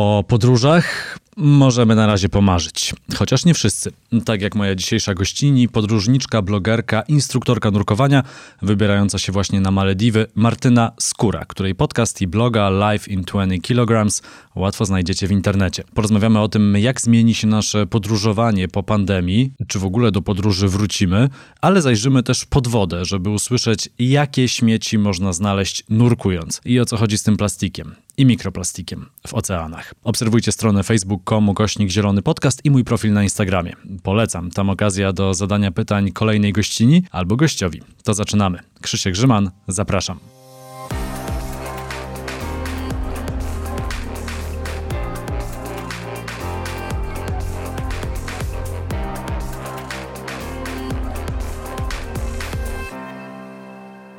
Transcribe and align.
O 0.00 0.24
podróżach 0.28 1.18
możemy 1.36 1.94
na 1.94 2.06
razie 2.06 2.28
pomarzyć, 2.28 2.94
chociaż 3.16 3.44
nie 3.44 3.54
wszyscy. 3.54 3.92
Tak 4.24 4.42
jak 4.42 4.54
moja 4.54 4.74
dzisiejsza 4.74 5.14
gościni, 5.14 5.68
podróżniczka, 5.68 6.42
blogerka, 6.42 7.02
instruktorka 7.02 7.70
nurkowania, 7.70 8.22
wybierająca 8.62 9.18
się 9.18 9.32
właśnie 9.32 9.60
na 9.60 9.70
Malediwy, 9.70 10.26
Martyna 10.34 10.92
Skóra, 11.00 11.44
której 11.44 11.74
podcast 11.74 12.22
i 12.22 12.26
bloga 12.26 12.70
Life 12.70 13.10
in 13.10 13.22
20 13.22 13.56
kg 13.62 14.10
łatwo 14.54 14.84
znajdziecie 14.84 15.26
w 15.26 15.32
internecie. 15.32 15.84
Porozmawiamy 15.94 16.40
o 16.40 16.48
tym, 16.48 16.76
jak 16.76 17.00
zmieni 17.00 17.34
się 17.34 17.46
nasze 17.46 17.86
podróżowanie 17.86 18.68
po 18.68 18.82
pandemii, 18.82 19.52
czy 19.68 19.78
w 19.78 19.84
ogóle 19.84 20.12
do 20.12 20.22
podróży 20.22 20.68
wrócimy, 20.68 21.28
ale 21.60 21.82
zajrzymy 21.82 22.22
też 22.22 22.44
pod 22.44 22.68
wodę, 22.68 23.04
żeby 23.04 23.30
usłyszeć, 23.30 23.88
jakie 23.98 24.48
śmieci 24.48 24.98
można 24.98 25.32
znaleźć 25.32 25.84
nurkując 25.88 26.60
i 26.64 26.80
o 26.80 26.84
co 26.84 26.96
chodzi 26.96 27.18
z 27.18 27.22
tym 27.22 27.36
plastikiem 27.36 27.94
i 28.18 28.26
mikroplastikiem 28.26 29.06
w 29.26 29.34
oceanach. 29.34 29.94
Obserwujcie 30.04 30.52
stronę 30.52 30.82
facebook.com 30.82 31.48
ukośnik 31.48 31.90
zielony 31.90 32.22
podcast 32.22 32.64
i 32.64 32.70
mój 32.70 32.84
profil 32.84 33.12
na 33.12 33.22
Instagramie. 33.22 33.72
Polecam, 34.02 34.50
tam 34.50 34.70
okazja 34.70 35.12
do 35.12 35.34
zadania 35.34 35.70
pytań 35.70 36.12
kolejnej 36.12 36.52
gościni 36.52 37.02
albo 37.10 37.36
gościowi. 37.36 37.82
To 38.04 38.14
zaczynamy. 38.14 38.58
Krzysiek 38.80 39.14
Grzyman, 39.14 39.50
zapraszam. 39.68 40.37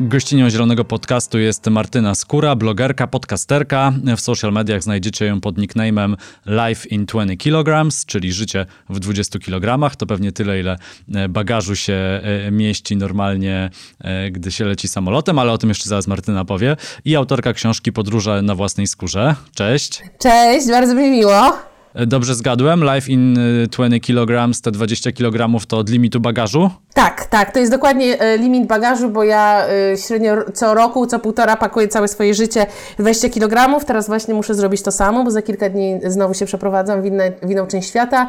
Gościnią 0.01 0.49
Zielonego 0.49 0.85
Podcastu 0.85 1.39
jest 1.39 1.67
Martyna 1.67 2.15
Skóra, 2.15 2.55
blogerka, 2.55 3.07
podcasterka. 3.07 3.93
W 4.17 4.21
social 4.21 4.51
mediach 4.51 4.83
znajdziecie 4.83 5.25
ją 5.25 5.41
pod 5.41 5.57
nickname'em 5.57 6.15
Life 6.45 6.87
in 6.87 7.05
20 7.05 7.35
kg, 7.35 7.89
czyli 8.05 8.33
życie 8.33 8.65
w 8.89 8.99
20 8.99 9.39
kg. 9.39 9.95
To 9.97 10.05
pewnie 10.05 10.31
tyle, 10.31 10.59
ile 10.59 10.77
e, 11.15 11.29
bagażu 11.29 11.75
się 11.75 11.93
e, 11.93 12.51
mieści 12.51 12.97
normalnie, 12.97 13.69
e, 13.99 14.31
gdy 14.31 14.51
się 14.51 14.65
leci 14.65 14.87
samolotem, 14.87 15.39
ale 15.39 15.51
o 15.51 15.57
tym 15.57 15.69
jeszcze 15.69 15.89
zaraz 15.89 16.07
Martyna 16.07 16.45
powie. 16.45 16.75
I 17.05 17.15
autorka 17.15 17.53
książki 17.53 17.91
Podróże 17.91 18.41
na 18.41 18.55
własnej 18.55 18.87
skórze. 18.87 19.35
Cześć. 19.55 20.03
Cześć, 20.19 20.67
bardzo 20.67 20.95
mi 20.95 21.09
miło. 21.09 21.68
Dobrze 21.95 22.35
zgadłem? 22.35 22.83
Life 22.83 23.11
in 23.11 23.37
20 23.69 23.99
kg, 23.99 24.61
te 24.61 24.71
20 24.71 25.11
kg 25.11 25.67
to 25.67 25.77
od 25.77 25.89
limitu 25.89 26.19
bagażu? 26.19 26.69
Tak, 26.93 27.25
tak, 27.25 27.51
to 27.51 27.59
jest 27.59 27.71
dokładnie 27.71 28.19
e, 28.19 28.37
limit 28.37 28.67
bagażu, 28.67 29.09
bo 29.09 29.23
ja 29.23 29.67
e, 29.67 29.97
średnio 29.97 30.35
co 30.53 30.73
roku, 30.73 31.07
co 31.07 31.19
półtora 31.19 31.57
pakuję 31.57 31.87
całe 31.87 32.07
swoje 32.07 32.33
życie 32.33 32.65
20 32.99 33.29
kg. 33.29 33.85
Teraz 33.85 34.07
właśnie 34.07 34.33
muszę 34.33 34.55
zrobić 34.55 34.81
to 34.81 34.91
samo, 34.91 35.23
bo 35.23 35.31
za 35.31 35.41
kilka 35.41 35.69
dni 35.69 35.99
znowu 36.07 36.33
się 36.33 36.45
przeprowadzam 36.45 37.01
w, 37.01 37.05
inne, 37.05 37.31
w 37.43 37.51
inną 37.51 37.67
część 37.67 37.89
świata. 37.89 38.27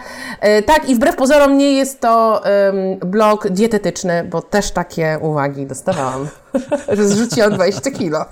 Tak, 0.66 0.88
i 0.88 0.94
wbrew 0.94 1.16
pozorom 1.16 1.58
nie 1.58 1.72
jest 1.72 2.00
to 2.00 2.42
um, 3.02 3.10
blog 3.10 3.48
dietetyczny, 3.48 4.24
bo 4.24 4.42
też 4.42 4.70
takie 4.70 5.18
uwagi 5.20 5.66
dostawałam, 5.66 6.28
że 6.92 7.08
zrzuciłam 7.08 7.52
20 7.52 7.90
kilo. 7.90 8.24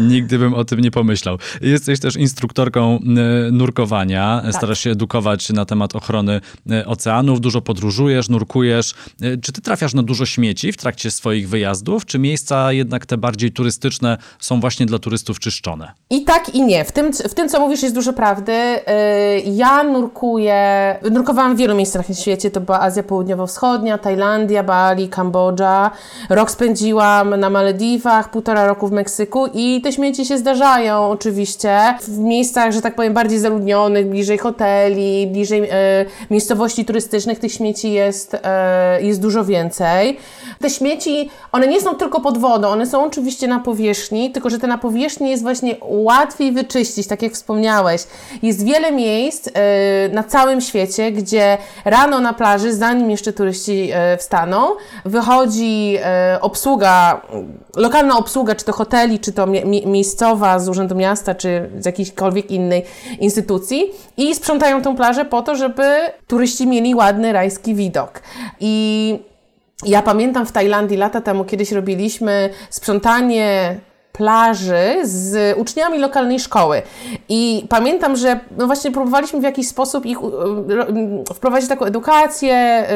Nigdy 0.00 0.38
bym 0.38 0.54
o 0.54 0.64
tym 0.64 0.80
nie 0.80 0.90
pomyślał. 0.90 1.38
Jesteś 1.60 2.00
też 2.00 2.16
instruktorką 2.16 2.98
e, 2.98 3.50
nurkowania. 3.52 4.40
Tak. 4.44 4.54
Starasz 4.54 4.80
się 4.80 4.90
edukować 4.90 5.50
na 5.50 5.64
temat 5.64 5.96
ochrony 5.96 6.40
e, 6.70 6.86
oceanów. 6.86 7.40
Dużo 7.40 7.60
podróżujesz, 7.60 8.28
nurkujesz. 8.28 8.94
E, 9.22 9.36
czy 9.36 9.52
ty 9.52 9.60
trafiasz 9.60 9.94
na 9.94 10.02
dużo 10.02 10.26
śmieci 10.26 10.72
w 10.72 10.76
trakcie 10.76 11.10
swoich 11.10 11.48
wyjazdów? 11.48 12.06
Czy 12.06 12.18
miejsca 12.18 12.72
jednak 12.72 13.06
te 13.06 13.16
bardziej 13.16 13.52
turystyczne 13.52 14.18
są 14.38 14.60
właśnie 14.60 14.86
dla 14.86 14.98
turystów 14.98 15.38
czyszczone? 15.38 15.92
I 16.10 16.24
tak, 16.24 16.54
i 16.54 16.62
nie. 16.62 16.84
W 16.84 16.92
tym, 16.92 17.12
w 17.12 17.34
tym 17.34 17.48
co 17.48 17.60
mówisz, 17.60 17.82
jest 17.82 17.94
dużo 17.94 18.12
prawdy. 18.12 18.52
Ja 19.44 19.82
nurkuję, 19.82 20.96
nurkowałam 21.10 21.56
w 21.56 21.58
wielu 21.58 21.76
miejscach 21.76 22.08
na 22.08 22.14
świecie. 22.14 22.50
To 22.50 22.60
była 22.60 22.80
Azja 22.80 23.02
Południowo-Wschodnia, 23.02 23.98
Tajlandia, 23.98 24.62
Bali, 24.62 25.08
Kambodża. 25.08 25.90
Rok 26.30 26.50
spędziłam 26.50 27.40
na 27.40 27.50
Malediwach, 27.50 28.30
półtora 28.30 28.66
roku 28.66 28.88
w 28.88 28.92
Meksyku 28.92 29.29
i 29.54 29.80
te 29.84 29.92
śmieci 29.92 30.26
się 30.26 30.38
zdarzają 30.38 31.10
oczywiście 31.10 31.94
w 32.02 32.18
miejscach, 32.18 32.72
że 32.72 32.82
tak 32.82 32.94
powiem, 32.94 33.14
bardziej 33.14 33.38
zaludnionych, 33.38 34.06
bliżej 34.06 34.38
hoteli, 34.38 35.26
bliżej 35.26 35.68
e, 35.70 35.70
miejscowości 36.30 36.84
turystycznych 36.84 37.38
tych 37.38 37.52
śmieci 37.52 37.92
jest, 37.92 38.36
e, 38.42 39.02
jest 39.02 39.20
dużo 39.20 39.44
więcej. 39.44 40.18
Te 40.60 40.70
śmieci, 40.70 41.30
one 41.52 41.66
nie 41.66 41.80
są 41.80 41.94
tylko 41.94 42.20
pod 42.20 42.38
wodą, 42.38 42.68
one 42.68 42.86
są 42.86 43.04
oczywiście 43.04 43.48
na 43.48 43.58
powierzchni, 43.60 44.30
tylko 44.30 44.50
że 44.50 44.58
te 44.58 44.66
na 44.66 44.78
powierzchni 44.78 45.30
jest 45.30 45.42
właśnie 45.42 45.76
łatwiej 45.80 46.52
wyczyścić, 46.52 47.06
tak 47.06 47.22
jak 47.22 47.32
wspomniałeś. 47.32 48.02
Jest 48.42 48.64
wiele 48.64 48.92
miejsc 48.92 49.48
e, 49.54 50.08
na 50.08 50.24
całym 50.24 50.60
świecie, 50.60 51.12
gdzie 51.12 51.58
rano 51.84 52.20
na 52.20 52.32
plaży, 52.32 52.74
zanim 52.74 53.10
jeszcze 53.10 53.32
turyści 53.32 53.90
e, 53.92 54.16
wstaną, 54.16 54.68
wychodzi 55.04 55.96
e, 56.04 56.38
obsługa, 56.40 57.20
lokalna 57.76 58.18
obsługa, 58.18 58.54
czy 58.54 58.64
to 58.64 58.72
hoteli, 58.72 59.18
czy 59.20 59.32
to 59.32 59.46
mi 59.46 59.86
miejscowa 59.86 60.58
z 60.58 60.68
Urzędu 60.68 60.94
Miasta, 60.94 61.34
czy 61.34 61.70
z 61.78 61.86
jakiejkolwiek 61.86 62.50
innej 62.50 62.84
instytucji 63.20 63.90
i 64.16 64.34
sprzątają 64.34 64.82
tą 64.82 64.96
plażę 64.96 65.24
po 65.24 65.42
to, 65.42 65.56
żeby 65.56 65.82
turyści 66.26 66.66
mieli 66.66 66.94
ładny 66.94 67.32
rajski 67.32 67.74
widok. 67.74 68.22
I 68.60 69.18
ja 69.86 70.02
pamiętam 70.02 70.46
w 70.46 70.52
Tajlandii 70.52 70.96
lata 70.96 71.20
temu 71.20 71.44
kiedyś 71.44 71.72
robiliśmy 71.72 72.50
sprzątanie 72.70 73.80
plaży 74.12 75.00
z 75.02 75.58
uczniami 75.58 75.98
lokalnej 75.98 76.40
szkoły. 76.40 76.82
I 77.28 77.66
pamiętam, 77.68 78.16
że 78.16 78.40
no 78.56 78.66
właśnie 78.66 78.90
próbowaliśmy 78.90 79.40
w 79.40 79.42
jakiś 79.42 79.68
sposób 79.68 80.06
ich 80.06 80.18
wprowadzić 81.34 81.68
taką 81.68 81.84
edukację 81.84 82.86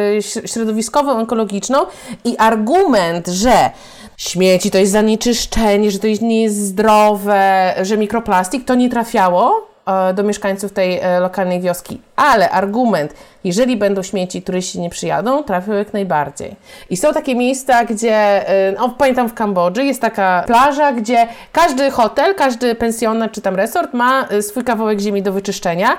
y, 0.45 0.49
środowiskową, 0.49 1.21
ekologiczną 1.21 1.79
i 2.25 2.39
argument, 2.39 3.29
że 3.29 3.71
śmieci 4.17 4.71
to 4.71 4.79
jest 4.79 4.93
zanieczyszczenie, 4.93 5.91
że 5.91 5.99
to 5.99 6.07
nie 6.21 6.43
jest 6.43 6.57
zdrowe, 6.57 7.75
że 7.83 7.97
mikroplastik, 7.97 8.65
to 8.65 8.75
nie 8.75 8.91
trafiało 8.91 9.69
e, 9.87 10.15
do 10.15 10.23
mieszkańców 10.23 10.73
tej 10.73 10.99
e, 10.99 11.21
lokalnej 11.21 11.61
wioski. 11.61 12.01
Ale 12.17 12.51
argument, 12.51 13.15
jeżeli 13.45 13.77
będą 13.77 14.03
śmieci, 14.03 14.43
turyści 14.43 14.81
nie 14.81 14.91
przyjadą, 14.91 15.43
trafią 15.43 15.73
jak 15.73 15.93
najbardziej. 15.93 16.57
I 16.91 16.97
są 16.97 17.13
takie 17.13 17.35
miejsca, 17.35 17.85
gdzie, 17.85 18.45
no, 18.79 18.89
pamiętam 18.89 19.29
w 19.29 19.35
Kambodży, 19.35 19.85
jest 19.85 20.01
taka 20.01 20.45
plaża, 20.47 20.93
gdzie 20.93 21.29
każdy 21.53 21.91
hotel, 21.91 22.35
każdy 22.35 22.75
pensjonat 22.75 23.33
czy 23.33 23.41
tam 23.41 23.57
resort 23.57 23.95
ma 23.95 24.29
swój 24.41 24.65
kawałek 24.65 25.01
ziemi 25.01 25.23
do 25.23 25.33
wyczyszczenia, 25.33 25.97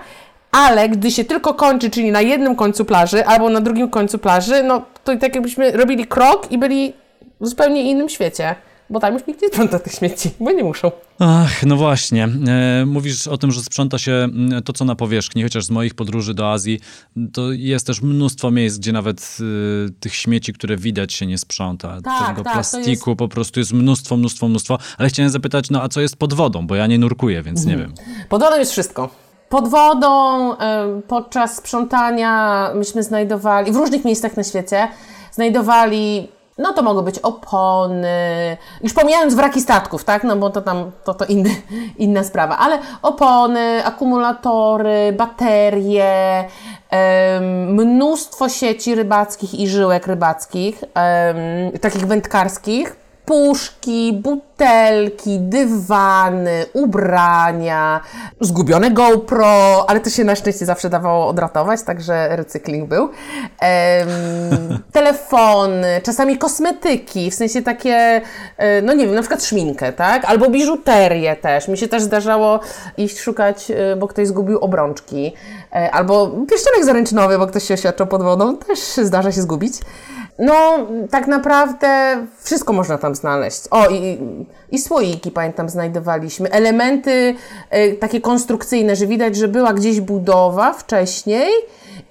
ale 0.52 0.90
gdy 0.90 1.12
się 1.12 1.24
tylko 1.24 1.54
kończy, 1.54 1.90
czyli 1.90 2.12
na 2.12 2.22
jednym 2.22 2.56
końcu 2.56 2.86
plaży 2.86 3.26
albo 3.26 3.50
na 3.50 3.62
drugim 3.62 3.90
końcu 3.90 4.20
plaży, 4.20 4.64
no 4.64 4.82
to 5.04 5.18
tak 5.18 5.36
jakbyśmy 5.36 5.72
robili 5.72 6.08
krok 6.08 6.52
i 6.52 6.58
byli 6.58 6.94
w 7.42 7.48
zupełnie 7.48 7.92
innym 7.92 8.10
świecie. 8.10 8.56
Bo 8.90 9.00
tam 9.00 9.14
już 9.14 9.28
nikt 9.28 9.42
nie 9.42 9.48
sprząta 9.48 9.80
tych 9.80 9.94
śmieci, 9.94 10.30
bo 10.40 10.52
nie 10.52 10.64
muszą. 10.64 10.92
Ach, 11.20 11.64
no 11.64 11.76
właśnie. 11.76 12.30
E, 12.48 12.86
mówisz 12.86 13.28
o 13.28 13.38
tym, 13.38 13.52
że 13.52 13.62
sprząta 13.62 13.98
się 13.98 14.12
mm, 14.12 14.64
to, 14.64 14.74
co 14.74 14.86
na 14.86 14.96
powierzchni, 14.96 15.44
chociaż 15.44 15.66
z 15.66 15.70
moich 15.70 15.94
podróży 15.94 16.34
do 16.34 16.52
Azji, 16.52 16.80
to 17.34 17.52
jest 17.52 17.88
też 17.88 18.02
mnóstwo 18.02 18.52
miejsc, 18.52 18.78
gdzie 18.78 18.92
nawet 18.92 19.38
y, 19.88 19.94
tych 20.00 20.16
śmieci, 20.16 20.54
które 20.54 20.78
widać, 20.78 21.14
się 21.14 21.26
nie 21.26 21.38
sprząta. 21.38 22.02
Tak, 22.02 22.28
Tego 22.28 22.44
tak, 22.44 22.54
plastiku 22.54 23.10
jest... 23.10 23.20
po 23.20 23.28
prostu 23.28 23.60
jest 23.60 23.74
mnóstwo, 23.74 24.18
mnóstwo, 24.18 24.48
mnóstwo. 24.48 24.78
Ale 24.98 25.10
chciałem 25.10 25.32
zapytać, 25.32 25.70
no 25.70 25.82
a 25.82 25.90
co 25.90 26.02
jest 26.02 26.18
pod 26.18 26.34
wodą? 26.34 26.68
Bo 26.68 26.76
ja 26.76 26.88
nie 26.88 26.98
nurkuję, 26.98 27.44
więc 27.44 27.60
mhm. 27.60 27.78
nie 27.78 27.86
wiem. 27.86 27.94
Pod 28.30 28.42
wodą 28.42 28.58
jest 28.58 28.72
wszystko. 28.72 29.10
Pod 29.50 29.68
wodą, 29.68 30.54
y, 30.54 30.58
podczas 31.08 31.58
sprzątania 31.58 32.72
myśmy 32.76 33.04
znajdowali, 33.04 33.72
w 33.72 33.76
różnych 33.76 34.06
miejscach 34.06 34.38
na 34.38 34.44
świecie, 34.44 34.88
znajdowali 35.32 36.35
no 36.58 36.74
to 36.74 36.82
mogą 36.82 37.02
być 37.02 37.20
opony, 37.20 38.58
już 38.82 38.94
pomijając 38.94 39.34
wraki 39.34 39.62
statków, 39.62 40.04
tak, 40.04 40.24
no 40.24 40.36
bo 40.36 40.50
to 40.50 40.62
tam, 40.62 40.92
to, 41.04 41.14
to 41.14 41.26
inny, 41.26 41.50
inna 41.98 42.24
sprawa, 42.24 42.58
ale 42.58 42.80
opony, 43.02 43.86
akumulatory, 43.86 45.14
baterie, 45.18 46.46
mnóstwo 47.72 48.50
sieci 48.50 48.96
rybackich 48.96 49.60
i 49.60 49.68
żyłek 49.68 50.08
rybackich, 50.08 50.84
takich 51.82 52.08
wędkarskich, 52.08 53.05
puszki, 53.26 54.14
butelki, 54.24 55.40
dywany, 55.40 56.66
ubrania, 56.74 58.02
zgubione 58.42 58.92
GoPro, 58.92 59.86
ale 59.90 60.00
to 60.00 60.10
się 60.10 60.24
na 60.24 60.36
szczęście 60.36 60.66
zawsze 60.66 60.90
dawało 60.90 61.28
odratować, 61.28 61.84
także 61.84 62.36
recykling 62.36 62.90
był. 62.90 63.10
Ehm, 63.60 64.10
telefony, 64.92 66.02
czasami 66.04 66.38
kosmetyki, 66.38 67.32
w 67.32 67.36
sensie 67.36 67.62
takie, 67.62 68.22
e, 68.58 68.82
no 68.82 68.94
nie 68.94 69.06
wiem, 69.06 69.16
na 69.16 69.22
przykład 69.22 69.44
szminkę, 69.44 69.94
tak? 69.94 70.26
Albo 70.26 70.50
biżuterię 70.50 71.36
też. 71.36 71.68
Mi 71.68 71.78
się 71.78 71.88
też 71.88 72.04
zdarzało 72.04 72.60
iść 72.98 73.20
szukać, 73.20 73.72
e, 73.72 73.96
bo 73.96 74.08
ktoś 74.08 74.28
zgubił 74.28 74.60
obrączki. 74.60 75.34
E, 75.72 75.92
albo 75.92 76.28
pierścionek 76.28 76.86
zaręczynowy, 76.86 77.38
bo 77.38 77.48
ktoś 77.48 77.64
się 77.64 77.74
oświadczył 77.74 78.08
pod 78.08 78.24
wodą, 78.24 78.58
też 78.58 78.80
zdarza 78.80 79.32
się 79.32 79.42
zgubić. 79.42 79.74
No, 80.40 80.78
tak 81.12 81.28
naprawdę 81.28 82.18
wszystko 82.40 82.74
można 82.74 82.98
tam 82.98 83.16
znaleźć. 83.16 83.68
O, 83.72 83.88
i, 83.90 84.20
i 84.72 84.80
słoiki, 84.80 85.32
pamiętam, 85.32 85.70
znajdowaliśmy. 85.70 86.52
Elementy 86.52 87.36
y, 87.76 87.98
takie 88.00 88.22
konstrukcyjne, 88.22 88.96
że 88.96 89.08
widać, 89.08 89.36
że 89.36 89.48
była 89.48 89.74
gdzieś 89.74 90.02
budowa 90.02 90.74
wcześniej 90.74 91.50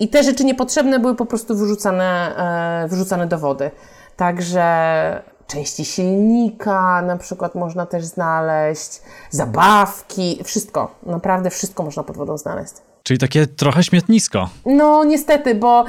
i 0.01 0.09
te 0.09 0.23
rzeczy 0.23 0.45
niepotrzebne 0.45 0.99
były 0.99 1.15
po 1.15 1.27
prostu 1.27 1.57
wyrzucane, 1.57 2.37
e, 2.85 2.89
wyrzucane 2.89 3.27
do 3.27 3.39
wody. 3.39 3.71
Także 4.17 5.23
części 5.47 5.85
silnika 5.85 7.03
na 7.03 7.17
przykład 7.17 7.55
można 7.55 7.87
też 7.87 8.05
znaleźć, 8.05 9.03
zabawki, 9.31 10.41
wszystko, 10.45 10.95
naprawdę 11.07 11.51
wszystko 11.51 11.83
można 11.83 12.03
pod 12.03 12.17
wodą 12.17 12.39
znaleźć. 12.39 12.75
Czyli 13.05 13.19
takie 13.19 13.47
trochę 13.47 13.83
śmietnisko. 13.85 14.49
No 14.67 15.05
niestety, 15.05 15.55
bo 15.55 15.85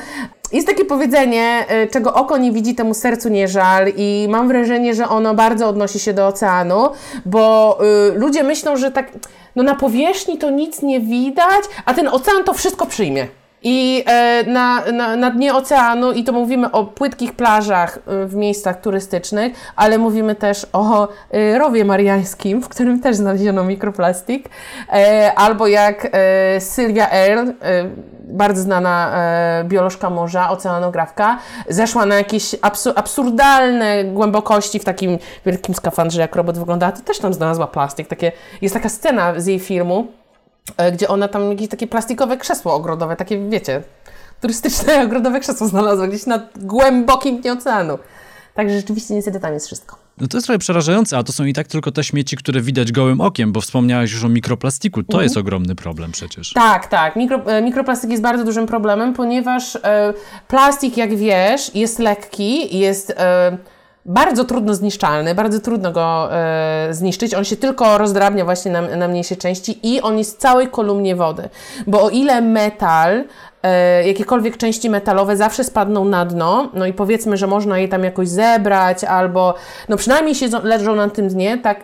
jest 0.51 0.67
takie 0.67 0.85
powiedzenie, 0.85 1.65
y, 1.83 1.87
czego 1.87 2.13
oko 2.13 2.37
nie 2.37 2.51
widzi, 2.51 2.75
temu 2.75 2.93
sercu 2.93 3.29
nie 3.29 3.47
żal 3.47 3.91
i 3.97 4.27
mam 4.29 4.47
wrażenie, 4.47 4.95
że 4.95 5.09
ono 5.09 5.33
bardzo 5.33 5.67
odnosi 5.67 5.99
się 5.99 6.13
do 6.13 6.27
oceanu, 6.27 6.89
bo 7.25 7.77
y, 8.15 8.19
ludzie 8.19 8.43
myślą, 8.43 8.77
że 8.77 8.91
tak 8.91 9.11
no 9.55 9.63
na 9.63 9.75
powierzchni 9.75 10.37
to 10.37 10.49
nic 10.49 10.81
nie 10.81 10.99
widać, 10.99 11.63
a 11.85 11.93
ten 11.93 12.07
ocean 12.07 12.43
to 12.43 12.53
wszystko 12.53 12.85
przyjmie. 12.85 13.27
I 13.67 14.03
e, 14.07 14.43
na, 14.47 14.91
na, 14.91 15.15
na 15.15 15.31
dnie 15.31 15.53
oceanu, 15.53 16.11
i 16.11 16.23
to 16.23 16.31
mówimy 16.31 16.71
o 16.71 16.83
płytkich 16.83 17.35
plażach 17.35 17.97
e, 17.97 18.25
w 18.25 18.35
miejscach 18.35 18.81
turystycznych, 18.81 19.53
ale 19.75 19.97
mówimy 19.97 20.35
też 20.35 20.67
o 20.73 21.07
e, 21.31 21.57
rowie 21.57 21.85
mariańskim, 21.85 22.61
w 22.61 22.69
którym 22.69 22.99
też 22.99 23.15
znaleziono 23.15 23.63
mikroplastik, 23.63 24.49
albo 25.35 25.67
jak 25.67 26.07
Sylwia 26.59 27.09
Earle, 27.11 27.53
bardzo 28.19 28.61
znana 28.61 29.13
biolożka 29.63 30.09
morza, 30.09 30.49
oceanografka, 30.49 31.37
zeszła 31.69 32.05
na 32.05 32.15
jakieś 32.15 32.55
absurdalne 32.95 34.03
głębokości 34.03 34.79
w 34.79 34.83
takim 34.83 35.17
wielkim 35.45 35.75
skafandrze, 35.75 36.21
jak 36.21 36.35
robot 36.35 36.59
wygląda, 36.59 36.91
to 36.91 37.01
też 37.01 37.19
tam 37.19 37.33
znalazła 37.33 37.67
plastik. 37.67 38.07
Takie, 38.07 38.31
jest 38.61 38.75
taka 38.75 38.89
scena 38.89 39.39
z 39.39 39.47
jej 39.47 39.59
filmu, 39.59 40.07
gdzie 40.93 41.07
ona 41.07 41.27
tam 41.27 41.51
jakieś 41.51 41.67
takie 41.69 41.87
plastikowe 41.87 42.37
krzesło 42.37 42.73
ogrodowe, 42.73 43.15
takie 43.15 43.49
wiecie, 43.49 43.83
turystyczne 44.41 45.01
ogrodowe 45.05 45.39
krzesło 45.39 45.67
znalazła 45.67 46.07
gdzieś 46.07 46.25
na 46.25 46.39
głębokim 46.55 47.41
dnie 47.41 47.53
oceanu. 47.53 47.99
Także 48.53 48.75
rzeczywiście 48.75 49.13
niestety 49.13 49.39
tam 49.39 49.53
jest 49.53 49.65
wszystko. 49.65 49.97
No 50.17 50.27
to 50.27 50.37
jest 50.37 50.47
trochę 50.47 50.59
przerażające, 50.59 51.17
a 51.17 51.23
to 51.23 51.33
są 51.33 51.45
i 51.45 51.53
tak 51.53 51.67
tylko 51.67 51.91
te 51.91 52.03
śmieci, 52.03 52.37
które 52.37 52.61
widać 52.61 52.91
gołym 52.91 53.21
okiem, 53.21 53.51
bo 53.51 53.61
wspomniałeś 53.61 54.11
już 54.11 54.23
o 54.23 54.29
mikroplastiku. 54.29 55.03
To 55.03 55.07
mhm. 55.07 55.23
jest 55.23 55.37
ogromny 55.37 55.75
problem 55.75 56.11
przecież. 56.11 56.53
Tak, 56.53 56.87
tak. 56.87 57.15
Mikro, 57.15 57.41
e, 57.45 57.61
mikroplastik 57.61 58.11
jest 58.11 58.23
bardzo 58.23 58.43
dużym 58.43 58.67
problemem, 58.67 59.13
ponieważ 59.13 59.75
e, 59.75 60.13
plastik, 60.47 60.97
jak 60.97 61.15
wiesz, 61.15 61.75
jest 61.75 61.99
lekki, 61.99 62.79
jest... 62.79 63.13
E, 63.17 63.57
bardzo 64.05 64.45
trudno 64.45 64.75
zniszczalny, 64.75 65.35
bardzo 65.35 65.59
trudno 65.59 65.91
go 65.91 66.33
e, 66.33 66.87
zniszczyć. 66.91 67.33
On 67.33 67.45
się 67.45 67.55
tylko 67.55 67.97
rozdrabnia 67.97 68.45
właśnie 68.45 68.71
na, 68.71 68.81
na 68.81 69.07
mniejsze 69.07 69.35
części 69.35 69.79
i 69.83 70.01
on 70.01 70.17
jest 70.17 70.35
w 70.35 70.39
całej 70.39 70.67
kolumnie 70.67 71.15
wody. 71.15 71.49
Bo 71.87 72.03
o 72.03 72.09
ile 72.09 72.41
metal, 72.41 73.23
e, 73.63 74.07
jakiekolwiek 74.07 74.57
części 74.57 74.89
metalowe 74.89 75.37
zawsze 75.37 75.63
spadną 75.63 76.05
na 76.05 76.25
dno, 76.25 76.69
no 76.73 76.85
i 76.85 76.93
powiedzmy, 76.93 77.37
że 77.37 77.47
można 77.47 77.79
je 77.79 77.87
tam 77.87 78.03
jakoś 78.03 78.29
zebrać 78.29 79.03
albo 79.03 79.53
no 79.89 79.97
przynajmniej 79.97 80.35
się 80.35 80.47
leżą 80.63 80.95
na 80.95 81.09
tym 81.09 81.27
dnie, 81.27 81.57
tak 81.57 81.83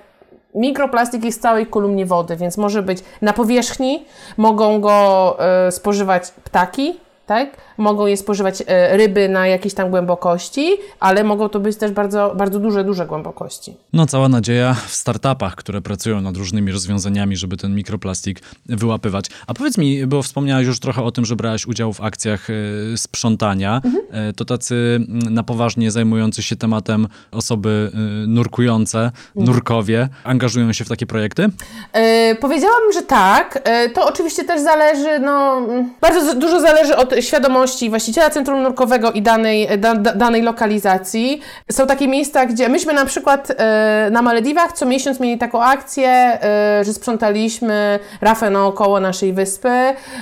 Mikroplastik 0.55 1.23
jest 1.23 1.39
w 1.39 1.41
całej 1.41 1.67
kolumnie 1.67 2.05
wody, 2.05 2.35
więc 2.35 2.57
może 2.57 2.83
być 2.83 2.99
na 3.21 3.33
powierzchni, 3.33 4.05
mogą 4.37 4.81
go 4.81 5.37
e, 5.39 5.71
spożywać 5.71 6.31
ptaki, 6.31 6.99
tak? 7.25 7.49
Mogą 7.81 8.07
je 8.07 8.17
spożywać 8.17 8.63
e, 8.67 8.97
ryby 8.97 9.29
na 9.29 9.47
jakiejś 9.47 9.73
tam 9.73 9.89
głębokości, 9.89 10.77
ale 10.99 11.23
mogą 11.23 11.49
to 11.49 11.59
być 11.59 11.77
też 11.77 11.91
bardzo, 11.91 12.33
bardzo 12.37 12.59
duże, 12.59 12.83
duże 12.83 13.05
głębokości. 13.05 13.73
No, 13.93 14.05
cała 14.05 14.29
nadzieja 14.29 14.73
w 14.73 14.93
startupach, 14.93 15.55
które 15.55 15.81
pracują 15.81 16.21
nad 16.21 16.37
różnymi 16.37 16.71
rozwiązaniami, 16.71 17.37
żeby 17.37 17.57
ten 17.57 17.75
mikroplastik 17.75 18.39
wyłapywać. 18.65 19.25
A 19.47 19.53
powiedz 19.53 19.77
mi, 19.77 20.07
bo 20.07 20.23
wspomniałaś 20.23 20.65
już 20.65 20.79
trochę 20.79 21.03
o 21.03 21.11
tym, 21.11 21.25
że 21.25 21.35
brałaś 21.35 21.67
udział 21.67 21.93
w 21.93 22.01
akcjach 22.01 22.47
e, 22.49 22.53
sprzątania. 22.97 23.81
Mhm. 23.85 24.29
E, 24.29 24.33
to 24.33 24.45
tacy 24.45 24.99
na 25.07 25.43
poważnie 25.43 25.91
zajmujący 25.91 26.43
się 26.43 26.55
tematem 26.55 27.07
osoby 27.31 27.91
nurkujące, 28.27 28.99
mhm. 28.99 29.45
nurkowie, 29.45 30.09
angażują 30.23 30.73
się 30.73 30.85
w 30.85 30.89
takie 30.89 31.05
projekty? 31.05 31.49
E, 31.93 32.35
powiedziałabym, 32.35 32.93
że 32.93 33.01
tak. 33.01 33.69
To 33.93 34.05
oczywiście 34.05 34.43
też 34.43 34.61
zależy, 34.61 35.19
no, 35.19 35.61
bardzo 36.01 36.35
dużo 36.35 36.61
zależy 36.61 36.95
od 36.95 37.13
świadomości 37.19 37.70
właściciela 37.89 38.29
centrum 38.29 38.61
nurkowego 38.63 39.11
i 39.11 39.21
danej, 39.21 39.67
da, 39.77 39.95
danej 39.95 40.41
lokalizacji. 40.41 41.41
Są 41.71 41.87
takie 41.87 42.07
miejsca, 42.07 42.45
gdzie 42.45 42.69
myśmy 42.69 42.93
na 42.93 43.05
przykład 43.05 43.51
e, 43.57 44.09
na 44.11 44.21
Malediwach 44.21 44.71
co 44.71 44.85
miesiąc 44.85 45.19
mieli 45.19 45.37
taką 45.37 45.63
akcję, 45.63 46.09
e, 46.09 46.83
że 46.85 46.93
sprzątaliśmy 46.93 47.99
rafę 48.21 48.49
naokoło 48.49 48.99
naszej 48.99 49.33
wyspy. 49.33 49.69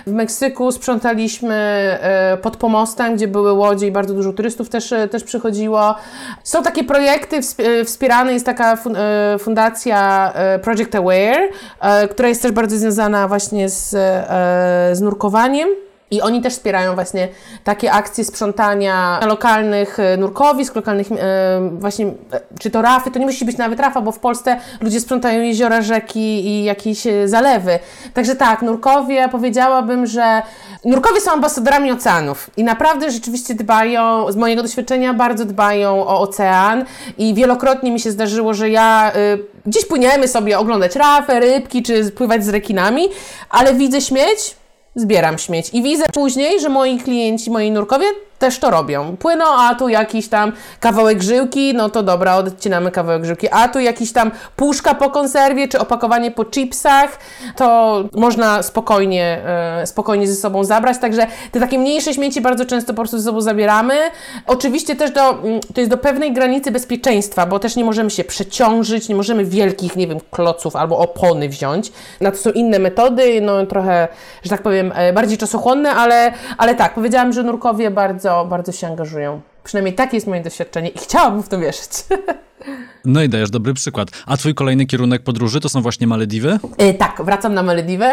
W 0.07 0.11
Meksyku 0.11 0.71
sprzątaliśmy 0.71 1.55
e, 1.55 2.37
pod 2.41 2.57
pomostem, 2.57 3.15
gdzie 3.15 3.27
były 3.27 3.53
łodzie 3.53 3.87
i 3.87 3.91
bardzo 3.91 4.13
dużo 4.13 4.33
turystów 4.33 4.69
też, 4.69 4.93
też 5.11 5.23
przychodziło. 5.23 5.95
Są 6.43 6.63
takie 6.63 6.83
projekty 6.83 7.39
wspierane, 7.85 8.33
jest 8.33 8.45
taka 8.45 8.77
fundacja 9.39 10.33
Project 10.61 10.95
Aware, 10.95 11.49
która 12.09 12.29
jest 12.29 12.41
też 12.41 12.51
bardzo 12.51 12.77
związana 12.77 13.27
właśnie 13.27 13.69
z, 13.69 13.89
z 14.97 15.01
nurkowaniem. 15.01 15.88
I 16.11 16.21
oni 16.21 16.41
też 16.41 16.53
wspierają 16.53 16.95
właśnie 16.95 17.27
takie 17.63 17.91
akcje 17.91 18.25
sprzątania 18.25 19.19
lokalnych 19.27 19.99
e, 19.99 20.17
nurkowisk, 20.17 20.75
lokalnych 20.75 21.07
e, 21.11 21.69
właśnie, 21.73 22.05
e, 22.05 22.11
czy 22.59 22.71
to 22.71 22.81
rafy, 22.81 23.11
to 23.11 23.19
nie 23.19 23.25
musi 23.25 23.45
być 23.45 23.57
nawet 23.57 23.79
rafa, 23.79 24.01
bo 24.01 24.11
w 24.11 24.19
Polsce 24.19 24.57
ludzie 24.81 24.99
sprzątają 24.99 25.41
jeziora, 25.41 25.81
rzeki 25.81 26.47
i 26.47 26.63
jakieś 26.63 27.03
zalewy. 27.25 27.79
Także 28.13 28.35
tak, 28.35 28.61
nurkowie, 28.61 29.29
powiedziałabym, 29.31 30.05
że 30.05 30.41
nurkowie 30.85 31.21
są 31.21 31.31
ambasadorami 31.31 31.91
oceanów 31.91 32.49
i 32.57 32.63
naprawdę 32.63 33.11
rzeczywiście 33.11 33.55
dbają, 33.55 34.31
z 34.31 34.35
mojego 34.35 34.61
doświadczenia 34.61 35.13
bardzo 35.13 35.45
dbają 35.45 36.07
o 36.07 36.21
ocean 36.21 36.85
i 37.17 37.33
wielokrotnie 37.33 37.91
mi 37.91 37.99
się 37.99 38.11
zdarzyło, 38.11 38.53
że 38.53 38.69
ja 38.69 39.11
gdzieś 39.65 39.85
płyniemy 39.85 40.27
sobie 40.27 40.59
oglądać 40.59 40.95
rafę, 40.95 41.39
rybki, 41.39 41.83
czy 41.83 42.11
pływać 42.11 42.45
z 42.45 42.49
rekinami, 42.49 43.07
ale 43.49 43.73
widzę 43.73 44.01
śmieć, 44.01 44.58
zbieram 44.95 45.37
śmieć. 45.37 45.69
I 45.73 45.83
widzę 45.83 46.05
później, 46.13 46.59
że 46.59 46.69
moi 46.69 46.97
klienci, 46.97 47.51
moi 47.51 47.71
nurkowie 47.71 48.05
też 48.39 48.59
to 48.59 48.71
robią. 48.71 49.17
Płyną, 49.17 49.45
a 49.57 49.75
tu 49.75 49.89
jakiś 49.89 50.29
tam 50.29 50.51
kawałek 50.79 51.21
żyłki, 51.23 51.73
no 51.73 51.89
to 51.89 52.03
dobra, 52.03 52.35
odcinamy 52.35 52.91
kawałek 52.91 53.25
żyłki, 53.25 53.47
a 53.51 53.67
tu 53.67 53.79
jakiś 53.79 54.11
tam 54.11 54.31
puszka 54.55 54.93
po 54.95 55.09
konserwie, 55.09 55.67
czy 55.67 55.79
opakowanie 55.79 56.31
po 56.31 56.45
chipsach, 56.45 57.19
to 57.55 57.99
można 58.13 58.63
spokojnie, 58.63 59.41
e, 59.81 59.87
spokojnie 59.87 60.27
ze 60.27 60.35
sobą 60.35 60.63
zabrać, 60.63 60.97
także 60.97 61.27
te 61.51 61.59
takie 61.59 61.79
mniejsze 61.79 62.13
śmieci 62.13 62.41
bardzo 62.41 62.65
często 62.65 62.93
po 62.93 62.97
prostu 62.97 63.17
ze 63.17 63.23
sobą 63.23 63.41
zabieramy. 63.41 63.95
Oczywiście 64.47 64.95
też 64.95 65.11
do, 65.11 65.29
mm, 65.29 65.59
to 65.73 65.81
jest 65.81 65.91
do 65.91 65.97
pewnej 65.97 66.33
granicy 66.33 66.71
bezpieczeństwa, 66.71 67.45
bo 67.45 67.59
też 67.59 67.75
nie 67.75 67.85
możemy 67.85 68.09
się 68.09 68.23
przeciążyć, 68.23 69.09
nie 69.09 69.15
możemy 69.15 69.45
wielkich, 69.45 69.95
nie 69.95 70.07
wiem, 70.07 70.17
kloców 70.31 70.75
albo 70.75 70.97
opony 70.97 71.49
wziąć. 71.49 71.91
Na 72.21 72.31
to 72.31 72.37
są 72.37 72.51
inne 72.51 72.79
metody, 72.79 73.41
no 73.41 73.65
trochę, 73.65 74.07
że 74.43 74.49
tak 74.49 74.61
powiem, 74.61 74.91
e, 74.95 75.13
bardziej 75.13 75.37
czasochłonne, 75.37 75.91
ale, 75.91 76.33
ale 76.57 76.75
tak, 76.75 76.93
powiedziałam, 76.93 77.33
że 77.33 77.43
nurkowie 77.43 77.91
bardzo 77.91 78.28
bardzo, 78.29 78.49
bardzo 78.49 78.71
się 78.71 78.87
angażują. 78.87 79.41
Przynajmniej 79.63 79.95
takie 79.95 80.17
jest 80.17 80.27
moje 80.27 80.43
doświadczenie 80.43 80.89
i 80.89 80.97
chciałabym 80.97 81.43
w 81.43 81.49
to 81.49 81.59
wierzyć. 81.59 81.89
No 83.05 83.21
i 83.21 83.29
dajesz 83.29 83.49
dobry 83.49 83.73
przykład. 83.73 84.09
A 84.25 84.37
twój 84.37 84.55
kolejny 84.55 84.85
kierunek 84.85 85.23
podróży 85.23 85.59
to 85.59 85.69
są 85.69 85.81
właśnie 85.81 86.07
Malediwy? 86.07 86.59
Yy, 86.77 86.93
tak, 86.93 87.21
wracam 87.23 87.53
na 87.53 87.63
Malediwy. 87.63 88.05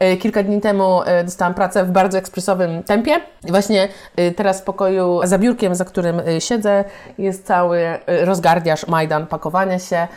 Yy, 0.00 0.16
kilka 0.16 0.42
dni 0.42 0.60
temu 0.60 1.00
yy, 1.06 1.24
dostałam 1.24 1.54
pracę 1.54 1.84
w 1.84 1.90
bardzo 1.90 2.18
ekspresowym 2.18 2.82
tempie. 2.82 3.20
I 3.44 3.50
właśnie 3.50 3.88
teraz 4.36 4.60
w 4.60 4.64
pokoju 4.64 5.20
za 5.24 5.38
biurkiem, 5.38 5.74
za 5.74 5.84
którym 5.84 6.22
siedzę, 6.38 6.84
jest 7.18 7.46
cały 7.46 7.80
rozgardiaż, 8.06 8.86
majdan 8.86 9.26
pakowania 9.26 9.78
się. 9.78 10.08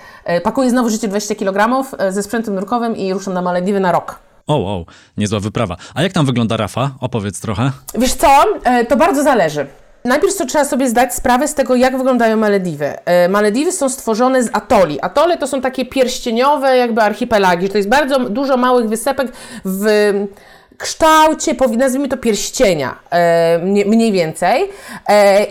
Pakuję 0.44 0.70
znowu 0.70 0.90
życie 0.90 1.08
20 1.08 1.36
kg 1.36 1.86
ze 2.10 2.24
sprzętem 2.24 2.56
nurkowym 2.56 2.98
i 2.98 3.14
ruszam 3.14 3.34
na 3.34 3.42
Malediwy 3.42 3.80
na 3.80 3.92
rok. 3.92 4.27
O, 4.48 4.58
wow, 4.58 4.86
niezła 5.18 5.40
wyprawa. 5.40 5.78
A 5.96 6.04
jak 6.04 6.14
tam 6.14 6.26
wygląda 6.26 6.58
Rafa? 6.58 6.92
Opowiedz 7.02 7.40
trochę. 7.42 7.72
Wiesz 7.94 8.14
co, 8.14 8.28
e, 8.64 8.86
to 8.86 8.98
bardzo 8.98 9.24
zależy. 9.24 9.68
Najpierw 10.06 10.38
to 10.38 10.46
trzeba 10.46 10.66
sobie 10.66 10.90
zdać 10.90 11.14
sprawę 11.14 11.48
z 11.48 11.54
tego, 11.54 11.76
jak 11.76 11.98
wyglądają 11.98 12.38
Malediwy. 12.38 12.94
E, 13.06 13.30
Malediwy 13.30 13.72
są 13.72 13.90
stworzone 13.90 14.44
z 14.44 14.50
atoli. 14.54 15.02
Atole 15.02 15.38
to 15.38 15.48
są 15.48 15.62
takie 15.62 15.86
pierścieniowe 15.86 16.78
jakby 16.78 17.02
archipelagi. 17.02 17.70
To 17.70 17.78
jest 17.78 17.90
bardzo 17.90 18.20
dużo 18.30 18.58
małych 18.58 18.90
wysepek 18.90 19.32
w 19.66 19.88
kształcie, 20.78 21.56
nazwijmy 21.78 22.08
to 22.08 22.18
pierścienia, 22.18 23.00
e, 23.12 23.60
mniej 23.86 24.12
więcej. 24.12 24.70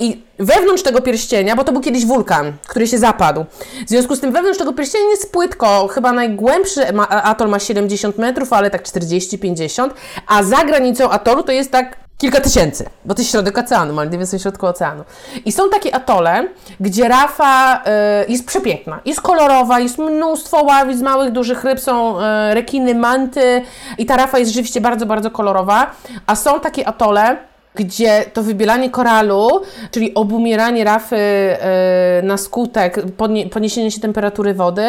I 0.00 0.22
wewnątrz 0.38 0.82
tego 0.82 1.00
pierścienia, 1.00 1.56
bo 1.56 1.64
to 1.64 1.72
był 1.72 1.80
kiedyś 1.80 2.06
wulkan, 2.06 2.52
który 2.66 2.86
się 2.86 2.98
zapadł. 2.98 3.44
W 3.86 3.88
związku 3.88 4.16
z 4.16 4.20
tym 4.20 4.32
wewnątrz 4.32 4.58
tego 4.58 4.72
pierścienia 4.72 5.10
jest 5.10 5.32
płytko, 5.32 5.88
chyba 5.88 6.12
najgłębszy 6.12 6.80
atol 7.08 7.48
ma 7.48 7.58
70 7.58 8.18
metrów, 8.18 8.52
ale 8.52 8.70
tak 8.70 8.82
40-50, 8.82 9.90
a 10.26 10.42
za 10.42 10.64
granicą 10.64 11.10
atolu 11.10 11.42
to 11.42 11.52
jest 11.52 11.70
tak 11.70 12.05
kilka 12.18 12.40
tysięcy, 12.40 12.88
bo 13.04 13.14
to 13.14 13.20
jest 13.20 13.30
środek 13.30 13.58
oceanu, 13.58 13.94
Maldywy 13.94 14.26
są 14.26 14.38
w 14.38 14.42
środku 14.42 14.66
oceanu. 14.66 15.04
I 15.44 15.52
są 15.52 15.70
takie 15.70 15.94
atole, 15.94 16.48
gdzie 16.80 17.08
rafa 17.08 17.82
y, 18.26 18.32
jest 18.32 18.46
przepiękna, 18.46 19.00
jest 19.04 19.20
kolorowa, 19.20 19.80
jest 19.80 19.98
mnóstwo 19.98 20.62
ławic, 20.62 21.00
małych, 21.00 21.32
dużych 21.32 21.64
ryb, 21.64 21.80
są 21.80 22.20
y, 22.20 22.22
rekiny, 22.54 22.94
manty 22.94 23.62
i 23.98 24.06
ta 24.06 24.16
rafa 24.16 24.38
jest 24.38 24.50
rzeczywiście 24.50 24.80
bardzo, 24.80 25.06
bardzo 25.06 25.30
kolorowa, 25.30 25.90
a 26.26 26.36
są 26.36 26.60
takie 26.60 26.88
atole, 26.88 27.36
gdzie 27.76 28.24
to 28.32 28.42
wybielanie 28.42 28.90
koralu, 28.90 29.48
czyli 29.90 30.14
obumieranie 30.14 30.84
rafy 30.84 31.16
e, 31.16 32.22
na 32.22 32.36
skutek 32.36 33.02
podniesienia 33.50 33.90
się 33.90 34.00
temperatury 34.00 34.54
wody, 34.54 34.82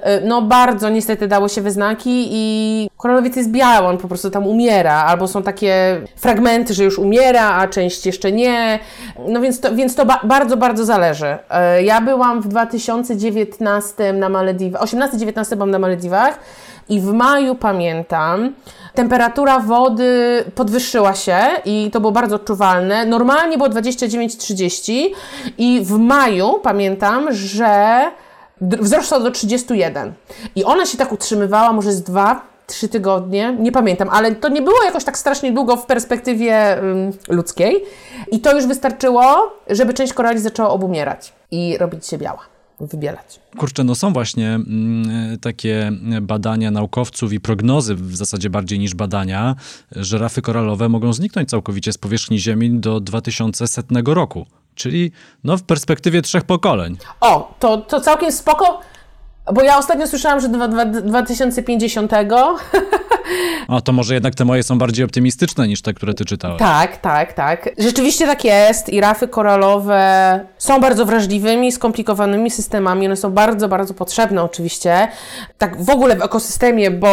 e, 0.00 0.20
no 0.20 0.42
bardzo 0.42 0.88
niestety 0.88 1.28
dało 1.28 1.48
się 1.48 1.60
we 1.62 1.70
znaki 1.70 2.28
i 2.30 2.90
koralowiec 2.96 3.36
jest 3.36 3.50
biały, 3.50 3.86
on 3.86 3.98
po 3.98 4.08
prostu 4.08 4.30
tam 4.30 4.46
umiera, 4.46 4.94
albo 4.94 5.28
są 5.28 5.42
takie 5.42 6.00
fragmenty, 6.16 6.74
że 6.74 6.84
już 6.84 6.98
umiera, 6.98 7.54
a 7.54 7.68
część 7.68 8.06
jeszcze 8.06 8.32
nie, 8.32 8.78
no 9.28 9.40
więc 9.40 9.60
to, 9.60 9.74
więc 9.74 9.94
to 9.94 10.06
ba 10.06 10.20
bardzo, 10.24 10.56
bardzo 10.56 10.84
zależy. 10.84 11.38
E, 11.50 11.82
ja 11.82 12.00
byłam 12.00 12.40
w 12.42 12.48
2019 12.48 14.12
na 14.12 14.28
Malediwach, 14.28 14.82
18-19 14.82 15.54
byłam 15.54 15.70
na 15.70 15.78
Malediwach, 15.78 16.38
i 16.90 17.00
w 17.00 17.12
maju 17.12 17.54
pamiętam, 17.54 18.52
temperatura 18.94 19.60
wody 19.60 20.44
podwyższyła 20.54 21.14
się 21.14 21.38
i 21.64 21.90
to 21.92 22.00
było 22.00 22.12
bardzo 22.12 22.36
odczuwalne. 22.36 23.06
Normalnie 23.06 23.58
było 23.58 23.68
29-30 23.68 25.10
i 25.58 25.80
w 25.84 25.98
maju 25.98 26.60
pamiętam, 26.62 27.32
że 27.32 28.02
wzrosła 28.60 29.20
do 29.20 29.30
31. 29.30 30.12
I 30.56 30.64
ona 30.64 30.86
się 30.86 30.98
tak 30.98 31.12
utrzymywała 31.12 31.72
może 31.72 31.92
z 31.92 32.02
dwa, 32.02 32.42
trzy 32.66 32.88
tygodnie, 32.88 33.56
nie 33.58 33.72
pamiętam, 33.72 34.08
ale 34.12 34.34
to 34.34 34.48
nie 34.48 34.62
było 34.62 34.82
jakoś 34.84 35.04
tak 35.04 35.18
strasznie 35.18 35.52
długo 35.52 35.76
w 35.76 35.86
perspektywie 35.86 36.78
ludzkiej. 37.28 37.84
I 38.32 38.40
to 38.40 38.54
już 38.54 38.66
wystarczyło, 38.66 39.52
żeby 39.70 39.94
część 39.94 40.12
korali 40.12 40.38
zaczęła 40.38 40.70
obumierać 40.70 41.32
i 41.50 41.78
robić 41.78 42.06
się 42.06 42.18
biała 42.18 42.59
wybielać. 42.86 43.40
Kurczę, 43.56 43.84
no 43.84 43.94
są 43.94 44.12
właśnie 44.12 44.48
mm, 44.48 45.38
takie 45.38 45.92
badania 46.22 46.70
naukowców 46.70 47.32
i 47.32 47.40
prognozy, 47.40 47.94
w 47.94 48.16
zasadzie 48.16 48.50
bardziej 48.50 48.78
niż 48.78 48.94
badania, 48.94 49.56
że 49.92 50.18
rafy 50.18 50.42
koralowe 50.42 50.88
mogą 50.88 51.12
zniknąć 51.12 51.48
całkowicie 51.48 51.92
z 51.92 51.98
powierzchni 51.98 52.38
Ziemi 52.38 52.80
do 52.80 53.00
2100 53.00 54.14
roku. 54.14 54.46
Czyli 54.74 55.12
no, 55.44 55.56
w 55.56 55.62
perspektywie 55.62 56.22
trzech 56.22 56.44
pokoleń. 56.44 56.96
O, 57.20 57.54
to, 57.58 57.76
to 57.76 58.00
całkiem 58.00 58.32
spoko. 58.32 58.80
Bo 59.54 59.62
ja 59.62 59.78
ostatnio 59.78 60.06
słyszałam, 60.06 60.40
że 60.40 60.48
do 60.48 60.68
2050. 61.02 62.12
A 63.68 63.80
to 63.80 63.92
może 63.92 64.14
jednak 64.14 64.34
te 64.34 64.44
moje 64.44 64.62
są 64.62 64.78
bardziej 64.78 65.04
optymistyczne 65.04 65.68
niż 65.68 65.82
te, 65.82 65.94
które 65.94 66.14
ty 66.14 66.24
czytałeś. 66.24 66.58
Tak, 66.58 66.96
tak, 66.96 67.32
tak. 67.32 67.68
Rzeczywiście 67.78 68.26
tak 68.26 68.44
jest 68.44 68.88
i 68.88 69.00
rafy 69.00 69.28
koralowe 69.28 70.40
są 70.58 70.80
bardzo 70.80 71.06
wrażliwymi, 71.06 71.72
skomplikowanymi 71.72 72.50
systemami. 72.50 73.06
One 73.06 73.16
są 73.16 73.30
bardzo, 73.30 73.68
bardzo 73.68 73.94
potrzebne 73.94 74.42
oczywiście. 74.42 75.08
Tak 75.58 75.82
w 75.82 75.90
ogóle 75.90 76.16
w 76.16 76.22
ekosystemie, 76.22 76.90
bo 76.90 77.08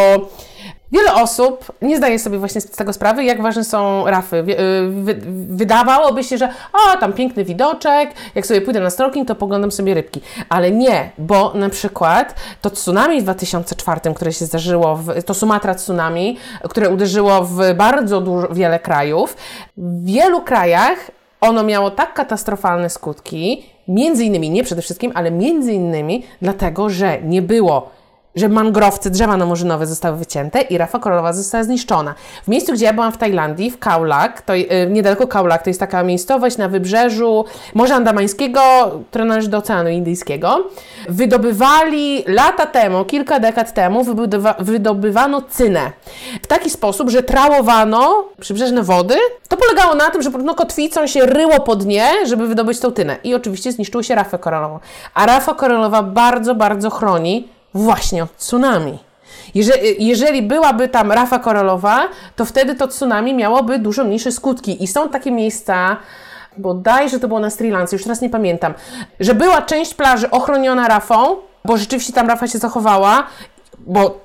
Wiele 0.91 1.13
osób 1.13 1.72
nie 1.82 1.98
zdaje 1.98 2.20
sobie 2.20 2.38
właśnie 2.38 2.62
z 2.62 2.70
tego 2.70 2.94
sprawy, 2.94 3.24
jak 3.24 3.41
ważne 3.41 3.63
są 3.63 4.06
rafy. 4.06 4.36
Y, 4.38 5.15
wydawałoby 5.48 6.24
się, 6.24 6.38
że 6.38 6.50
o, 6.74 6.98
tam 6.98 7.13
piękny 7.13 7.44
widoczek, 7.44 8.13
jak 8.36 8.46
sobie 8.46 8.62
pójdę 8.62 8.79
na 8.79 8.89
snorkeling, 8.89 9.27
to 9.27 9.36
poglądam 9.36 9.72
sobie 9.72 9.94
rybki. 9.94 10.22
Ale 10.50 10.72
nie, 10.72 11.12
bo 11.17 11.53
na 11.53 11.70
przykład 11.70 12.36
to 12.62 12.70
tsunami 12.70 13.20
w 13.20 13.24
2004, 13.24 14.01
które 14.15 14.34
się 14.34 14.46
zdarzyło, 14.46 14.96
w, 14.96 15.24
to 15.24 15.34
Sumatra 15.34 15.75
tsunami, 15.75 16.38
które 16.63 16.89
uderzyło 16.89 17.44
w 17.44 17.74
bardzo 17.74 18.22
dużo, 18.22 18.48
wiele 18.48 18.79
krajów, 18.79 19.38
w 19.77 20.06
wielu 20.06 20.41
krajach 20.41 21.12
ono 21.41 21.63
miało 21.63 21.91
tak 21.91 22.13
katastrofalne 22.13 22.89
skutki, 22.89 23.65
między 23.88 24.25
innymi, 24.25 24.50
nie 24.50 24.63
przede 24.63 24.82
wszystkim, 24.82 25.12
ale 25.15 25.32
między 25.32 25.74
innymi 25.74 26.24
dlatego, 26.41 26.89
że 26.89 27.22
nie 27.22 27.41
było 27.41 27.97
że 28.38 28.50
mangrowce, 28.50 29.10
drzewa 29.10 29.38
namorzynowe 29.38 29.88
zostały 29.88 30.17
wycięte 30.17 30.62
i 30.62 30.77
rafa 30.77 31.00
koralowa 31.00 31.34
została 31.34 31.63
zniszczona. 31.63 32.15
W 32.44 32.48
miejscu, 32.48 32.74
gdzie 32.74 32.86
ja 32.86 32.94
byłam 32.94 33.12
w 33.12 33.17
Tajlandii, 33.17 33.72
w 33.72 33.79
Kaulak, 33.79 34.41
to 34.41 34.56
yy, 34.56 34.67
niedaleko 34.89 35.27
Kaulak, 35.27 35.63
to 35.63 35.70
jest 35.70 35.79
taka 35.79 36.03
miejscowość 36.03 36.58
na 36.58 36.70
wybrzeżu 36.70 37.46
Morza 37.74 37.96
Andamańskiego, 37.96 38.62
które 39.10 39.25
należy 39.25 39.50
do 39.50 39.58
Oceanu 39.58 39.89
Indyjskiego, 39.89 40.70
wydobywali 41.10 42.24
lata 42.27 42.65
temu, 42.65 43.06
kilka 43.06 43.39
dekad 43.39 43.74
temu, 43.74 44.06
wydobywano 44.60 45.41
cynę 45.41 45.91
w 46.41 46.48
taki 46.48 46.70
sposób, 46.70 47.10
że 47.10 47.24
trałowano 47.24 48.25
przybrzeżne 48.39 48.84
wody. 48.84 49.15
To 49.48 49.58
polegało 49.58 49.96
na 49.96 50.10
tym, 50.10 50.22
że 50.22 50.29
no, 50.29 50.56
kotwicą 50.56 51.08
się 51.08 51.25
ryło 51.25 51.60
pod 51.60 51.86
nie, 51.86 52.25
żeby 52.25 52.48
wydobyć 52.48 52.79
tą 52.79 52.91
tynę. 52.91 53.17
I 53.24 53.36
oczywiście 53.36 53.72
zniszczyło 53.72 54.03
się 54.03 54.15
rafę 54.15 54.39
koralową. 54.39 54.79
A 55.13 55.25
rafa 55.25 55.53
koralowa 55.53 56.03
bardzo, 56.03 56.56
bardzo 56.56 56.89
chroni 56.89 57.56
właśnie 57.77 58.24
od 58.24 58.36
tsunami. 58.38 59.00
Jeżeli, 59.55 60.05
jeżeli 60.07 60.41
byłaby 60.41 60.88
tam 60.89 61.12
rafa 61.12 61.39
koralowa, 61.39 62.07
to 62.36 62.46
wtedy 62.46 62.75
to 62.75 62.88
tsunami 62.88 63.34
miałoby 63.34 63.79
dużo 63.79 64.03
mniejsze 64.03 64.31
skutki. 64.31 64.84
I 64.84 64.88
są 64.88 65.10
takie 65.10 65.31
miejsca, 65.31 65.98
bodajże 66.57 67.19
to 67.19 67.27
było 67.27 67.39
na 67.39 67.50
Sri 67.50 67.72
Lance, 67.72 67.96
już 67.96 68.03
teraz 68.03 68.22
nie 68.22 68.29
pamiętam, 68.29 68.74
że 69.19 69.36
była 69.36 69.62
część 69.62 69.93
plaży 69.93 70.29
ochroniona 70.31 70.88
rafą, 70.88 71.36
bo 71.65 71.77
rzeczywiście 71.77 72.13
tam 72.13 72.27
rafa 72.27 72.48
się 72.48 72.57
zachowała, 72.57 73.27
bo 73.79 74.22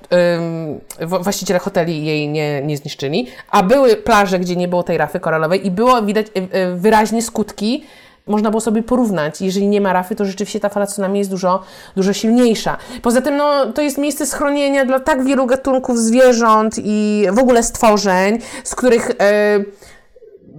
ym, 1.00 1.20
właściciele 1.20 1.58
hoteli 1.58 2.04
jej 2.04 2.28
nie, 2.28 2.62
nie 2.62 2.76
zniszczyli, 2.76 3.26
a 3.50 3.62
były 3.62 3.96
plaże, 3.96 4.38
gdzie 4.38 4.56
nie 4.56 4.68
było 4.68 4.82
tej 4.82 4.98
rafy 4.98 5.20
koralowej 5.20 5.66
i 5.66 5.70
było 5.70 6.02
widać 6.02 6.26
y, 6.26 6.56
y, 6.58 6.76
wyraźnie 6.76 7.22
skutki 7.22 7.84
można 8.26 8.50
było 8.50 8.60
sobie 8.60 8.82
porównać. 8.82 9.40
Jeżeli 9.40 9.68
nie 9.68 9.80
ma 9.80 9.92
rafy, 9.92 10.14
to 10.14 10.24
rzeczywiście 10.24 10.60
ta 10.60 10.68
fala 10.68 10.86
tsunami 10.86 11.18
jest 11.18 11.30
dużo, 11.30 11.62
dużo 11.96 12.12
silniejsza. 12.12 12.76
Poza 13.02 13.20
tym 13.20 13.36
no, 13.36 13.72
to 13.72 13.82
jest 13.82 13.98
miejsce 13.98 14.26
schronienia 14.26 14.84
dla 14.84 15.00
tak 15.00 15.24
wielu 15.24 15.46
gatunków 15.46 15.98
zwierząt 15.98 16.74
i 16.84 17.26
w 17.32 17.38
ogóle 17.38 17.62
stworzeń, 17.62 18.38
z 18.64 18.74
których 18.74 19.10
e, 19.10 19.64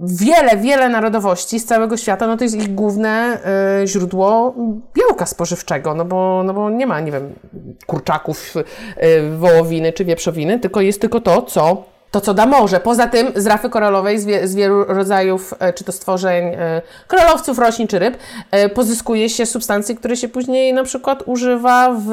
wiele, 0.02 0.56
wiele 0.56 0.88
narodowości 0.88 1.60
z 1.60 1.64
całego 1.64 1.96
świata, 1.96 2.26
no 2.26 2.36
to 2.36 2.44
jest 2.44 2.56
ich 2.56 2.74
główne 2.74 3.38
e, 3.82 3.86
źródło 3.86 4.54
białka 4.94 5.26
spożywczego, 5.26 5.94
no 5.94 6.04
bo, 6.04 6.42
no 6.44 6.54
bo 6.54 6.70
nie 6.70 6.86
ma, 6.86 7.00
nie 7.00 7.12
wiem, 7.12 7.32
kurczaków, 7.86 8.54
e, 8.96 9.30
wołowiny 9.30 9.92
czy 9.92 10.04
wieprzowiny, 10.04 10.58
tylko 10.60 10.80
jest 10.80 11.00
tylko 11.00 11.20
to, 11.20 11.42
co 11.42 11.93
to, 12.14 12.20
co 12.20 12.34
da 12.34 12.46
morze. 12.46 12.80
Poza 12.80 13.06
tym 13.06 13.32
z 13.36 13.46
rafy 13.46 13.70
koralowej, 13.70 14.18
z, 14.18 14.24
wie, 14.24 14.48
z 14.48 14.54
wielu 14.54 14.84
rodzajów, 14.84 15.54
e, 15.58 15.72
czy 15.72 15.84
to 15.84 15.92
stworzeń, 15.92 16.44
e, 16.44 16.82
koralowców, 17.06 17.58
roślin 17.58 17.88
czy 17.88 17.98
ryb, 17.98 18.16
e, 18.50 18.68
pozyskuje 18.68 19.28
się 19.28 19.46
substancje, 19.46 19.94
które 19.94 20.16
się 20.16 20.28
później 20.28 20.72
na 20.72 20.84
przykład 20.84 21.22
używa 21.26 21.94
w, 21.98 22.06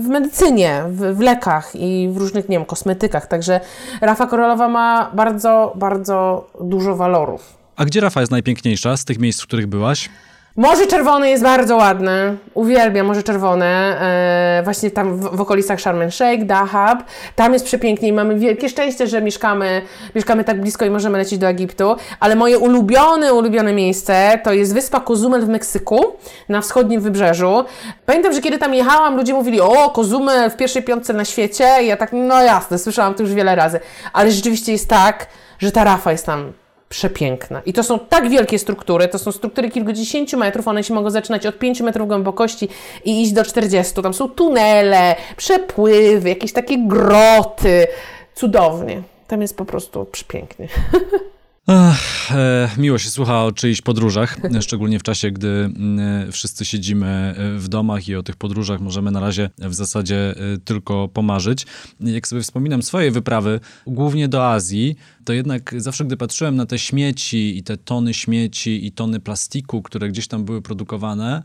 w 0.00 0.08
medycynie, 0.08 0.82
w, 0.88 1.16
w 1.16 1.20
lekach 1.20 1.70
i 1.74 2.08
w 2.12 2.16
różnych, 2.16 2.48
nie 2.48 2.56
wiem, 2.56 2.66
kosmetykach. 2.66 3.26
Także 3.26 3.60
rafa 4.00 4.26
koralowa 4.26 4.68
ma 4.68 5.10
bardzo, 5.14 5.72
bardzo 5.74 6.46
dużo 6.60 6.96
walorów. 6.96 7.54
A 7.76 7.84
gdzie 7.84 8.00
rafa 8.00 8.20
jest 8.20 8.32
najpiękniejsza 8.32 8.96
z 8.96 9.04
tych 9.04 9.18
miejsc, 9.18 9.42
w 9.42 9.46
których 9.46 9.66
byłaś? 9.66 10.08
Morze 10.56 10.86
Czerwone 10.86 11.30
jest 11.30 11.42
bardzo 11.42 11.76
ładne. 11.76 12.34
Uwielbiam 12.54 13.06
Morze 13.06 13.22
Czerwone. 13.22 14.00
E, 14.00 14.62
właśnie 14.64 14.90
tam 14.90 15.16
w, 15.16 15.36
w 15.36 15.40
okolicach 15.40 15.80
Sharm 15.80 16.02
el 16.02 16.10
Sheikh, 16.10 16.44
Dahab. 16.44 17.02
Tam 17.36 17.52
jest 17.52 17.64
przepięknie 17.64 18.08
i 18.08 18.12
mamy 18.12 18.38
wielkie 18.38 18.68
szczęście, 18.68 19.06
że 19.06 19.22
mieszkamy, 19.22 19.82
mieszkamy 20.14 20.44
tak 20.44 20.60
blisko 20.60 20.84
i 20.84 20.90
możemy 20.90 21.18
lecieć 21.18 21.38
do 21.38 21.46
Egiptu. 21.46 21.96
Ale 22.20 22.36
moje 22.36 22.58
ulubione, 22.58 23.34
ulubione 23.34 23.72
miejsce 23.72 24.40
to 24.44 24.52
jest 24.52 24.74
wyspa 24.74 25.00
Cozumel 25.00 25.40
w 25.40 25.48
Meksyku, 25.48 26.04
na 26.48 26.60
wschodnim 26.60 27.00
wybrzeżu. 27.00 27.64
Pamiętam, 28.06 28.32
że 28.32 28.40
kiedy 28.40 28.58
tam 28.58 28.74
jechałam, 28.74 29.16
ludzie 29.16 29.34
mówili, 29.34 29.60
o, 29.60 29.90
Cozumel 29.90 30.50
w 30.50 30.56
pierwszej 30.56 30.82
piątce 30.82 31.12
na 31.12 31.24
świecie. 31.24 31.68
I 31.82 31.86
ja 31.86 31.96
tak, 31.96 32.10
no 32.12 32.42
jasne, 32.42 32.78
słyszałam 32.78 33.14
to 33.14 33.22
już 33.22 33.34
wiele 33.34 33.54
razy. 33.54 33.80
Ale 34.12 34.30
rzeczywiście 34.30 34.72
jest 34.72 34.88
tak, 34.88 35.26
że 35.58 35.72
ta 35.72 35.84
rafa 35.84 36.12
jest 36.12 36.26
tam 36.26 36.52
przepiękna. 36.90 37.62
I 37.66 37.72
to 37.72 37.82
są 37.82 37.98
tak 37.98 38.28
wielkie 38.28 38.58
struktury, 38.58 39.08
to 39.08 39.18
są 39.18 39.32
struktury 39.32 39.70
kilkudziesięciu 39.70 40.38
metrów, 40.38 40.68
one 40.68 40.84
się 40.84 40.94
mogą 40.94 41.10
zaczynać 41.10 41.46
od 41.46 41.58
5 41.58 41.80
metrów 41.80 42.08
głębokości 42.08 42.68
i 43.04 43.22
iść 43.22 43.32
do 43.32 43.44
40. 43.44 44.02
Tam 44.02 44.14
są 44.14 44.28
tunele, 44.28 45.16
przepływy, 45.36 46.28
jakieś 46.28 46.52
takie 46.52 46.78
groty. 46.78 47.86
Cudownie. 48.34 49.02
Tam 49.26 49.42
jest 49.42 49.56
po 49.56 49.64
prostu 49.64 50.04
przepięknie. 50.04 50.68
Ach, 51.72 52.32
e, 52.32 52.70
miło 52.78 52.98
się 52.98 53.10
słucha 53.10 53.44
o 53.44 53.52
czyichś 53.52 53.80
podróżach, 53.80 54.38
szczególnie 54.60 54.98
w 54.98 55.02
czasie, 55.02 55.30
gdy 55.30 55.48
mm, 55.48 56.32
wszyscy 56.32 56.64
siedzimy 56.64 57.06
e, 57.06 57.58
w 57.58 57.68
domach 57.68 58.08
i 58.08 58.16
o 58.16 58.22
tych 58.22 58.36
podróżach 58.36 58.80
możemy 58.80 59.10
na 59.10 59.20
razie 59.20 59.50
w 59.58 59.74
zasadzie 59.74 60.16
e, 60.30 60.58
tylko 60.64 61.08
pomarzyć. 61.08 61.66
Jak 62.00 62.28
sobie 62.28 62.42
wspominam 62.42 62.82
swoje 62.82 63.10
wyprawy, 63.10 63.60
głównie 63.86 64.28
do 64.28 64.48
Azji, 64.50 64.96
to 65.24 65.32
jednak 65.32 65.74
zawsze, 65.76 66.04
gdy 66.04 66.16
patrzyłem 66.16 66.56
na 66.56 66.66
te 66.66 66.78
śmieci 66.78 67.58
i 67.58 67.62
te 67.62 67.76
tony 67.76 68.14
śmieci 68.14 68.86
i 68.86 68.92
tony 68.92 69.20
plastiku, 69.20 69.82
które 69.82 70.08
gdzieś 70.08 70.28
tam 70.28 70.44
były 70.44 70.62
produkowane, 70.62 71.42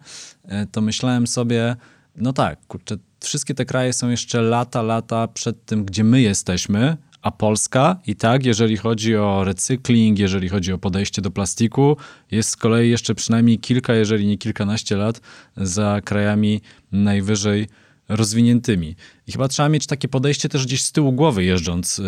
to 0.71 0.81
myślałem 0.81 1.27
sobie, 1.27 1.75
no 2.15 2.33
tak, 2.33 2.59
kurczę, 2.67 2.97
wszystkie 3.19 3.53
te 3.53 3.65
kraje 3.65 3.93
są 3.93 4.09
jeszcze 4.09 4.41
lata, 4.41 4.81
lata 4.81 5.27
przed 5.27 5.65
tym, 5.65 5.85
gdzie 5.85 6.03
my 6.03 6.21
jesteśmy, 6.21 6.97
A 7.25 7.31
Polska 7.31 7.95
i 8.07 8.15
tak, 8.15 8.45
jeżeli 8.45 8.77
chodzi 8.77 9.17
o 9.17 9.43
recykling, 9.43 10.19
jeżeli 10.19 10.49
chodzi 10.49 10.73
o 10.73 10.77
podejście 10.77 11.21
do 11.21 11.31
plastiku, 11.31 11.97
jest 12.31 12.49
z 12.49 12.55
kolei 12.55 12.89
jeszcze 12.89 13.15
przynajmniej 13.15 13.59
kilka, 13.59 13.93
jeżeli 13.93 14.27
nie 14.27 14.37
kilkanaście 14.37 14.95
lat 14.95 15.21
za 15.57 16.01
krajami 16.03 16.61
najwyżej 16.91 17.67
rozwiniętymi. 18.09 18.95
I 19.27 19.31
chyba 19.31 19.47
trzeba 19.47 19.69
mieć 19.69 19.87
takie 19.87 20.07
podejście 20.07 20.49
też 20.49 20.65
gdzieś 20.65 20.83
z 20.83 20.91
tyłu 20.91 21.11
głowy, 21.11 21.43
jeżdżąc 21.43 21.99
y, 21.99 22.03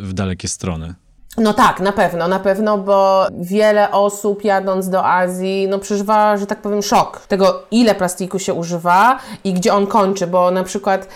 w 0.00 0.12
dalekie 0.12 0.48
strony. 0.48 0.94
No 1.38 1.54
tak, 1.54 1.80
na 1.80 1.92
pewno, 1.92 2.28
na 2.28 2.38
pewno, 2.38 2.78
bo 2.78 3.26
wiele 3.40 3.90
osób 3.90 4.44
jadąc 4.44 4.88
do 4.88 5.06
Azji, 5.06 5.68
no 5.68 5.78
przeżywa, 5.78 6.36
że 6.36 6.46
tak 6.46 6.62
powiem, 6.62 6.82
szok 6.82 7.26
tego, 7.26 7.62
ile 7.70 7.94
plastiku 7.94 8.38
się 8.38 8.54
używa 8.54 9.18
i 9.44 9.52
gdzie 9.52 9.74
on 9.74 9.86
kończy, 9.86 10.26
bo 10.26 10.50
na 10.50 10.64
przykład 10.64 11.08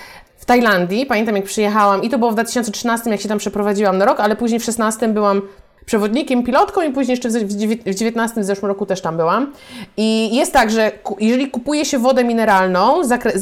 w 0.44 0.46
Tajlandii, 0.46 1.06
pamiętam 1.06 1.36
jak 1.36 1.44
przyjechałam 1.44 2.02
i 2.02 2.10
to 2.10 2.18
było 2.18 2.30
w 2.30 2.34
2013, 2.34 3.10
jak 3.10 3.20
się 3.20 3.28
tam 3.28 3.38
przeprowadziłam 3.38 3.98
na 3.98 4.04
rok, 4.04 4.20
ale 4.20 4.36
później 4.36 4.60
w 4.60 4.62
2016 4.62 5.08
byłam 5.08 5.42
przewodnikiem, 5.86 6.42
pilotką 6.42 6.82
i 6.82 6.92
później 6.92 7.12
jeszcze 7.12 7.28
w 7.28 7.32
2019 7.32 8.40
w 8.40 8.44
zeszłym 8.44 8.68
roku 8.68 8.86
też 8.86 9.00
tam 9.00 9.16
byłam. 9.16 9.52
I 9.96 10.36
jest 10.36 10.52
tak, 10.52 10.70
że 10.70 10.92
jeżeli 11.20 11.50
kupuje 11.50 11.84
się 11.84 11.98
wodę 11.98 12.24
mineralną 12.24 13.04
z, 13.04 13.40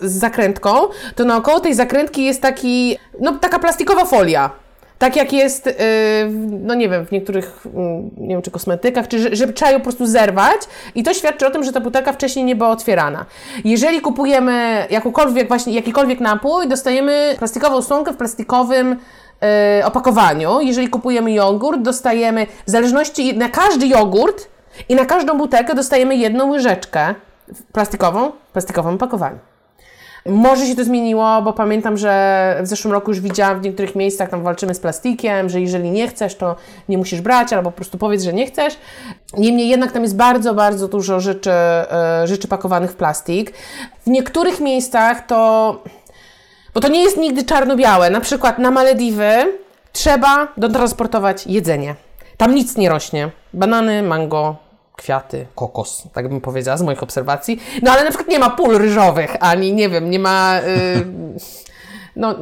z 0.00 0.12
zakrętką, 0.12 0.70
to 1.14 1.24
naokoło 1.24 1.60
tej 1.60 1.74
zakrętki 1.74 2.24
jest 2.24 2.42
taki, 2.42 2.98
no 3.20 3.32
taka 3.32 3.58
plastikowa 3.58 4.04
folia. 4.04 4.50
Tak 4.98 5.16
jak 5.16 5.32
jest, 5.32 5.66
yy, 5.66 5.72
no 6.50 6.74
nie 6.74 6.88
wiem, 6.88 7.06
w 7.06 7.10
niektórych, 7.10 7.60
yy, 7.64 8.26
nie 8.26 8.34
wiem, 8.34 8.42
czy 8.42 8.50
kosmetykach, 8.50 9.08
czy 9.08 9.18
że, 9.18 9.36
że 9.36 9.52
trzeba 9.52 9.70
ją 9.70 9.78
po 9.78 9.82
prostu 9.82 10.06
zerwać 10.06 10.60
i 10.94 11.02
to 11.02 11.14
świadczy 11.14 11.46
o 11.46 11.50
tym, 11.50 11.64
że 11.64 11.72
ta 11.72 11.80
butelka 11.80 12.12
wcześniej 12.12 12.44
nie 12.44 12.56
była 12.56 12.70
otwierana. 12.70 13.26
Jeżeli 13.64 14.00
kupujemy 14.00 14.86
jakąkolwiek, 14.90 15.48
właśnie 15.48 15.72
jakikolwiek 15.72 16.20
napój, 16.20 16.68
dostajemy 16.68 17.34
plastikową 17.38 17.82
słomkę 17.82 18.12
w 18.12 18.16
plastikowym 18.16 18.96
yy, 19.78 19.86
opakowaniu. 19.86 20.60
Jeżeli 20.60 20.88
kupujemy 20.88 21.32
jogurt, 21.32 21.82
dostajemy, 21.82 22.46
w 22.66 22.70
zależności, 22.70 23.36
na 23.36 23.48
każdy 23.48 23.86
jogurt 23.86 24.48
i 24.88 24.94
na 24.94 25.04
każdą 25.04 25.38
butelkę 25.38 25.74
dostajemy 25.74 26.16
jedną 26.16 26.50
łyżeczkę 26.50 27.14
plastikową, 27.72 28.30
w 28.48 28.52
plastikowym 28.52 28.94
opakowaniu. 28.94 29.38
Może 30.28 30.66
się 30.66 30.76
to 30.76 30.84
zmieniło, 30.84 31.42
bo 31.42 31.52
pamiętam, 31.52 31.96
że 31.96 32.56
w 32.62 32.66
zeszłym 32.66 32.92
roku 32.92 33.10
już 33.10 33.20
widziałam 33.20 33.60
w 33.60 33.62
niektórych 33.62 33.96
miejscach, 33.96 34.30
tam 34.30 34.42
walczymy 34.42 34.74
z 34.74 34.80
plastikiem, 34.80 35.48
że 35.48 35.60
jeżeli 35.60 35.90
nie 35.90 36.08
chcesz, 36.08 36.34
to 36.34 36.56
nie 36.88 36.98
musisz 36.98 37.20
brać, 37.20 37.52
albo 37.52 37.70
po 37.70 37.76
prostu 37.76 37.98
powiedz, 37.98 38.22
że 38.22 38.32
nie 38.32 38.46
chcesz. 38.46 38.78
Niemniej 39.36 39.68
jednak 39.68 39.92
tam 39.92 40.02
jest 40.02 40.16
bardzo, 40.16 40.54
bardzo 40.54 40.88
dużo 40.88 41.20
rzeczy, 41.20 41.50
e, 41.50 42.22
rzeczy 42.24 42.48
pakowanych 42.48 42.90
w 42.92 42.96
plastik. 42.96 43.52
W 44.06 44.10
niektórych 44.10 44.60
miejscach 44.60 45.26
to, 45.26 45.82
bo 46.74 46.80
to 46.80 46.88
nie 46.88 47.02
jest 47.02 47.16
nigdy 47.16 47.44
czarno-białe, 47.44 48.10
na 48.10 48.20
przykład 48.20 48.58
na 48.58 48.70
Malediwy 48.70 49.32
trzeba 49.92 50.48
dotransportować 50.56 51.46
jedzenie. 51.46 51.94
Tam 52.36 52.54
nic 52.54 52.76
nie 52.76 52.88
rośnie. 52.88 53.30
Banany, 53.54 54.02
mango, 54.02 54.56
kwiaty, 54.98 55.46
kokos, 55.54 56.02
tak 56.12 56.28
bym 56.28 56.40
powiedziała 56.40 56.76
z 56.76 56.82
moich 56.82 57.02
obserwacji. 57.02 57.60
No 57.82 57.90
ale 57.90 58.04
na 58.04 58.10
przykład 58.10 58.28
nie 58.28 58.38
ma 58.38 58.50
pól 58.50 58.78
ryżowych, 58.78 59.36
ani 59.40 59.72
nie 59.72 59.88
wiem, 59.88 60.10
nie 60.10 60.18
ma. 60.18 60.60
Yy, 60.60 61.04
no, 62.16 62.34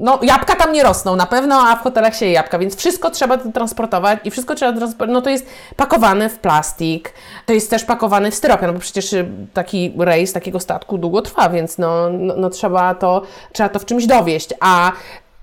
no, 0.00 0.18
jabłka 0.22 0.56
tam 0.56 0.72
nie 0.72 0.82
rosną 0.82 1.16
na 1.16 1.26
pewno, 1.26 1.60
a 1.68 1.76
w 1.76 1.82
hotelach 1.82 2.16
się 2.16 2.26
je 2.26 2.32
jabłka, 2.32 2.58
więc 2.58 2.76
wszystko 2.76 3.10
trzeba 3.10 3.38
transportować 3.38 4.18
i 4.24 4.30
wszystko 4.30 4.54
trzeba 4.54 4.72
transportować. 4.72 5.14
No 5.14 5.22
to 5.22 5.30
jest 5.30 5.46
pakowane 5.76 6.28
w 6.28 6.38
plastik, 6.38 7.12
to 7.46 7.52
jest 7.52 7.70
też 7.70 7.84
pakowane 7.84 8.30
w 8.30 8.34
styropian, 8.34 8.74
bo 8.74 8.80
przecież 8.80 9.12
y, 9.12 9.28
taki 9.54 9.94
rejs 9.98 10.32
takiego 10.32 10.60
statku 10.60 10.98
długo 10.98 11.22
trwa, 11.22 11.48
więc 11.48 11.78
no, 11.78 12.10
no, 12.10 12.34
no 12.36 12.50
trzeba, 12.50 12.94
to, 12.94 13.22
trzeba 13.52 13.68
to 13.68 13.78
w 13.78 13.84
czymś 13.84 14.06
dowieść. 14.06 14.54
A 14.60 14.92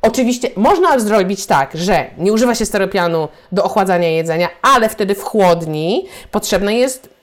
Oczywiście 0.01 0.49
można 0.55 0.99
zrobić 0.99 1.45
tak, 1.45 1.71
że 1.73 2.05
nie 2.17 2.33
używa 2.33 2.55
się 2.55 2.65
steropianu 2.65 3.27
do 3.51 3.63
ochładzania 3.63 4.09
jedzenia, 4.09 4.49
ale 4.61 4.89
wtedy 4.89 5.15
w 5.15 5.23
chłodni 5.23 6.05
potrzebne 6.31 6.75
jest, 6.75 7.15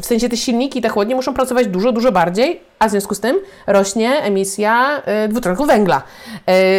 w 0.00 0.06
sensie 0.06 0.28
te 0.28 0.36
silniki, 0.36 0.82
te 0.82 0.88
chłodnie 0.88 1.14
muszą 1.14 1.34
pracować 1.34 1.66
dużo, 1.66 1.92
dużo 1.92 2.12
bardziej, 2.12 2.60
a 2.78 2.88
w 2.88 2.90
związku 2.90 3.14
z 3.14 3.20
tym 3.20 3.36
rośnie 3.66 4.10
emisja 4.10 5.02
y, 5.24 5.28
dwutlenku 5.28 5.66
węgla. 5.66 6.02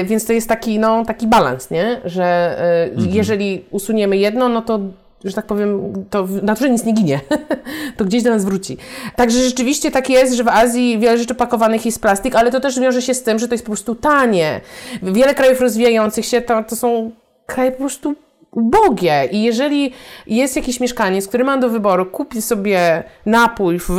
Y, 0.02 0.06
więc 0.06 0.26
to 0.26 0.34
jest 0.34 0.50
taki, 0.50 0.80
no, 0.80 1.06
taki 1.06 1.28
balans, 1.28 1.72
nie? 1.72 2.02
że 2.06 2.58
y, 2.88 2.92
mhm. 2.92 3.16
jeżeli 3.16 3.66
usuniemy 3.72 4.18
jedno, 4.18 4.50
no 4.50 4.62
to 4.62 4.80
że 5.24 5.34
tak 5.34 5.46
powiem, 5.46 5.94
to 6.10 6.26
w 6.26 6.44
naturze 6.44 6.70
nic 6.70 6.84
nie 6.84 6.94
ginie. 6.94 7.20
to 7.98 8.06
gdzieś 8.06 8.24
do 8.24 8.30
nas 8.30 8.46
wróci. 8.46 8.78
Także 9.16 9.40
rzeczywiście 9.40 9.92
tak 9.92 10.10
jest, 10.10 10.34
że 10.34 10.44
w 10.44 10.48
Azji 10.48 11.00
wiele 11.00 11.18
rzeczy 11.18 11.36
pakowanych 11.36 11.86
jest 11.86 12.02
plastik, 12.02 12.36
ale 12.36 12.52
to 12.52 12.60
też 12.60 12.80
wiąże 12.80 13.02
się 13.02 13.14
z 13.14 13.24
tym, 13.24 13.40
że 13.40 13.48
to 13.48 13.54
jest 13.54 13.64
po 13.64 13.72
prostu 13.72 13.96
tanie. 13.96 14.62
Wiele 15.04 15.36
krajów 15.36 15.62
rozwijających 15.62 16.26
się 16.26 16.42
to, 16.42 16.64
to 16.64 16.76
są 16.76 17.12
kraje 17.46 17.72
po 17.72 17.78
prostu 17.78 18.16
ubogie. 18.56 19.26
I 19.32 19.44
jeżeli 19.44 19.92
jest 20.28 20.56
jakiś 20.56 20.80
mieszkaniec, 20.80 21.28
który 21.28 21.44
ma 21.44 21.58
do 21.58 21.70
wyboru, 21.70 22.06
kupi 22.06 22.42
sobie 22.42 23.04
napój 23.26 23.80
w 23.80 23.92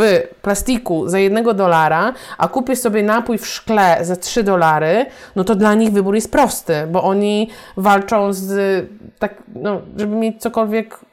plastiku 0.42 1.08
za 1.08 1.18
jednego 1.18 1.54
dolara, 1.54 2.12
a 2.38 2.48
kupi 2.48 2.76
sobie 2.76 3.02
napój 3.02 3.38
w 3.38 3.46
szkle 3.46 3.98
za 4.02 4.16
3 4.16 4.42
dolary, 4.42 5.06
no 5.36 5.44
to 5.44 5.54
dla 5.54 5.74
nich 5.74 5.92
wybór 5.92 6.14
jest 6.14 6.32
prosty, 6.32 6.74
bo 6.90 7.02
oni 7.02 7.48
walczą 7.76 8.32
z 8.32 8.86
tak, 9.18 9.42
no, 9.54 9.80
żeby 9.96 10.16
mieć 10.16 10.40
cokolwiek 10.40 11.05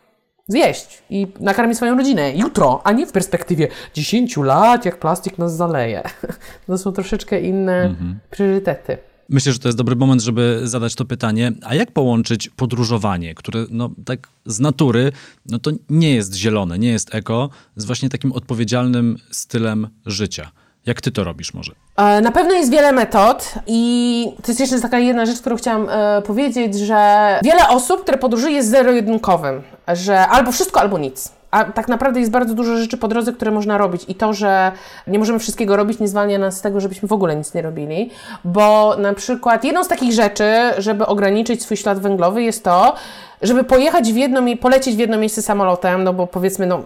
zjeść 0.47 1.03
i 1.09 1.27
nakarmić 1.39 1.77
swoją 1.77 1.97
rodzinę 1.97 2.35
jutro, 2.35 2.81
a 2.83 2.91
nie 2.91 3.07
w 3.07 3.11
perspektywie 3.11 3.67
10 3.93 4.37
lat, 4.37 4.85
jak 4.85 4.99
plastik 4.99 5.37
nas 5.37 5.55
zaleje. 5.55 6.03
To 6.67 6.77
są 6.77 6.91
troszeczkę 6.91 7.41
inne 7.41 7.83
mhm. 7.83 8.19
priorytety. 8.29 8.97
Myślę, 9.29 9.53
że 9.53 9.59
to 9.59 9.67
jest 9.67 9.77
dobry 9.77 9.95
moment, 9.95 10.21
żeby 10.21 10.61
zadać 10.63 10.95
to 10.95 11.05
pytanie. 11.05 11.51
A 11.61 11.75
jak 11.75 11.91
połączyć 11.91 12.49
podróżowanie, 12.49 13.35
które 13.35 13.65
no, 13.69 13.89
tak 14.05 14.27
z 14.45 14.59
natury 14.59 15.11
no, 15.45 15.59
to 15.59 15.71
nie 15.89 16.15
jest 16.15 16.35
zielone, 16.35 16.79
nie 16.79 16.91
jest 16.91 17.15
eko, 17.15 17.49
z 17.75 17.85
właśnie 17.85 18.09
takim 18.09 18.31
odpowiedzialnym 18.31 19.17
stylem 19.31 19.87
życia? 20.05 20.51
Jak 20.85 21.01
ty 21.01 21.11
to 21.11 21.23
robisz 21.23 21.53
może? 21.53 21.71
E, 21.97 22.21
na 22.21 22.31
pewno 22.31 22.53
jest 22.53 22.71
wiele 22.71 22.91
metod 22.91 23.53
i 23.67 24.25
to 24.43 24.51
jest 24.51 24.59
jeszcze 24.59 24.81
taka 24.81 24.99
jedna 24.99 25.25
rzecz, 25.25 25.39
którą 25.39 25.55
chciałam 25.55 25.87
e, 25.89 26.21
powiedzieć, 26.21 26.75
że 26.75 27.39
wiele 27.43 27.69
osób, 27.69 28.01
które 28.01 28.17
podróżuje 28.17 28.55
jest 28.55 28.69
zero-jedynkowym, 28.69 29.61
że 29.87 30.27
albo 30.27 30.51
wszystko, 30.51 30.79
albo 30.79 30.97
nic. 30.97 31.31
A 31.51 31.63
tak 31.63 31.87
naprawdę 31.87 32.19
jest 32.19 32.31
bardzo 32.31 32.53
dużo 32.53 32.77
rzeczy 32.77 32.97
po 32.97 33.07
drodze, 33.07 33.33
które 33.33 33.51
można 33.51 33.77
robić 33.77 34.01
i 34.07 34.15
to, 34.15 34.33
że 34.33 34.71
nie 35.07 35.19
możemy 35.19 35.39
wszystkiego 35.39 35.75
robić, 35.75 35.99
nie 35.99 36.07
zwalnia 36.07 36.37
nas 36.39 36.57
z 36.57 36.61
tego, 36.61 36.79
żebyśmy 36.79 37.07
w 37.07 37.13
ogóle 37.13 37.35
nic 37.35 37.53
nie 37.53 37.61
robili, 37.61 38.09
bo 38.43 38.95
na 38.97 39.13
przykład 39.13 39.63
jedną 39.63 39.83
z 39.83 39.87
takich 39.87 40.13
rzeczy, 40.13 40.53
żeby 40.77 41.05
ograniczyć 41.05 41.63
swój 41.63 41.77
ślad 41.77 41.99
węglowy 41.99 42.43
jest 42.43 42.63
to, 42.63 42.95
żeby 43.41 43.63
pojechać 43.63 44.13
w 44.13 44.15
jedno, 44.15 44.41
polecieć 44.61 44.95
w 44.95 44.99
jedno 44.99 45.17
miejsce 45.17 45.41
samolotem, 45.41 46.03
no 46.03 46.13
bo 46.13 46.27
powiedzmy, 46.27 46.65
no, 46.65 46.83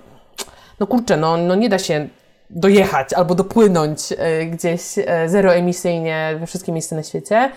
no 0.80 0.88
kurczę, 0.88 1.18
no, 1.18 1.38
no 1.38 1.56
nie 1.56 1.70
da 1.70 1.80
się 1.80 2.08
dojechać 2.50 3.14
albo 3.14 3.36
dopłynąć 3.36 4.00
e, 4.18 4.46
gdzieś 4.46 4.82
e, 4.98 5.30
zeroemisyjnie 5.30 6.38
we 6.40 6.48
wszystkie 6.48 6.72
miejsca 6.72 6.96
na 6.96 7.04
świecie. 7.04 7.52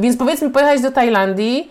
Więc 0.00 0.16
powiedzmy 0.16 0.50
pojechać 0.50 0.82
do 0.82 0.90
Tajlandii 0.90 1.70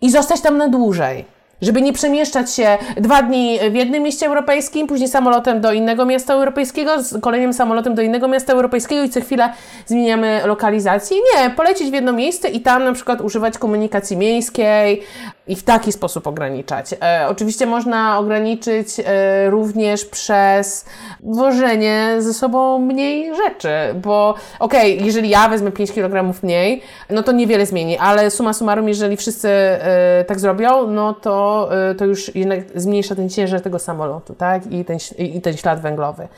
i 0.00 0.10
zostać 0.10 0.40
tam 0.40 0.56
na 0.56 0.68
dłużej 0.68 1.24
żeby 1.62 1.82
nie 1.82 1.92
przemieszczać 1.92 2.54
się 2.54 2.78
dwa 2.96 3.22
dni 3.22 3.58
w 3.70 3.74
jednym 3.74 4.02
mieście 4.02 4.26
europejskim, 4.26 4.86
później 4.86 5.08
samolotem 5.08 5.60
do 5.60 5.72
innego 5.72 6.06
miasta 6.06 6.34
europejskiego, 6.34 6.96
kolejnym 7.22 7.52
samolotem 7.52 7.94
do 7.94 8.02
innego 8.02 8.28
miasta 8.28 8.52
europejskiego 8.52 9.02
i 9.02 9.10
co 9.10 9.20
chwilę 9.20 9.52
zmieniamy 9.86 10.40
lokalizację. 10.44 11.16
Nie, 11.16 11.50
polecieć 11.50 11.90
w 11.90 11.92
jedno 11.92 12.12
miejsce 12.12 12.48
i 12.48 12.60
tam 12.60 12.84
na 12.84 12.92
przykład 12.92 13.20
używać 13.20 13.58
komunikacji 13.58 14.16
miejskiej 14.16 15.02
i 15.46 15.56
w 15.56 15.62
taki 15.62 15.92
sposób 15.92 16.26
ograniczać. 16.26 16.94
E, 17.02 17.26
oczywiście 17.28 17.66
można 17.66 18.18
ograniczyć 18.18 18.88
e, 19.04 19.50
również 19.50 20.04
przez 20.04 20.84
wożenie 21.20 22.16
ze 22.18 22.34
sobą 22.34 22.78
mniej 22.78 23.36
rzeczy, 23.36 23.70
bo 24.02 24.34
okej, 24.58 24.94
okay, 24.94 25.06
jeżeli 25.06 25.28
ja 25.28 25.48
wezmę 25.48 25.72
5 25.72 25.92
kg 25.92 26.34
mniej, 26.42 26.82
no 27.10 27.22
to 27.22 27.32
niewiele 27.32 27.66
zmieni, 27.66 27.98
ale 27.98 28.30
suma 28.30 28.52
summarum, 28.52 28.88
jeżeli 28.88 29.16
wszyscy 29.16 29.48
e, 29.48 30.24
tak 30.28 30.40
zrobią, 30.40 30.86
no 30.86 31.14
to 31.14 31.50
Y, 31.90 31.94
to, 31.94 32.04
już 32.04 32.34
jednak 32.34 32.60
zmniejsza 32.74 33.14
ten 33.14 33.28
ciężar 33.28 33.60
tego 33.60 33.78
samolotu, 33.78 34.34
tak? 34.34 34.72
I 34.72 34.84
ten, 34.84 34.98
i 35.18 35.40
ten 35.40 35.56
ślad 35.56 35.80
węglowy. 35.80 36.28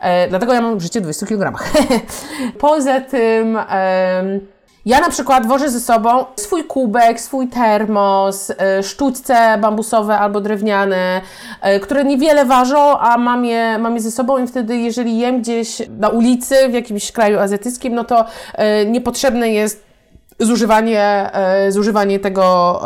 E, 0.00 0.28
dlatego 0.28 0.54
ja 0.54 0.60
mam 0.60 0.80
życie 0.80 1.00
w 1.00 1.02
20 1.02 1.26
kg. 1.26 1.58
Poza 2.58 3.00
tym... 3.00 3.58
Ja 4.86 5.00
na 5.00 5.10
przykład 5.10 5.46
wożę 5.46 5.70
ze 5.70 5.80
sobą 5.80 6.24
swój 6.36 6.64
kubek, 6.64 7.20
swój 7.20 7.48
termos, 7.48 8.50
e, 8.50 8.82
sztućce 8.82 9.58
bambusowe 9.58 10.18
albo 10.18 10.40
drewniane, 10.40 11.20
e, 11.60 11.80
które 11.80 12.04
niewiele 12.04 12.44
ważą, 12.44 12.98
a 12.98 13.18
mam 13.18 13.44
je, 13.44 13.78
mam 13.78 13.94
je 13.94 14.00
ze 14.00 14.10
sobą 14.10 14.44
i 14.44 14.46
wtedy 14.46 14.76
jeżeli 14.76 15.18
jem 15.18 15.40
gdzieś 15.40 15.82
na 15.98 16.08
ulicy 16.08 16.68
w 16.68 16.72
jakimś 16.72 17.12
kraju 17.12 17.38
azjatyckim, 17.38 17.94
no 17.94 18.04
to 18.04 18.24
e, 18.54 18.86
niepotrzebne 18.86 19.50
jest 19.50 19.89
zużywanie, 20.40 21.30
e, 21.32 21.72
zużywanie 21.72 22.18
tego, 22.18 22.80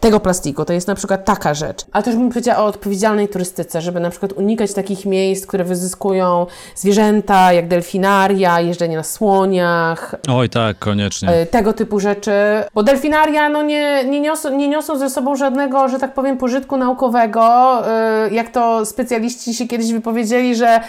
tego 0.00 0.20
plastiku. 0.20 0.64
To 0.64 0.72
jest 0.72 0.88
na 0.88 0.94
przykład 0.94 1.24
taka 1.24 1.54
rzecz. 1.54 1.84
Ale 1.92 2.04
też 2.04 2.16
bym 2.16 2.28
powiedziała 2.28 2.58
o 2.58 2.66
odpowiedzialnej 2.66 3.28
turystyce, 3.28 3.80
żeby 3.80 4.00
na 4.00 4.10
przykład 4.10 4.32
unikać 4.32 4.72
takich 4.72 5.06
miejsc, 5.06 5.46
które 5.46 5.64
wyzyskują 5.64 6.46
zwierzęta, 6.74 7.52
jak 7.52 7.68
delfinaria, 7.68 8.60
jeżdżenie 8.60 8.96
na 8.96 9.02
słoniach. 9.02 10.14
Oj 10.28 10.48
tak, 10.48 10.78
koniecznie. 10.78 11.28
E, 11.28 11.46
tego 11.46 11.72
typu 11.72 12.00
rzeczy. 12.00 12.32
Bo 12.74 12.82
delfinaria 12.82 13.48
no 13.48 13.62
nie, 13.62 14.04
nie, 14.04 14.20
niosą, 14.20 14.56
nie 14.56 14.68
niosą 14.68 14.98
ze 14.98 15.10
sobą 15.10 15.36
żadnego, 15.36 15.88
że 15.88 15.98
tak 15.98 16.14
powiem, 16.14 16.36
pożytku 16.36 16.76
naukowego. 16.76 17.42
E, 17.86 18.28
jak 18.30 18.50
to 18.50 18.86
specjaliści 18.86 19.54
się 19.54 19.68
kiedyś 19.68 19.92
wypowiedzieli, 19.92 20.56
że 20.56 20.80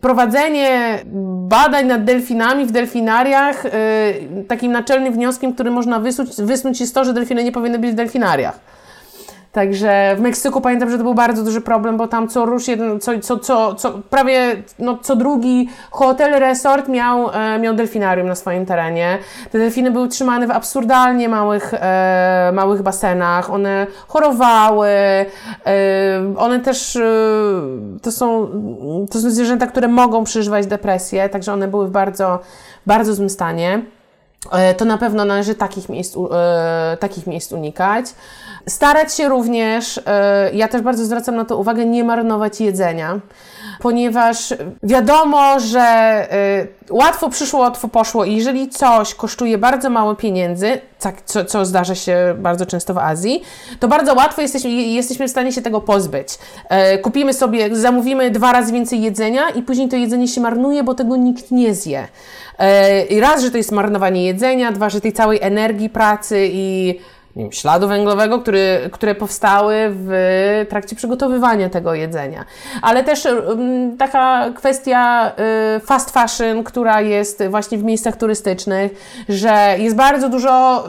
prowadzenie 0.00 0.98
badań 1.48 1.86
nad 1.86 2.04
delfinami 2.04 2.66
w 2.66 2.72
delfinariach 2.72 3.62
takim 4.48 4.72
naczelnym 4.72 5.12
wnioskiem, 5.12 5.54
który 5.54 5.70
można 5.70 6.00
wysnuć, 6.00 6.28
wysnuć 6.38 6.80
jest 6.80 6.94
to, 6.94 7.04
że 7.04 7.12
delfiny 7.12 7.44
nie 7.44 7.52
powinny 7.52 7.78
być 7.78 7.90
w 7.90 7.94
delfinariach. 7.94 8.60
Także 9.52 10.14
w 10.16 10.20
Meksyku 10.20 10.60
pamiętam, 10.60 10.90
że 10.90 10.98
to 10.98 11.04
był 11.04 11.14
bardzo 11.14 11.42
duży 11.42 11.60
problem, 11.60 11.96
bo 11.96 12.08
tam 12.08 12.28
co 12.28 12.46
rusz 12.46 12.68
jeden, 12.68 13.00
co, 13.00 13.18
co, 13.20 13.38
co, 13.38 13.74
co 13.74 13.90
prawie 14.10 14.62
no, 14.78 14.98
co 15.02 15.16
drugi 15.16 15.68
hotel, 15.90 16.40
resort 16.40 16.88
miał, 16.88 17.30
e, 17.32 17.58
miał 17.58 17.74
delfinarium 17.74 18.28
na 18.28 18.34
swoim 18.34 18.66
terenie. 18.66 19.18
Te 19.52 19.58
delfiny 19.58 19.90
były 19.90 20.08
trzymane 20.08 20.46
w 20.46 20.50
absurdalnie 20.50 21.28
małych, 21.28 21.74
e, 21.74 22.50
małych 22.54 22.82
basenach, 22.82 23.50
one 23.50 23.86
chorowały, 24.08 24.88
e, 24.88 25.26
one 26.36 26.60
też 26.60 26.96
e, 26.96 27.02
to, 28.02 28.12
są, 28.12 28.48
to 29.10 29.18
są 29.18 29.30
zwierzęta, 29.30 29.66
które 29.66 29.88
mogą 29.88 30.24
przeżywać 30.24 30.66
depresję, 30.66 31.28
także 31.28 31.52
one 31.52 31.68
były 31.68 31.86
w 31.86 31.90
bardzo, 31.90 32.38
bardzo 32.86 33.14
złym 33.14 33.30
stanie. 33.30 33.82
E, 34.52 34.74
to 34.74 34.84
na 34.84 34.98
pewno 34.98 35.24
należy 35.24 35.54
takich 35.54 35.88
miejsc, 35.88 36.16
e, 36.16 36.96
takich 37.00 37.26
miejsc 37.26 37.52
unikać. 37.52 38.06
Starać 38.68 39.14
się 39.14 39.28
również, 39.28 40.00
e, 40.06 40.50
ja 40.54 40.68
też 40.68 40.82
bardzo 40.82 41.04
zwracam 41.04 41.36
na 41.36 41.44
to 41.44 41.58
uwagę, 41.58 41.86
nie 41.86 42.04
marnować 42.04 42.60
jedzenia, 42.60 43.20
ponieważ 43.80 44.54
wiadomo, 44.82 45.60
że 45.60 46.26
łatwo 46.90 47.28
przyszło, 47.28 47.60
łatwo 47.60 47.88
poszło 47.88 48.24
i 48.24 48.36
jeżeli 48.36 48.68
coś 48.68 49.14
kosztuje 49.14 49.58
bardzo 49.58 49.90
mało 49.90 50.14
pieniędzy, 50.14 50.80
tak, 51.00 51.22
co, 51.22 51.44
co 51.44 51.64
zdarza 51.64 51.94
się 51.94 52.34
bardzo 52.38 52.66
często 52.66 52.94
w 52.94 52.98
Azji, 52.98 53.42
to 53.80 53.88
bardzo 53.88 54.14
łatwo 54.14 54.42
jesteśmy, 54.42 54.70
jesteśmy 54.70 55.28
w 55.28 55.30
stanie 55.30 55.52
się 55.52 55.62
tego 55.62 55.80
pozbyć. 55.80 56.38
Kupimy 57.02 57.32
sobie, 57.32 57.76
zamówimy 57.76 58.30
dwa 58.30 58.52
razy 58.52 58.72
więcej 58.72 59.02
jedzenia 59.02 59.50
i 59.50 59.62
później 59.62 59.88
to 59.88 59.96
jedzenie 59.96 60.28
się 60.28 60.40
marnuje, 60.40 60.84
bo 60.84 60.94
tego 60.94 61.16
nikt 61.16 61.50
nie 61.50 61.74
zje. 61.74 62.08
I 63.10 63.20
raz, 63.20 63.42
że 63.42 63.50
to 63.50 63.56
jest 63.56 63.72
marnowanie 63.72 64.24
jedzenia, 64.24 64.72
dwa, 64.72 64.90
że 64.90 65.00
tej 65.00 65.12
całej 65.12 65.38
energii 65.42 65.90
pracy 65.90 66.48
i 66.52 67.00
wiem, 67.36 67.52
śladu 67.52 67.88
węglowego, 67.88 68.38
który, 68.38 68.90
które 68.92 69.14
powstały 69.14 69.74
w 69.90 70.66
trakcie 70.68 70.96
przygotowywania 70.96 71.68
tego 71.68 71.94
jedzenia. 71.94 72.44
Ale 72.82 73.04
też 73.04 73.24
um, 73.24 73.96
taka 73.96 74.50
kwestia 74.56 75.32
y, 75.76 75.80
fast 75.80 76.10
fashion, 76.10 76.64
która 76.64 77.00
jest 77.00 77.42
właśnie 77.48 77.78
w 77.78 77.84
miejscach 77.84 78.16
turystycznych, 78.16 78.92
że 79.28 79.74
jest 79.78 79.96
bardzo 79.96 80.28
dużo, 80.28 80.84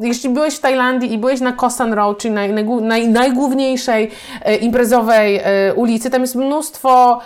jeśli 0.00 0.30
byłeś 0.30 0.54
w 0.54 0.60
Tajlandii 0.60 1.12
i 1.12 1.18
byłeś 1.18 1.40
na 1.40 1.52
Koh 1.52 1.72
Road, 1.90 2.18
czyli 2.18 2.34
naj, 2.34 2.64
naj, 2.80 3.08
najgłówniejszej 3.08 4.10
y, 4.48 4.54
imprezowej 4.54 5.40
y, 5.70 5.74
ulicy, 5.74 6.10
tam 6.10 6.20
jest 6.20 6.34
mnóstwo 6.34 7.20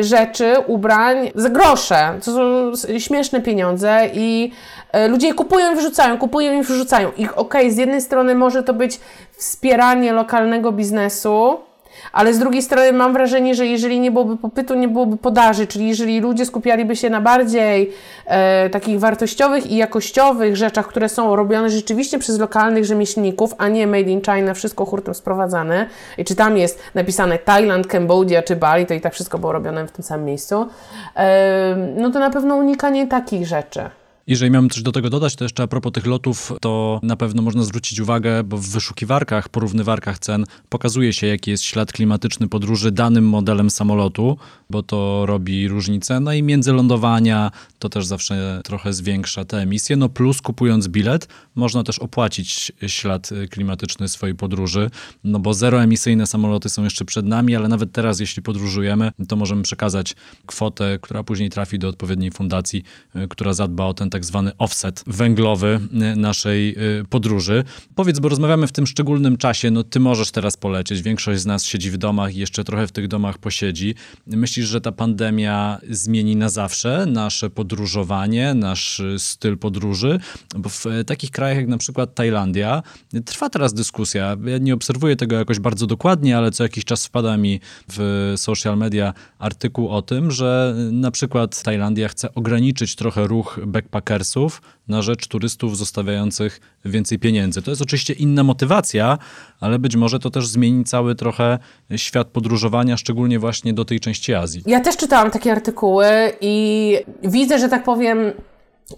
rzeczy, 0.00 0.54
ubrań 0.66 1.30
za 1.34 1.50
grosze. 1.50 2.18
To 2.24 2.32
są 2.32 2.72
śmieszne 2.98 3.40
pieniądze 3.40 4.00
i 4.14 4.52
y, 4.96 5.08
ludzie 5.08 5.26
je 5.26 5.34
kupują 5.34 5.72
i 5.72 5.76
wyrzucają, 5.76 6.18
kupują 6.18 6.60
i 6.60 6.62
wyrzucają. 6.62 7.08
I 7.16 7.24
okej, 7.24 7.34
okay, 7.34 7.70
z 7.72 7.76
jednej 7.76 8.00
strony 8.00 8.34
może 8.34 8.62
to 8.62 8.74
być 8.74 9.00
wspieranie 9.32 10.12
lokalnego 10.12 10.72
biznesu, 10.72 11.58
ale 12.12 12.34
z 12.34 12.38
drugiej 12.38 12.62
strony 12.62 12.92
mam 12.92 13.12
wrażenie, 13.12 13.54
że 13.54 13.66
jeżeli 13.66 14.00
nie 14.00 14.10
byłoby 14.10 14.36
popytu, 14.36 14.74
nie 14.74 14.88
byłoby 14.88 15.16
podaży, 15.16 15.66
czyli 15.66 15.88
jeżeli 15.88 16.20
ludzie 16.20 16.46
skupialiby 16.46 16.96
się 16.96 17.10
na 17.10 17.20
bardziej 17.20 17.92
e, 18.26 18.70
takich 18.70 19.00
wartościowych 19.00 19.66
i 19.66 19.76
jakościowych 19.76 20.56
rzeczach, 20.56 20.86
które 20.86 21.08
są 21.08 21.36
robione 21.36 21.70
rzeczywiście 21.70 22.18
przez 22.18 22.38
lokalnych 22.38 22.84
rzemieślników, 22.84 23.54
a 23.58 23.68
nie 23.68 23.86
made 23.86 24.10
in 24.10 24.20
China, 24.20 24.54
wszystko 24.54 24.84
hurtem 24.84 25.14
sprowadzane. 25.14 25.88
I 26.18 26.24
czy 26.24 26.34
tam 26.34 26.56
jest 26.56 26.82
napisane 26.94 27.38
Thailand, 27.38 27.86
Cambodia 27.86 28.42
czy 28.42 28.56
Bali, 28.56 28.86
to 28.86 28.94
i 28.94 29.00
tak 29.00 29.14
wszystko 29.14 29.38
było 29.38 29.52
robione 29.52 29.86
w 29.86 29.92
tym 29.92 30.04
samym 30.04 30.26
miejscu. 30.26 30.66
E, 31.16 31.76
no 31.96 32.10
to 32.10 32.18
na 32.18 32.30
pewno 32.30 32.56
unikanie 32.56 33.06
takich 33.06 33.46
rzeczy. 33.46 33.90
Jeżeli 34.28 34.50
miałem 34.50 34.70
coś 34.70 34.82
do 34.82 34.92
tego 34.92 35.10
dodać, 35.10 35.36
to 35.36 35.44
jeszcze 35.44 35.62
a 35.62 35.66
propos 35.66 35.92
tych 35.92 36.06
lotów, 36.06 36.52
to 36.60 37.00
na 37.02 37.16
pewno 37.16 37.42
można 37.42 37.62
zwrócić 37.62 38.00
uwagę, 38.00 38.44
bo 38.44 38.58
w 38.58 38.68
wyszukiwarkach, 38.68 39.48
porównywarkach 39.48 40.18
cen 40.18 40.44
pokazuje 40.68 41.12
się, 41.12 41.26
jaki 41.26 41.50
jest 41.50 41.64
ślad 41.64 41.92
klimatyczny 41.92 42.48
podróży 42.48 42.92
danym 42.92 43.28
modelem 43.28 43.70
samolotu, 43.70 44.38
bo 44.70 44.82
to 44.82 45.26
robi 45.26 45.68
różnicę. 45.68 46.20
No 46.20 46.32
i 46.32 46.42
międzylądowania 46.42 47.50
to 47.78 47.88
też 47.88 48.06
zawsze 48.06 48.60
trochę 48.64 48.92
zwiększa 48.92 49.44
te 49.44 49.58
emisje. 49.58 49.96
No 49.96 50.08
plus 50.08 50.42
kupując 50.42 50.88
bilet, 50.88 51.28
można 51.54 51.84
też 51.84 51.98
opłacić 51.98 52.72
ślad 52.86 53.30
klimatyczny 53.50 54.08
swojej 54.08 54.34
podróży, 54.34 54.90
no 55.24 55.38
bo 55.38 55.54
zeroemisyjne 55.54 56.26
samoloty 56.26 56.68
są 56.68 56.84
jeszcze 56.84 57.04
przed 57.04 57.26
nami, 57.26 57.56
ale 57.56 57.68
nawet 57.68 57.92
teraz, 57.92 58.20
jeśli 58.20 58.42
podróżujemy, 58.42 59.12
to 59.28 59.36
możemy 59.36 59.62
przekazać 59.62 60.16
kwotę, 60.46 60.98
która 61.02 61.22
później 61.22 61.50
trafi 61.50 61.78
do 61.78 61.88
odpowiedniej 61.88 62.30
fundacji, 62.30 62.82
która 63.28 63.52
zadba 63.52 63.84
o 63.84 63.94
ten 63.94 64.10
tak 64.16 64.24
zwany 64.24 64.56
offset 64.58 65.04
węglowy 65.06 65.80
y, 66.12 66.16
naszej 66.16 66.76
y, 67.00 67.04
podróży. 67.04 67.64
Powiedz, 67.94 68.18
bo 68.18 68.28
rozmawiamy 68.28 68.66
w 68.66 68.72
tym 68.72 68.86
szczególnym 68.86 69.36
czasie, 69.36 69.70
no 69.70 69.84
ty 69.84 70.00
możesz 70.00 70.30
teraz 70.30 70.56
polecieć, 70.56 71.02
większość 71.02 71.40
z 71.40 71.46
nas 71.46 71.64
siedzi 71.64 71.90
w 71.90 71.96
domach 71.96 72.34
i 72.34 72.38
jeszcze 72.38 72.64
trochę 72.64 72.86
w 72.86 72.92
tych 72.92 73.08
domach 73.08 73.38
posiedzi. 73.38 73.94
Myślisz, 74.26 74.66
że 74.66 74.80
ta 74.80 74.92
pandemia 74.92 75.78
zmieni 75.90 76.36
na 76.36 76.48
zawsze 76.48 77.06
nasze 77.06 77.50
podróżowanie, 77.50 78.54
nasz 78.54 79.00
y, 79.00 79.18
styl 79.18 79.58
podróży? 79.58 80.20
Bo 80.56 80.68
w 80.68 80.84
takich 81.06 81.30
krajach 81.30 81.56
jak 81.56 81.68
na 81.68 81.78
przykład 81.78 82.14
Tajlandia 82.14 82.82
trwa 83.24 83.50
teraz 83.50 83.74
dyskusja. 83.74 84.36
Ja 84.44 84.58
nie 84.58 84.74
obserwuję 84.74 85.16
tego 85.16 85.36
jakoś 85.36 85.58
bardzo 85.58 85.86
dokładnie, 85.86 86.38
ale 86.38 86.50
co 86.50 86.62
jakiś 86.62 86.84
czas 86.84 87.06
wpada 87.06 87.36
mi 87.36 87.60
w 87.92 88.32
social 88.36 88.78
media 88.78 89.14
artykuł 89.38 89.88
o 89.88 90.02
tym, 90.02 90.30
że 90.30 90.74
na 90.92 91.10
przykład 91.10 91.62
Tajlandia 91.62 92.08
chce 92.08 92.34
ograniczyć 92.34 92.96
trochę 92.96 93.26
ruch 93.26 93.60
backpack 93.66 94.05
backpackersów 94.06 94.62
na 94.88 95.02
rzecz 95.02 95.28
turystów 95.28 95.78
zostawiających 95.78 96.60
więcej 96.84 97.18
pieniędzy. 97.18 97.62
To 97.62 97.70
jest 97.70 97.82
oczywiście 97.82 98.12
inna 98.12 98.42
motywacja, 98.42 99.18
ale 99.60 99.78
być 99.78 99.96
może 99.96 100.18
to 100.18 100.30
też 100.30 100.48
zmieni 100.48 100.84
cały 100.84 101.14
trochę 101.14 101.58
świat 101.96 102.28
podróżowania, 102.28 102.96
szczególnie 102.96 103.38
właśnie 103.38 103.74
do 103.74 103.84
tej 103.84 104.00
części 104.00 104.34
Azji. 104.34 104.62
Ja 104.66 104.80
też 104.80 104.96
czytałam 104.96 105.30
takie 105.30 105.52
artykuły 105.52 106.06
i 106.40 106.96
widzę, 107.22 107.58
że 107.58 107.68
tak 107.68 107.84
powiem, 107.84 108.18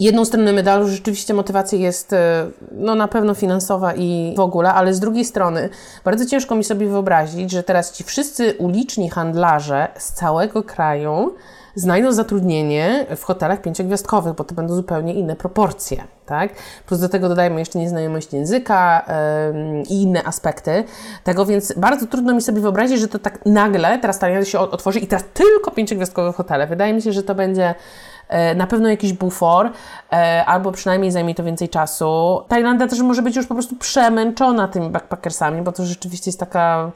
Jedną 0.01 0.25
stronę 0.25 0.53
medalu 0.53 0.88
rzeczywiście 0.88 1.35
motywacja 1.35 1.79
jest 1.79 2.12
e, 2.12 2.51
no, 2.73 2.94
na 2.94 3.09
pewno 3.09 3.35
finansowa 3.35 3.94
i 3.94 4.35
w 4.37 4.40
ogóle, 4.40 4.73
ale 4.73 4.94
z 4.94 5.01
drugiej 5.01 5.25
strony 5.25 5.68
bardzo 6.05 6.27
ciężko 6.27 6.55
mi 6.55 6.64
sobie 6.64 6.87
wyobrazić, 6.87 7.51
że 7.51 7.62
teraz 7.62 7.92
ci 7.92 8.05
wszyscy 8.05 8.55
uliczni 8.59 9.11
handlarze 9.11 9.88
z 9.99 10.12
całego 10.12 10.62
kraju 10.62 11.35
znajdą 11.78 12.12
zatrudnienie 12.12 13.06
w 13.16 13.24
hotelach 13.24 13.62
pięciogwiazdkowych, 13.62 14.34
bo 14.34 14.44
to 14.44 14.54
będą 14.54 14.74
zupełnie 14.74 15.14
inne 15.14 15.36
proporcje, 15.36 16.04
tak? 16.26 16.50
Plus 16.86 17.00
do 17.00 17.08
tego 17.08 17.28
dodajmy 17.28 17.58
jeszcze 17.58 17.78
nieznajomość 17.78 18.32
języka 18.32 19.06
yy, 19.52 19.82
i 19.82 20.02
inne 20.02 20.24
aspekty 20.24 20.84
tego, 21.24 21.46
więc 21.46 21.72
bardzo 21.72 22.06
trudno 22.06 22.34
mi 22.34 22.42
sobie 22.42 22.60
wyobrazić, 22.60 23.00
że 23.00 23.08
to 23.08 23.18
tak 23.18 23.46
nagle 23.46 23.98
teraz 23.98 24.18
Tajlandia 24.18 24.50
się 24.50 24.58
otworzy 24.58 24.98
i 24.98 25.06
teraz 25.06 25.24
tylko 25.34 25.70
pięciogwiazdkowe 25.70 26.32
hotele. 26.32 26.66
Wydaje 26.66 26.94
mi 26.94 27.02
się, 27.02 27.12
że 27.12 27.22
to 27.22 27.34
będzie 27.34 27.74
e, 28.28 28.54
na 28.54 28.66
pewno 28.66 28.88
jakiś 28.88 29.12
bufor, 29.12 29.70
e, 30.12 30.44
albo 30.46 30.72
przynajmniej 30.72 31.10
zajmie 31.12 31.34
to 31.34 31.44
więcej 31.44 31.68
czasu. 31.68 32.40
Tajlandia 32.48 32.86
też 32.86 33.00
może 33.00 33.22
być 33.22 33.36
już 33.36 33.46
po 33.46 33.54
prostu 33.54 33.76
przemęczona 33.76 34.68
tymi 34.68 34.90
backpackersami, 34.90 35.62
bo 35.62 35.72
to 35.72 35.84
rzeczywiście 35.84 36.28
jest 36.28 36.40
taka 36.40 36.90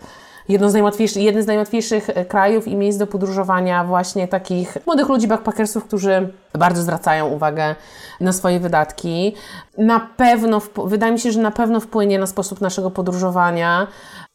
jedno 0.49 0.71
z 0.71 0.73
najłatwiejszych, 0.73 1.23
jeden 1.23 1.43
z 1.43 1.47
najłatwiejszych 1.47 2.09
krajów 2.29 2.69
i 2.69 2.77
miejsc 2.77 2.99
do 2.99 3.07
podróżowania 3.07 3.85
właśnie 3.85 4.29
takich 4.29 4.77
młodych 4.87 5.09
ludzi, 5.09 5.29
backpackersów, 5.29 5.85
którzy 5.85 6.33
bardzo 6.59 6.83
zwracają 6.83 7.29
uwagę 7.29 7.75
na 8.21 8.33
swoje 8.33 8.61
wydatki. 8.61 9.35
Na 9.79 10.01
pewno, 10.17 10.63
wydaje 10.85 11.13
mi 11.13 11.21
się, 11.21 11.33
że 11.33 11.41
na 11.41 11.51
pewno 11.51 11.81
wpłynie 11.81 12.19
na 12.19 12.27
sposób 12.27 12.61
naszego 12.61 12.91
podróżowania. 12.91 13.87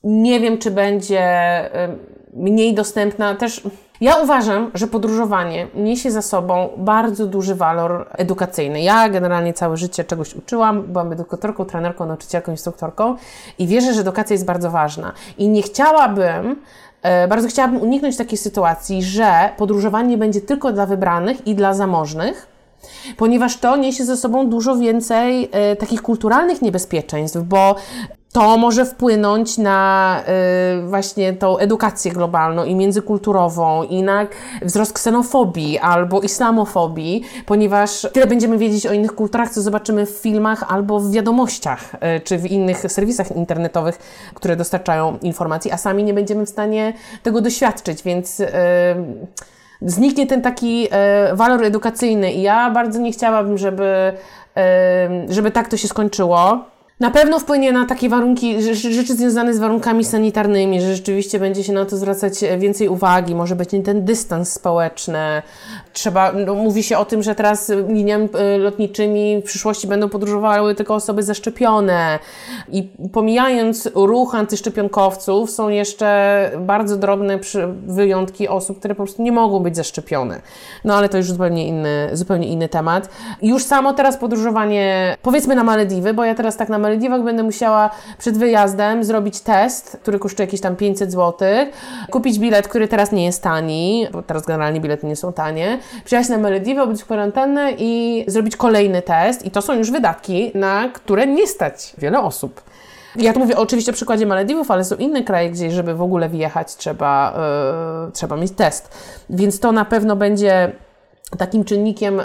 Nie 0.03 0.39
wiem, 0.39 0.57
czy 0.57 0.71
będzie 0.71 1.29
mniej 2.33 2.73
dostępna 2.73 3.35
też 3.35 3.61
ja 4.01 4.15
uważam, 4.15 4.71
że 4.73 4.87
podróżowanie 4.87 5.67
niesie 5.75 6.11
za 6.11 6.21
sobą 6.21 6.69
bardzo 6.77 7.25
duży 7.25 7.55
walor 7.55 8.07
edukacyjny. 8.11 8.81
Ja 8.81 9.09
generalnie 9.09 9.53
całe 9.53 9.77
życie 9.77 10.03
czegoś 10.03 10.35
uczyłam, 10.35 10.83
byłam 10.83 11.13
edukatorką, 11.13 11.65
trenerką, 11.65 12.05
nauczycielką, 12.05 12.51
instruktorką 12.51 13.15
i 13.59 13.67
wierzę, 13.67 13.93
że 13.93 14.01
edukacja 14.01 14.33
jest 14.33 14.45
bardzo 14.45 14.71
ważna. 14.71 15.13
I 15.37 15.49
nie 15.49 15.61
chciałabym, 15.61 16.61
e, 17.01 17.27
bardzo 17.27 17.47
chciałabym 17.47 17.81
uniknąć 17.81 18.17
takiej 18.17 18.37
sytuacji, 18.37 19.03
że 19.03 19.49
podróżowanie 19.57 20.17
będzie 20.17 20.41
tylko 20.41 20.71
dla 20.71 20.85
wybranych 20.85 21.47
i 21.47 21.55
dla 21.55 21.73
zamożnych, 21.73 22.47
ponieważ 23.17 23.57
to 23.57 23.77
niesie 23.77 24.05
ze 24.05 24.17
sobą 24.17 24.49
dużo 24.49 24.75
więcej 24.75 25.49
e, 25.51 25.75
takich 25.75 26.01
kulturalnych 26.01 26.61
niebezpieczeństw, 26.61 27.37
bo 27.43 27.75
to 28.37 28.57
może 28.57 28.85
wpłynąć 28.85 29.57
na 29.57 30.21
y, 30.79 30.87
właśnie 30.87 31.33
tą 31.33 31.57
edukację 31.57 32.11
globalną 32.11 32.63
i 32.63 32.75
międzykulturową 32.75 33.83
i 33.83 34.03
na 34.03 34.27
wzrost 34.61 34.93
ksenofobii 34.93 35.79
albo 35.79 36.21
islamofobii, 36.21 37.23
ponieważ 37.45 38.07
tyle 38.13 38.27
będziemy 38.27 38.57
wiedzieć 38.57 38.87
o 38.87 38.93
innych 38.93 39.15
kulturach, 39.15 39.49
co 39.49 39.61
zobaczymy 39.61 40.05
w 40.05 40.09
filmach 40.09 40.63
albo 40.67 40.99
w 40.99 41.11
wiadomościach 41.11 41.93
y, 41.93 42.19
czy 42.19 42.37
w 42.37 42.51
innych 42.51 42.77
serwisach 42.77 43.31
internetowych, 43.31 43.97
które 44.33 44.55
dostarczają 44.55 45.17
informacji, 45.21 45.71
a 45.71 45.77
sami 45.77 46.03
nie 46.03 46.13
będziemy 46.13 46.45
w 46.45 46.49
stanie 46.49 46.93
tego 47.23 47.41
doświadczyć, 47.41 48.03
więc 48.03 48.39
y, 48.39 48.47
zniknie 49.81 50.27
ten 50.27 50.41
taki 50.41 50.87
walor 51.33 51.63
edukacyjny 51.63 52.33
i 52.33 52.41
ja 52.41 52.71
bardzo 52.71 52.99
nie 52.99 53.11
chciałabym, 53.11 53.57
żeby, 53.57 54.13
żeby 55.29 55.51
tak 55.51 55.67
to 55.67 55.77
się 55.77 55.87
skończyło. 55.87 56.76
Na 56.99 57.11
pewno 57.11 57.39
wpłynie 57.39 57.71
na 57.71 57.85
takie 57.85 58.09
warunki, 58.09 58.61
rzeczy 58.73 59.15
związane 59.15 59.53
z 59.53 59.59
warunkami 59.59 60.03
sanitarnymi, 60.03 60.81
że 60.81 60.95
rzeczywiście 60.95 61.39
będzie 61.39 61.63
się 61.63 61.73
na 61.73 61.85
to 61.85 61.97
zwracać 61.97 62.33
więcej 62.57 62.89
uwagi, 62.89 63.35
może 63.35 63.55
być 63.55 63.69
ten 63.85 64.05
dystans 64.05 64.53
społeczny. 64.53 65.41
Trzeba, 65.93 66.31
no, 66.31 66.55
mówi 66.55 66.83
się 66.83 66.97
o 66.97 67.05
tym, 67.05 67.23
że 67.23 67.35
teraz 67.35 67.71
liniami 67.87 68.29
e, 68.33 68.57
lotniczymi 68.57 69.41
w 69.41 69.43
przyszłości 69.43 69.87
będą 69.87 70.09
podróżowały 70.09 70.75
tylko 70.75 70.95
osoby 70.95 71.23
zaszczepione. 71.23 72.19
I 72.71 72.89
pomijając 73.13 73.89
ruch 73.95 74.35
antyszczepionkowców, 74.35 75.51
są 75.51 75.69
jeszcze 75.69 76.51
bardzo 76.59 76.97
drobne 76.97 77.39
wyjątki 77.87 78.47
osób, 78.47 78.79
które 78.79 78.95
po 78.95 79.03
prostu 79.03 79.23
nie 79.23 79.31
mogą 79.31 79.59
być 79.59 79.75
zaszczepione. 79.75 80.41
No 80.83 80.95
ale 80.95 81.09
to 81.09 81.17
już 81.17 81.27
zupełnie 81.31 81.67
inny, 81.67 82.09
zupełnie 82.13 82.47
inny 82.47 82.69
temat. 82.69 83.09
Już 83.41 83.63
samo 83.63 83.93
teraz 83.93 84.17
podróżowanie, 84.17 85.17
powiedzmy 85.21 85.55
na 85.55 85.63
Malediwy, 85.63 86.13
bo 86.13 86.23
ja 86.23 86.35
teraz 86.35 86.57
tak 86.57 86.69
na 86.69 86.86
Malediwach 86.87 87.23
będę 87.23 87.43
musiała 87.43 87.89
przed 88.17 88.37
wyjazdem 88.37 89.03
zrobić 89.03 89.39
test, 89.39 89.97
który 90.01 90.19
kosztuje 90.19 90.45
jakieś 90.45 90.61
tam 90.61 90.75
500 90.75 91.11
zł, 91.11 91.47
kupić 92.11 92.39
bilet, 92.39 92.67
który 92.67 92.87
teraz 92.87 93.11
nie 93.11 93.25
jest 93.25 93.43
tani, 93.43 94.07
bo 94.11 94.23
teraz 94.23 94.45
generalnie 94.45 94.81
bilety 94.81 95.07
nie 95.07 95.15
są 95.15 95.33
tanie, 95.33 95.79
przyjechać 96.05 96.29
na 96.29 96.37
Malediwy, 96.37 96.81
obyć 96.81 97.03
kwarantannę 97.03 97.71
i 97.77 98.23
zrobić 98.27 98.55
kolejny 98.55 99.01
test 99.01 99.45
i 99.45 99.51
to 99.51 99.61
są 99.61 99.73
już 99.73 99.91
wydatki, 99.91 100.51
na 100.55 100.89
które 100.93 101.27
nie 101.27 101.47
stać 101.47 101.93
wiele 101.97 102.19
osób. 102.19 102.61
Ja 103.15 103.33
tu 103.33 103.39
mówię 103.39 103.57
oczywiście 103.57 103.91
o 103.91 103.93
przykładzie 103.93 104.25
Malediwów, 104.25 104.71
ale 104.71 104.83
są 104.83 104.95
inne 104.95 105.23
kraje, 105.23 105.49
gdzie 105.49 105.71
żeby 105.71 105.95
w 105.95 106.01
ogóle 106.01 106.29
wjechać 106.29 106.75
trzeba, 106.75 107.33
yy, 108.05 108.11
trzeba 108.11 108.35
mieć 108.35 108.51
test. 108.51 108.97
Więc 109.29 109.59
to 109.59 109.71
na 109.71 109.85
pewno 109.85 110.15
będzie 110.15 110.71
takim 111.37 111.63
czynnikiem, 111.63 112.17
yy, 112.17 112.23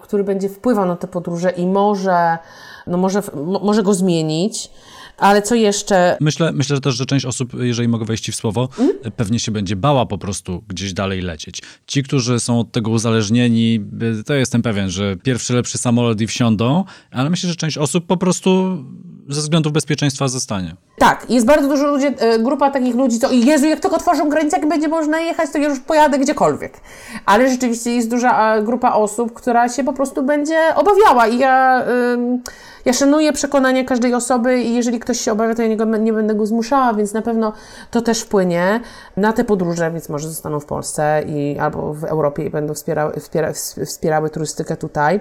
który 0.00 0.24
będzie 0.24 0.48
wpływał 0.48 0.86
na 0.86 0.96
te 0.96 1.06
podróże 1.06 1.50
i 1.50 1.66
może 1.66 2.38
no 2.86 2.98
może, 2.98 3.22
może 3.62 3.82
go 3.82 3.94
zmienić. 3.94 4.70
Ale 5.18 5.42
co 5.42 5.54
jeszcze? 5.54 6.16
Myślę, 6.20 6.52
myślę 6.52 6.76
że 6.76 6.80
też, 6.80 6.94
że 6.94 7.06
część 7.06 7.26
osób, 7.26 7.52
jeżeli 7.60 7.88
mogę 7.88 8.04
wejść 8.04 8.30
w 8.30 8.34
słowo, 8.34 8.68
mm? 8.78 8.92
pewnie 9.16 9.38
się 9.38 9.52
będzie 9.52 9.76
bała 9.76 10.06
po 10.06 10.18
prostu 10.18 10.62
gdzieś 10.68 10.92
dalej 10.92 11.20
lecieć. 11.20 11.62
Ci, 11.86 12.02
którzy 12.02 12.40
są 12.40 12.60
od 12.60 12.72
tego 12.72 12.90
uzależnieni, 12.90 13.80
to 14.26 14.34
jestem 14.34 14.62
pewien, 14.62 14.90
że 14.90 15.16
pierwszy 15.16 15.54
lepszy 15.54 15.78
samolot 15.78 16.20
i 16.20 16.26
wsiądą, 16.26 16.84
ale 17.10 17.30
myślę, 17.30 17.50
że 17.50 17.56
część 17.56 17.78
osób 17.78 18.06
po 18.06 18.16
prostu 18.16 18.78
ze 19.28 19.40
względów 19.40 19.72
bezpieczeństwa 19.72 20.28
zostanie. 20.28 20.76
Tak, 20.98 21.30
jest 21.30 21.46
bardzo 21.46 21.68
dużo 21.68 21.86
ludzi, 21.86 22.06
e, 22.06 22.38
grupa 22.38 22.70
takich 22.70 22.94
ludzi, 22.94 23.18
co 23.18 23.32
Jezu, 23.32 23.66
jak 23.66 23.80
tylko 23.80 23.96
otworzą 23.96 24.28
granicę, 24.28 24.56
jak 24.56 24.68
będzie 24.68 24.88
można 24.88 25.20
jechać, 25.20 25.50
to 25.50 25.58
już 25.58 25.80
pojadę 25.80 26.18
gdziekolwiek. 26.18 26.80
Ale 27.26 27.50
rzeczywiście 27.50 27.94
jest 27.94 28.10
duża 28.10 28.60
grupa 28.60 28.92
osób, 28.92 29.32
która 29.32 29.68
się 29.68 29.84
po 29.84 29.92
prostu 29.92 30.22
będzie 30.22 30.58
obawiała 30.76 31.26
i 31.26 31.38
ja, 31.38 31.84
ja 32.84 32.92
szanuję 32.92 33.32
przekonania 33.32 33.84
każdej 33.84 34.14
osoby 34.14 34.62
i 34.62 34.74
jeżeli 34.74 35.00
ktoś 35.00 35.20
się 35.20 35.32
obawia, 35.32 35.54
to 35.54 35.62
ja 35.62 35.68
nie, 35.68 35.98
nie 35.98 36.12
będę 36.12 36.34
go 36.34 36.46
zmuszała, 36.46 36.94
więc 36.94 37.12
na 37.12 37.22
pewno 37.22 37.52
to 37.90 38.02
też 38.02 38.20
wpłynie 38.20 38.80
na 39.16 39.32
te 39.32 39.44
podróże, 39.44 39.90
więc 39.90 40.08
może 40.08 40.28
zostaną 40.28 40.60
w 40.60 40.64
Polsce 40.66 41.22
i 41.26 41.58
albo 41.58 41.94
w 41.94 42.04
Europie 42.04 42.44
i 42.44 42.50
będą 42.50 42.74
wspierały, 42.74 43.20
wspiera, 43.20 43.52
wspierały 43.86 44.30
turystykę 44.30 44.76
tutaj. 44.76 45.20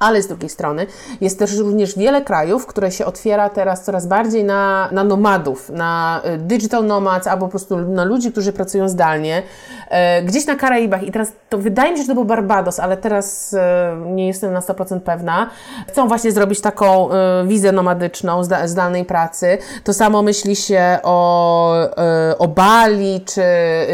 Ale 0.00 0.22
z 0.22 0.26
drugiej 0.26 0.48
strony 0.48 0.86
jest 1.20 1.38
też 1.38 1.58
również 1.58 1.98
wiele 1.98 2.22
krajów, 2.22 2.66
które 2.66 2.90
się 2.90 3.06
otwiera 3.06 3.48
teraz 3.48 3.84
coraz 3.84 4.06
bardziej 4.06 4.44
na, 4.44 4.88
na 4.92 5.04
nomadów, 5.04 5.70
na 5.70 6.22
y, 6.34 6.38
digital 6.38 6.86
nomads 6.86 7.26
albo 7.26 7.46
po 7.46 7.50
prostu 7.50 7.76
na 7.76 8.04
ludzi, 8.04 8.32
którzy 8.32 8.52
pracują 8.52 8.88
zdalnie. 8.88 9.42
E, 9.90 10.22
gdzieś 10.22 10.46
na 10.46 10.56
Karaibach 10.56 11.02
i 11.02 11.12
teraz 11.12 11.32
to 11.48 11.58
wydaje 11.58 11.92
mi 11.92 11.96
się, 11.96 12.02
że 12.02 12.08
to 12.08 12.14
był 12.14 12.24
Barbados, 12.24 12.80
ale 12.80 12.96
teraz 12.96 13.54
e, 13.54 13.96
nie 14.06 14.26
jestem 14.26 14.52
na 14.52 14.60
100% 14.60 15.00
pewna. 15.00 15.50
Chcą 15.88 16.08
właśnie 16.08 16.32
zrobić 16.32 16.60
taką 16.60 17.10
e, 17.10 17.44
wizę 17.46 17.72
nomadyczną 17.72 18.44
zda, 18.44 18.68
zdalnej 18.68 19.04
pracy. 19.04 19.58
To 19.84 19.94
samo 19.94 20.22
myśli 20.22 20.56
się 20.56 20.98
o, 21.02 21.74
e, 21.84 22.38
o 22.38 22.48
Bali 22.48 23.20
czy 23.24 23.42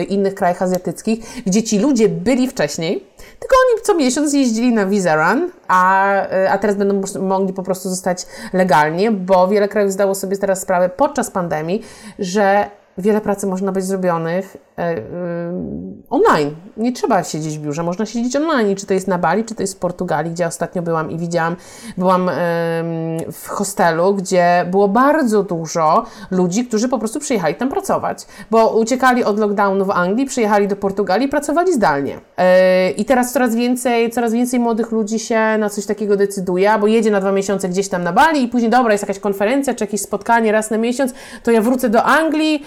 innych 0.09 0.35
krajach 0.35 0.62
azjatyckich, 0.62 1.42
gdzie 1.47 1.62
ci 1.62 1.79
ludzie 1.79 2.09
byli 2.09 2.49
wcześniej 2.49 3.15
tylko 3.40 3.57
oni 3.57 3.83
co 3.83 3.94
miesiąc 3.94 4.35
jeździli 4.35 4.72
na 4.72 4.87
Visa 4.87 5.14
Run, 5.16 5.51
a, 5.68 6.12
y, 6.27 6.51
a 6.51 6.59
teraz 6.59 6.77
będą 6.77 7.20
mogli 7.20 7.53
po 7.53 7.62
prostu 7.62 7.88
zostać 7.88 8.27
legalnie, 8.53 9.11
bo 9.11 9.49
wiele 9.49 9.68
krajów 9.68 9.92
zdało 9.92 10.14
sobie 10.14 10.37
teraz 10.37 10.61
sprawę 10.61 10.88
podczas 10.88 11.31
pandemii, 11.31 11.83
że 12.18 12.70
wiele 12.99 13.20
pracy 13.20 13.46
można 13.46 13.72
być 13.72 13.85
zrobionych 13.85 14.57
online. 16.11 16.51
Nie 16.77 16.93
trzeba 16.93 17.25
siedzieć 17.25 17.59
w 17.59 17.62
biurze, 17.62 17.83
można 17.83 18.07
siedzieć 18.07 18.37
online. 18.37 18.77
Czy 18.77 18.87
to 18.87 18.95
jest 18.95 19.09
na 19.09 19.19
Bali, 19.19 19.45
czy 19.45 19.55
to 19.55 19.62
jest 19.62 19.75
w 19.75 19.79
Portugalii, 19.79 20.33
gdzie 20.33 20.47
ostatnio 20.47 20.83
byłam 20.83 21.11
i 21.11 21.19
widziałam, 21.19 21.57
byłam 21.99 22.31
w 23.33 23.49
hostelu, 23.49 24.15
gdzie 24.15 24.67
było 24.71 24.89
bardzo 24.89 25.43
dużo 25.43 26.05
ludzi, 26.31 26.65
którzy 26.67 26.89
po 26.89 26.99
prostu 26.99 27.21
przyjechali 27.21 27.55
tam 27.55 27.69
pracować, 27.69 28.27
bo 28.51 28.77
uciekali 28.79 29.25
od 29.25 29.39
lockdownu 29.39 29.85
w 29.85 29.91
Anglii, 29.91 30.27
przyjechali 30.27 30.69
do 30.69 30.77
Portugalii 30.77 31.27
i 31.27 31.31
pracowali 31.31 31.73
zdalnie. 31.73 32.21
E, 32.37 32.91
I 32.91 33.05
teraz 33.05 33.33
coraz 33.33 33.55
więcej, 33.55 34.11
coraz 34.11 34.33
więcej 34.33 34.61
młodych 34.61 34.93
ludzi 34.93 35.19
się 35.19 35.59
na 35.59 35.71
coś 35.71 35.87
takiego 35.87 36.17
decyduje, 36.17 36.71
bo 36.81 36.87
jedzie 36.87 37.11
na 37.11 37.21
dwa 37.21 37.33
miesiące 37.33 37.69
gdzieś 37.69 37.89
tam 37.89 38.03
na 38.03 38.12
Bali 38.12 38.43
i 38.43 38.49
później, 38.49 38.71
dobra, 38.71 38.93
jest 38.93 39.05
jakaś 39.05 39.19
konferencja, 39.19 39.75
czy 39.75 39.85
jakieś 39.85 40.01
spotkanie 40.01 40.53
raz 40.53 40.71
na 40.71 40.79
miesiąc, 40.79 41.15
to 41.43 41.51
ja 41.51 41.62
wrócę 41.62 41.89
do 41.89 42.03
Anglii, 42.03 42.62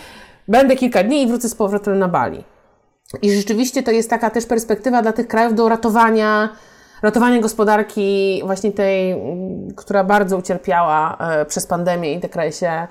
Będę 0.50 0.76
kilka 0.76 1.04
dni 1.04 1.24
i 1.24 1.28
wrócę 1.28 1.50
z 1.50 1.56
powrotem 1.56 2.00
na 2.00 2.08
Bali. 2.08 2.44
I 3.22 3.32
rzeczywiście 3.32 3.84
to 3.84 3.92
jest 3.92 4.10
taka 4.10 4.30
też 4.30 4.46
perspektywa 4.46 5.02
dla 5.02 5.14
tych 5.14 5.28
krajów 5.28 5.56
do 5.56 5.70
ratowania, 5.70 6.50
ratowania 7.02 7.42
gospodarki 7.42 8.42
właśnie 8.46 8.72
tej, 8.72 9.12
mm, 9.12 9.74
która 9.76 10.04
bardzo 10.04 10.38
ucierpiała 10.38 11.18
e, 11.18 11.46
przez 11.46 11.68
pandemię 11.68 12.14
i 12.14 12.20
te 12.20 12.30
kraje 12.30 12.52
się, 12.52 12.88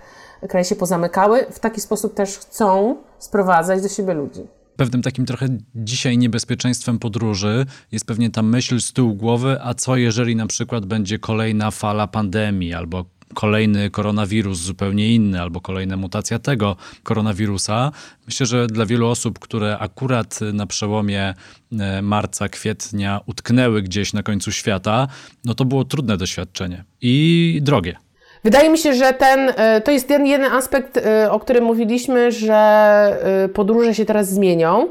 kraje 0.48 0.64
się 0.64 0.76
pozamykały. 0.76 1.46
W 1.50 1.58
taki 1.58 1.80
sposób 1.80 2.14
też 2.14 2.38
chcą 2.38 2.96
sprowadzać 3.18 3.82
do 3.82 3.88
siebie 3.88 4.14
ludzi 4.14 4.46
pewnym 4.78 5.02
takim 5.02 5.26
trochę 5.26 5.46
dzisiaj 5.74 6.18
niebezpieczeństwem 6.18 6.98
podróży 6.98 7.66
jest 7.92 8.06
pewnie 8.06 8.30
ta 8.30 8.42
myśl 8.42 8.80
z 8.80 8.92
tyłu 8.92 9.14
głowy, 9.14 9.58
a 9.62 9.74
co 9.74 9.96
jeżeli 9.96 10.36
na 10.36 10.46
przykład 10.46 10.86
będzie 10.86 11.18
kolejna 11.18 11.70
fala 11.70 12.06
pandemii 12.06 12.74
albo 12.74 13.04
kolejny 13.34 13.90
koronawirus 13.90 14.58
zupełnie 14.58 15.14
inny, 15.14 15.40
albo 15.40 15.60
kolejna 15.60 15.96
mutacja 15.96 16.38
tego 16.38 16.76
koronawirusa. 17.02 17.92
Myślę, 18.26 18.46
że 18.46 18.66
dla 18.66 18.86
wielu 18.86 19.08
osób, 19.08 19.38
które 19.38 19.78
akurat 19.78 20.40
na 20.52 20.66
przełomie 20.66 21.34
e, 21.80 22.02
marca, 22.02 22.48
kwietnia 22.48 23.20
utknęły 23.26 23.82
gdzieś 23.82 24.12
na 24.12 24.22
końcu 24.22 24.52
świata, 24.52 25.08
no 25.44 25.54
to 25.54 25.64
było 25.64 25.84
trudne 25.84 26.16
doświadczenie 26.16 26.84
i 27.00 27.58
drogie. 27.62 27.96
Wydaje 28.44 28.70
mi 28.70 28.78
się, 28.78 28.94
że 28.94 29.12
ten, 29.12 29.52
e, 29.56 29.80
to 29.80 29.90
jest 29.90 30.08
ten 30.08 30.26
jeden 30.26 30.52
aspekt, 30.52 30.96
e, 30.96 31.30
o 31.30 31.40
którym 31.40 31.64
mówiliśmy, 31.64 32.32
że 32.32 33.48
podróże 33.54 33.94
się 33.94 34.04
teraz 34.04 34.28
zmienią 34.28 34.88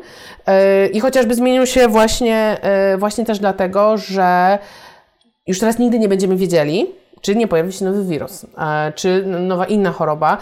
i 0.93 0.99
chociażby 0.99 1.35
zmienią 1.35 1.65
się 1.65 1.87
właśnie, 1.87 2.57
właśnie 2.97 3.25
też 3.25 3.39
dlatego, 3.39 3.97
że 3.97 4.59
już 5.47 5.59
teraz 5.59 5.79
nigdy 5.79 5.99
nie 5.99 6.09
będziemy 6.09 6.37
wiedzieli, 6.37 6.85
czy 7.27 7.35
nie 7.35 7.47
pojawi 7.47 7.73
się 7.73 7.85
nowy 7.85 8.03
wirus, 8.03 8.45
e, 8.57 8.93
czy 8.95 9.25
nowa 9.25 9.65
inna 9.65 9.91
choroba, 9.91 10.37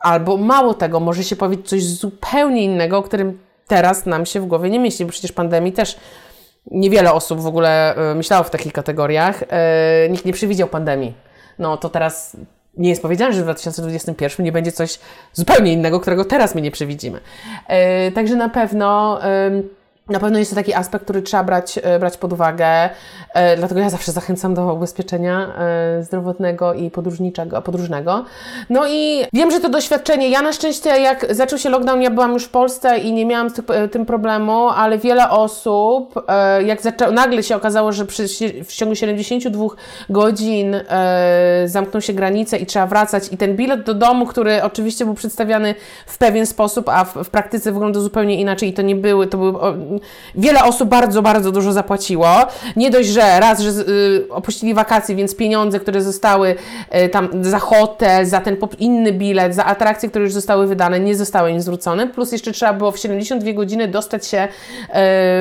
albo 0.00 0.36
mało 0.36 0.74
tego, 0.74 1.00
może 1.00 1.24
się 1.24 1.36
pojawić 1.36 1.68
coś 1.68 1.84
zupełnie 1.84 2.64
innego, 2.64 2.98
o 2.98 3.02
którym 3.02 3.38
teraz 3.66 4.06
nam 4.06 4.26
się 4.26 4.40
w 4.40 4.46
głowie 4.46 4.70
nie 4.70 4.78
mieści, 4.78 5.04
bo 5.04 5.10
przecież 5.10 5.32
pandemii 5.32 5.72
też 5.72 5.96
niewiele 6.70 7.12
osób 7.12 7.40
w 7.40 7.46
ogóle 7.46 7.96
e, 7.96 8.14
myślało 8.14 8.44
w 8.44 8.50
takich 8.50 8.72
kategoriach. 8.72 9.42
E, 9.48 10.08
nikt 10.10 10.24
nie 10.24 10.32
przewidział 10.32 10.68
pandemii. 10.68 11.14
No 11.58 11.76
to 11.76 11.88
teraz 11.88 12.36
nie 12.76 12.88
jest 12.88 13.02
powiedziane, 13.02 13.32
że 13.32 13.40
w 13.40 13.44
2021 13.44 14.44
nie 14.44 14.52
będzie 14.52 14.72
coś 14.72 14.98
zupełnie 15.32 15.72
innego, 15.72 16.00
którego 16.00 16.24
teraz 16.24 16.54
my 16.54 16.60
nie 16.60 16.70
przewidzimy. 16.70 17.20
Także 18.14 18.36
na 18.36 18.48
pewno 18.48 19.20
Na 20.08 20.20
pewno 20.20 20.38
jest 20.38 20.50
to 20.50 20.54
taki 20.54 20.74
aspekt, 20.74 21.04
który 21.04 21.22
trzeba 21.22 21.44
brać, 21.44 21.78
e, 21.82 21.98
brać 21.98 22.16
pod 22.16 22.32
uwagę, 22.32 22.90
e, 23.34 23.56
dlatego 23.56 23.80
ja 23.80 23.90
zawsze 23.90 24.12
zachęcam 24.12 24.54
do 24.54 24.74
ubezpieczenia 24.74 25.54
e, 25.58 26.02
zdrowotnego 26.02 26.74
i 26.74 26.90
podróżniczego, 26.90 27.62
podróżnego. 27.62 28.24
No 28.70 28.88
i 28.88 29.24
wiem, 29.32 29.50
że 29.50 29.60
to 29.60 29.68
doświadczenie, 29.68 30.28
ja 30.28 30.42
na 30.42 30.52
szczęście 30.52 30.90
jak 30.90 31.34
zaczął 31.34 31.58
się 31.58 31.70
lockdown, 31.70 32.02
ja 32.02 32.10
byłam 32.10 32.32
już 32.32 32.44
w 32.44 32.48
Polsce 32.48 32.98
i 32.98 33.12
nie 33.12 33.26
miałam 33.26 33.50
z 33.50 33.62
tym, 33.92 34.06
problemu, 34.06 34.68
ale 34.68 34.98
wiele 34.98 35.30
osób, 35.30 36.24
jak 36.64 36.82
zaczą, 36.82 37.12
nagle 37.12 37.42
się 37.42 37.56
okazało, 37.56 37.92
że 37.92 38.06
przy, 38.06 38.24
w 38.64 38.72
ciągu 38.72 38.94
72 38.94 39.64
godzin 40.10 40.76
zamkną 41.64 42.00
się 42.00 42.12
granice 42.12 42.58
i 42.58 42.66
trzeba 42.66 42.86
wracać 42.86 43.32
i 43.32 43.36
ten 43.36 43.56
bilet 43.56 43.82
do 43.82 43.94
domu, 43.94 44.26
który 44.26 44.62
oczywiście 44.62 45.04
był 45.04 45.14
przedstawiany 45.14 45.74
w 46.06 46.18
pewien 46.18 46.46
sposób, 46.46 46.88
a 46.88 47.04
w, 47.04 47.14
w 47.14 47.30
praktyce 47.30 47.72
wygląda 47.72 48.00
zupełnie 48.00 48.40
inaczej 48.40 48.68
i 48.68 48.72
to 48.72 48.82
nie 48.82 48.96
były, 48.96 49.26
to 49.26 49.38
były 49.38 49.52
wiele 50.34 50.64
osób 50.64 50.88
bardzo, 50.88 51.22
bardzo 51.22 51.52
dużo 51.52 51.72
zapłaciło. 51.72 52.28
Nie 52.76 52.90
dość, 52.90 53.08
że 53.08 53.40
raz, 53.40 53.60
że 53.60 53.70
y, 53.70 54.26
opuścili 54.30 54.74
wakacje, 54.74 55.16
więc 55.16 55.36
pieniądze, 55.36 55.80
które 55.80 56.02
zostały 56.02 56.54
y, 57.04 57.08
tam 57.08 57.28
za 57.44 57.58
hotel, 57.58 58.26
za 58.26 58.40
ten 58.40 58.56
inny 58.78 59.12
bilet, 59.12 59.54
za 59.54 59.64
atrakcje, 59.64 60.08
które 60.08 60.24
już 60.24 60.32
zostały 60.32 60.66
wydane, 60.66 61.00
nie 61.00 61.16
zostały 61.16 61.50
im 61.50 61.60
zwrócone. 61.60 62.06
Plus 62.06 62.32
jeszcze 62.32 62.52
trzeba 62.52 62.72
było 62.72 62.90
w 62.90 62.98
72 62.98 63.52
godziny 63.52 63.88
dostać 63.88 64.26
się 64.26 64.48
y, 64.88 64.94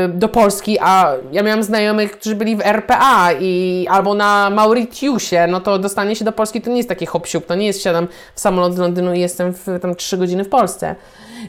do 0.10 0.30
Polski, 0.30 0.78
a 0.82 1.14
ja 1.32 1.44
miałam 1.44 1.64
znajomych, 1.64 2.12
którzy 2.12 2.36
byli 2.36 2.56
w 2.56 2.62
RPA 2.62 3.30
i 3.40 3.88
albo 3.90 4.14
na 4.14 4.50
Mauritiusie, 4.50 5.48
no 5.48 5.60
to 5.60 5.80
dostanie 5.80 6.16
się 6.16 6.26
do 6.26 6.32
Polski 6.32 6.62
to 6.62 6.70
nie 6.70 6.78
jest 6.78 6.90
taki 6.90 7.06
hop 7.06 7.28
to 7.48 7.56
nie 7.56 7.68
jest 7.68 7.84
siadam 7.84 8.08
w 8.36 8.40
samolot 8.40 8.76
z 8.76 8.78
Londynu 8.78 9.14
i 9.14 9.20
jestem 9.20 9.54
w, 9.54 9.80
tam 9.82 9.96
3 9.96 10.18
godziny 10.18 10.44
w 10.44 10.50
Polsce. 10.50 10.96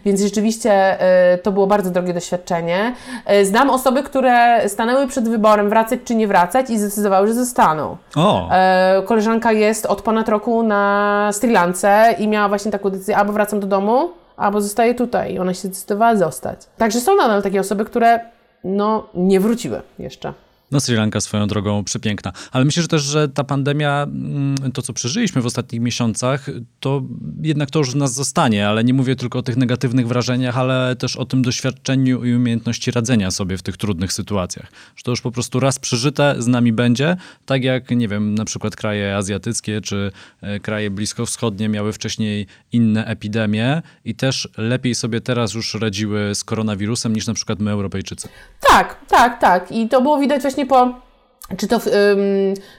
Więc 0.05 0.22
rzeczywiście 0.22 0.98
to 1.42 1.53
było 1.53 1.66
bardzo 1.66 1.90
drogie 1.90 2.14
doświadczenie. 2.14 2.94
E, 3.27 3.44
znam 3.44 3.70
osoby, 3.70 4.03
które 4.03 4.68
stanęły 4.68 5.07
przed 5.07 5.29
wyborem 5.29 5.68
wracać 5.68 6.01
czy 6.05 6.14
nie 6.14 6.27
wracać 6.27 6.70
i 6.70 6.79
zdecydowały, 6.79 7.27
że 7.27 7.35
zostaną. 7.35 7.96
O. 8.16 8.51
E, 8.53 9.03
koleżanka 9.07 9.53
jest 9.53 9.87
od 9.87 10.03
ponad 10.03 10.29
roku 10.29 10.62
na 10.62 11.31
Sri 11.33 11.51
Lance 11.51 12.14
i 12.18 12.29
miała 12.29 12.48
właśnie 12.48 12.72
taką 12.72 12.90
decyzję, 12.90 13.16
albo 13.16 13.33
wracam 13.33 13.61
do 13.61 13.66
domu, 13.66 14.11
albo 14.37 14.61
zostaję 14.61 14.94
tutaj. 14.94 15.35
I 15.35 15.38
ona 15.38 15.55
się 15.55 15.61
zdecydowała 15.61 16.16
zostać. 16.16 16.61
Także 16.79 17.01
są 17.01 17.16
nadal 17.16 17.42
takie 17.42 17.61
osoby, 17.61 17.85
które 17.85 18.20
no, 18.64 19.07
nie 19.14 19.40
wróciły 19.40 19.83
jeszcze. 19.98 20.33
No 20.71 20.81
Sri 20.81 20.97
Lanka 20.97 21.21
swoją 21.21 21.47
drogą 21.47 21.85
przepiękna. 21.85 22.33
Ale 22.53 22.65
myślę 22.65 22.83
że 22.83 22.89
też, 22.89 23.03
że 23.03 23.29
ta 23.29 23.45
pandemia, 23.45 24.03
mm, 24.03 24.73
to 24.73 24.83
co 24.83 24.93
przeżyliśmy 24.93 25.43
w 25.43 25.47
ostatnich 25.47 25.83
miesiącach, 25.83 26.47
to 26.81 27.03
jednak 27.43 27.71
to 27.71 27.79
już 27.79 27.91
w 27.91 27.97
nas 27.97 28.15
zostanie, 28.15 28.69
ale 28.69 28.85
nie 28.85 28.95
mówię 28.95 29.17
tylko 29.17 29.39
o 29.39 29.43
tych 29.43 29.57
negatywnych 29.57 30.09
wrażeniach, 30.09 30.59
ale 30.59 30.97
też 30.97 31.17
o 31.17 31.25
tym 31.25 31.43
doświadczeniu 31.43 32.25
i 32.25 32.35
umiejętności 32.35 32.91
radzenia 32.91 33.31
sobie 33.31 33.57
w 33.57 33.63
tych 33.63 33.77
trudnych 33.77 34.13
sytuacjach. 34.13 34.73
Że 34.97 35.03
to 35.03 35.11
już 35.11 35.21
po 35.21 35.31
prostu 35.31 35.61
raz 35.61 35.79
przeżyte 35.79 36.35
z 36.39 36.47
nami 36.47 36.73
będzie, 36.73 37.17
tak 37.47 37.65
jak, 37.65 37.91
nie 37.91 38.09
wiem, 38.09 38.35
na 38.35 38.45
przykład 38.45 38.77
kraje 38.77 39.17
azjatyckie 39.17 39.81
czy 39.81 40.13
e, 40.41 40.61
kraje 40.61 40.91
bliskowschodnie 40.91 41.69
miały 41.69 41.93
wcześniej 41.93 42.47
inne 42.73 43.07
epidemie 43.07 43.83
i 44.05 44.15
też 44.15 44.49
lepiej 44.57 44.95
sobie 44.95 45.21
teraz 45.21 45.55
już 45.55 45.75
radziły 45.75 46.35
z 46.35 46.45
koronawirusem 46.45 47.13
niż 47.13 47.27
na 47.27 47.35
przykład 47.35 47.59
my 47.59 47.71
Europejczycy. 47.71 48.29
Tak, 48.61 48.97
tak, 49.09 49.41
tak. 49.41 49.73
I 49.73 49.89
to 49.89 50.03
było 50.03 50.19
widać 50.19 50.43
właśnie 50.43 50.58
właśnie 50.59 50.66
po 50.66 51.09
czy 51.57 51.68
to 51.68 51.79
w, 51.79 51.85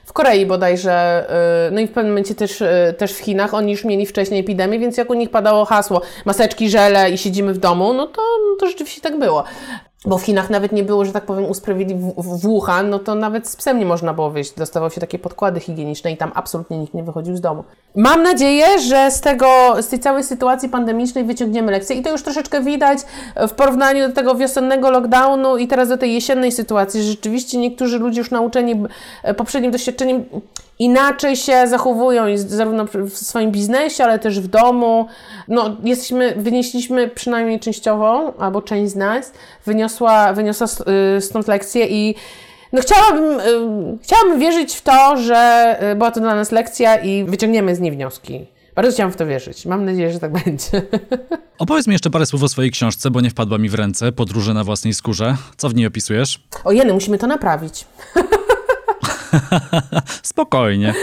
w, 0.04 0.12
Korei 0.12 0.46
bodajże, 0.46 1.26
y, 1.68 1.70
no 1.70 1.80
i 1.80 1.86
w 1.86 1.92
pewnym 1.92 2.12
momencie 2.12 2.34
też, 2.34 2.60
y, 2.60 2.94
też 2.98 3.12
w 3.12 3.18
Chinach, 3.18 3.54
oni 3.54 3.72
już 3.72 3.84
mieli 3.84 4.06
wcześniej 4.06 4.40
epidemię, 4.40 4.78
więc 4.78 4.96
jak 4.96 5.10
u 5.10 5.14
nich 5.14 5.30
padało 5.30 5.64
hasło 5.64 6.02
maseczki, 6.24 6.70
żele 6.70 7.10
i 7.10 7.18
siedzimy 7.18 7.54
w 7.54 7.58
domu, 7.58 7.92
no 7.92 8.06
to, 8.06 8.22
to 8.60 8.66
rzeczywiście 8.66 9.00
tak 9.00 9.18
było 9.18 9.44
bo 10.06 10.18
w 10.18 10.22
Chinach 10.22 10.50
nawet 10.50 10.72
nie 10.72 10.84
było, 10.84 11.04
że 11.04 11.12
tak 11.12 11.24
powiem, 11.24 11.44
usprawiedliwień 11.44 12.12
w 12.16 12.40
Wuhan, 12.40 12.90
no 12.90 12.98
to 12.98 13.14
nawet 13.14 13.48
z 13.48 13.56
psem 13.56 13.78
nie 13.78 13.86
można 13.86 14.14
było 14.14 14.30
wyjść. 14.30 14.52
Dostawał 14.52 14.90
się 14.90 15.00
takie 15.00 15.18
podkłady 15.18 15.60
higieniczne 15.60 16.12
i 16.12 16.16
tam 16.16 16.32
absolutnie 16.34 16.78
nikt 16.78 16.94
nie 16.94 17.02
wychodził 17.02 17.36
z 17.36 17.40
domu. 17.40 17.64
Mam 17.96 18.22
nadzieję, 18.22 18.80
że 18.80 19.10
z 19.10 19.20
tego, 19.20 19.76
z 19.80 19.88
tej 19.88 19.98
całej 19.98 20.24
sytuacji 20.24 20.68
pandemicznej 20.68 21.24
wyciągniemy 21.24 21.72
lekcje 21.72 21.96
i 21.96 22.02
to 22.02 22.10
już 22.10 22.22
troszeczkę 22.22 22.60
widać 22.62 22.98
w 23.48 23.50
porównaniu 23.50 24.08
do 24.08 24.14
tego 24.14 24.34
wiosennego 24.34 24.90
lockdownu 24.90 25.56
i 25.56 25.68
teraz 25.68 25.88
do 25.88 25.98
tej 25.98 26.14
jesiennej 26.14 26.52
sytuacji, 26.52 27.02
że 27.02 27.10
rzeczywiście 27.10 27.58
niektórzy 27.58 27.98
ludzie 27.98 28.20
już 28.20 28.30
nauczeni 28.30 28.82
poprzednim 29.36 29.72
doświadczeniem 29.72 30.24
inaczej 30.80 31.36
się 31.36 31.66
zachowują 31.68 32.24
zarówno 32.36 32.86
w 32.86 33.16
swoim 33.16 33.50
biznesie, 33.50 34.04
ale 34.04 34.18
też 34.18 34.40
w 34.40 34.46
domu. 34.46 35.06
No, 35.48 35.76
jesteśmy, 35.84 36.34
wynieśliśmy 36.36 37.08
przynajmniej 37.08 37.60
częściowo, 37.60 38.34
albo 38.38 38.62
część 38.62 38.92
z 38.92 38.96
nas 38.96 39.32
wyniosła, 39.66 40.32
wyniosła 40.32 40.66
y, 41.16 41.20
stąd 41.20 41.48
lekcję 41.48 41.86
i 41.86 42.14
no 42.72 42.80
chciałabym, 42.82 43.40
y, 43.40 43.98
chciałabym 44.02 44.40
wierzyć 44.40 44.74
w 44.74 44.82
to, 44.82 45.16
że 45.16 45.76
y, 45.92 45.96
była 45.96 46.10
to 46.10 46.20
dla 46.20 46.34
nas 46.34 46.52
lekcja 46.52 46.96
i 46.96 47.24
wyciągniemy 47.24 47.76
z 47.76 47.80
niej 47.80 47.92
wnioski. 47.92 48.46
Bardzo 48.74 48.92
chciałam 48.92 49.12
w 49.12 49.16
to 49.16 49.26
wierzyć. 49.26 49.66
Mam 49.66 49.84
nadzieję, 49.84 50.12
że 50.12 50.18
tak 50.18 50.32
będzie. 50.44 50.82
Opowiedz 51.58 51.86
mi 51.86 51.92
jeszcze 51.92 52.10
parę 52.10 52.26
słów 52.26 52.42
o 52.42 52.48
swojej 52.48 52.70
książce, 52.70 53.10
bo 53.10 53.20
nie 53.20 53.30
wpadła 53.30 53.58
mi 53.58 53.68
w 53.68 53.74
ręce. 53.74 54.12
Podróże 54.12 54.54
na 54.54 54.64
własnej 54.64 54.94
skórze. 54.94 55.36
Co 55.56 55.68
w 55.68 55.74
niej 55.74 55.86
opisujesz? 55.86 56.40
O 56.64 56.72
jeny, 56.72 56.92
musimy 56.92 57.18
to 57.18 57.26
naprawić. 57.26 57.84
Spokojnie. 60.22 60.94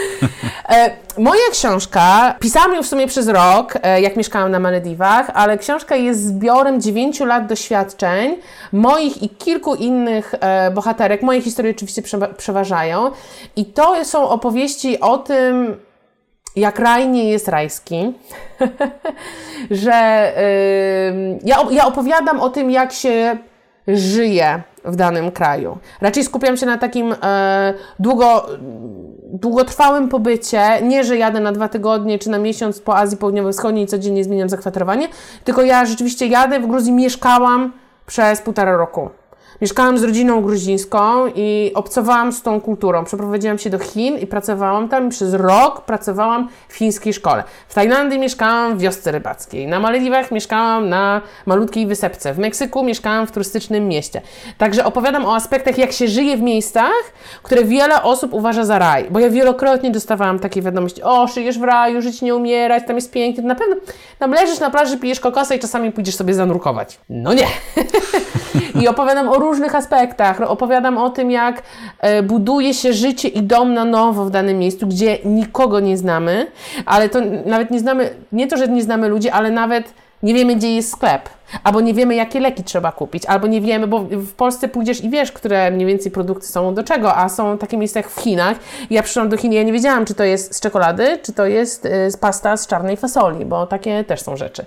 E, 0.68 0.90
moja 1.18 1.50
książka, 1.52 2.34
pisałam 2.40 2.74
ją 2.74 2.82
w 2.82 2.86
sumie 2.86 3.06
przez 3.06 3.28
rok, 3.28 3.74
e, 3.82 4.00
jak 4.00 4.16
mieszkałam 4.16 4.50
na 4.50 4.58
Malediwach, 4.58 5.30
ale 5.34 5.58
książka 5.58 5.96
jest 5.96 6.26
zbiorem 6.26 6.80
dziewięciu 6.80 7.24
lat 7.24 7.46
doświadczeń 7.46 8.36
moich 8.72 9.22
i 9.22 9.28
kilku 9.28 9.74
innych 9.74 10.34
e, 10.40 10.70
bohaterek. 10.70 11.22
Moje 11.22 11.42
historie 11.42 11.70
oczywiście 11.70 12.02
przeważają. 12.36 13.10
I 13.56 13.64
to 13.64 14.04
są 14.04 14.28
opowieści 14.28 15.00
o 15.00 15.18
tym, 15.18 15.76
jak 16.56 16.78
raj 16.78 17.08
nie 17.08 17.30
jest 17.30 17.48
rajski, 17.48 18.12
że 19.70 20.32
yy, 21.16 21.38
ja, 21.44 21.56
ja 21.70 21.86
opowiadam 21.86 22.40
o 22.40 22.48
tym, 22.48 22.70
jak 22.70 22.92
się 22.92 23.36
żyje 23.88 24.62
w 24.84 24.96
danym 24.96 25.30
kraju. 25.30 25.78
Raczej 26.00 26.24
skupiam 26.24 26.56
się 26.56 26.66
na 26.66 26.78
takim 26.78 27.14
e, 27.22 27.74
długo, 27.98 28.46
długotrwałym 29.22 30.08
pobycie. 30.08 30.62
Nie, 30.82 31.04
że 31.04 31.16
jadę 31.16 31.40
na 31.40 31.52
dwa 31.52 31.68
tygodnie 31.68 32.18
czy 32.18 32.30
na 32.30 32.38
miesiąc 32.38 32.80
po 32.80 32.96
Azji 32.96 33.16
Południowo-Wschodniej 33.16 33.84
i 33.84 33.86
codziennie 33.86 34.24
zmieniam 34.24 34.48
zakwaterowanie, 34.48 35.08
tylko 35.44 35.62
ja 35.62 35.84
rzeczywiście 35.84 36.26
jadę 36.26 36.60
w 36.60 36.66
Gruzji, 36.66 36.92
mieszkałam 36.92 37.72
przez 38.06 38.42
półtora 38.42 38.76
roku. 38.76 39.10
Mieszkałam 39.60 39.98
z 39.98 40.02
rodziną 40.02 40.42
gruzińską 40.42 41.26
i 41.34 41.72
obcowałam 41.74 42.32
z 42.32 42.42
tą 42.42 42.60
kulturą. 42.60 43.04
Przeprowadziłam 43.04 43.58
się 43.58 43.70
do 43.70 43.78
Chin 43.78 44.18
i 44.18 44.26
pracowałam 44.26 44.88
tam. 44.88 45.08
Przez 45.08 45.34
rok 45.34 45.84
pracowałam 45.84 46.48
w 46.68 46.74
chińskiej 46.76 47.14
szkole. 47.14 47.44
W 47.68 47.74
Tajlandii 47.74 48.18
mieszkałam 48.18 48.78
w 48.78 48.80
wiosce 48.80 49.12
rybackiej. 49.12 49.66
Na 49.66 49.80
Malediwach 49.80 50.30
mieszkałam 50.30 50.88
na 50.88 51.20
malutkiej 51.46 51.86
wysepce. 51.86 52.34
W 52.34 52.38
Meksyku 52.38 52.84
mieszkałam 52.84 53.26
w 53.26 53.32
turystycznym 53.32 53.88
mieście. 53.88 54.20
Także 54.58 54.84
opowiadam 54.84 55.26
o 55.26 55.34
aspektach, 55.34 55.78
jak 55.78 55.92
się 55.92 56.08
żyje 56.08 56.36
w 56.36 56.42
miejscach, 56.42 57.12
które 57.42 57.64
wiele 57.64 58.02
osób 58.02 58.34
uważa 58.34 58.64
za 58.64 58.78
raj. 58.78 59.06
Bo 59.10 59.20
ja 59.20 59.30
wielokrotnie 59.30 59.90
dostawałam 59.90 60.38
takie 60.38 60.62
wiadomości: 60.62 61.02
o, 61.02 61.26
żyjesz 61.26 61.58
w 61.58 61.62
raju, 61.62 62.02
żyć 62.02 62.22
nie 62.22 62.34
umierać, 62.34 62.82
tam 62.86 62.96
jest 62.96 63.12
pięknie. 63.12 63.44
Na 63.44 63.54
pewno 63.54 63.76
tam 64.18 64.30
leżysz 64.30 64.60
na 64.60 64.70
plaży, 64.70 64.98
pijesz 64.98 65.20
kokosa 65.20 65.54
i 65.54 65.58
czasami 65.58 65.92
pójdziesz 65.92 66.14
sobie 66.16 66.34
zanurkować. 66.34 66.98
No 67.08 67.34
nie. 67.34 67.46
I 68.82 68.88
opowiadam 68.88 69.28
o 69.28 69.38
różnych 69.38 69.74
aspektach. 69.74 70.40
Opowiadam 70.40 70.98
o 70.98 71.10
tym, 71.10 71.30
jak 71.30 71.62
e, 72.00 72.22
buduje 72.22 72.74
się 72.74 72.92
życie 72.92 73.28
i 73.28 73.42
dom 73.42 73.74
na 73.74 73.84
nowo 73.84 74.24
w 74.24 74.30
danym 74.30 74.58
miejscu, 74.58 74.86
gdzie 74.86 75.18
nikogo 75.24 75.80
nie 75.80 75.96
znamy, 75.96 76.46
ale 76.86 77.08
to 77.08 77.18
nawet 77.46 77.70
nie 77.70 77.80
znamy, 77.80 78.10
nie 78.32 78.46
to, 78.46 78.56
że 78.56 78.68
nie 78.68 78.82
znamy 78.82 79.08
ludzi, 79.08 79.30
ale 79.30 79.50
nawet 79.50 79.94
nie 80.22 80.34
wiemy, 80.34 80.56
gdzie 80.56 80.74
jest 80.74 80.90
sklep 80.90 81.28
Albo 81.64 81.80
nie 81.80 81.94
wiemy, 81.94 82.14
jakie 82.14 82.40
leki 82.40 82.64
trzeba 82.64 82.92
kupić, 82.92 83.26
albo 83.26 83.46
nie 83.46 83.60
wiemy, 83.60 83.86
bo 83.86 84.00
w 84.00 84.32
Polsce 84.32 84.68
pójdziesz 84.68 85.04
i 85.04 85.10
wiesz, 85.10 85.32
które 85.32 85.70
mniej 85.70 85.86
więcej 85.86 86.12
produkty 86.12 86.46
są 86.46 86.74
do 86.74 86.84
czego, 86.84 87.16
a 87.16 87.28
są 87.28 87.58
takie 87.58 87.76
miejsca 87.76 88.00
jak 88.00 88.10
w 88.10 88.20
Chinach. 88.20 88.56
Ja 88.90 89.02
przyszłam 89.02 89.28
do 89.28 89.36
Chin 89.36 89.52
i 89.52 89.54
ja 89.54 89.62
nie 89.62 89.72
wiedziałam, 89.72 90.04
czy 90.04 90.14
to 90.14 90.24
jest 90.24 90.54
z 90.54 90.60
czekolady, 90.60 91.18
czy 91.22 91.32
to 91.32 91.46
jest 91.46 91.86
y, 91.86 92.10
z 92.10 92.16
pasta 92.16 92.56
z 92.56 92.66
czarnej 92.66 92.96
fasoli, 92.96 93.44
bo 93.44 93.66
takie 93.66 94.04
też 94.04 94.20
są 94.20 94.36
rzeczy. 94.36 94.64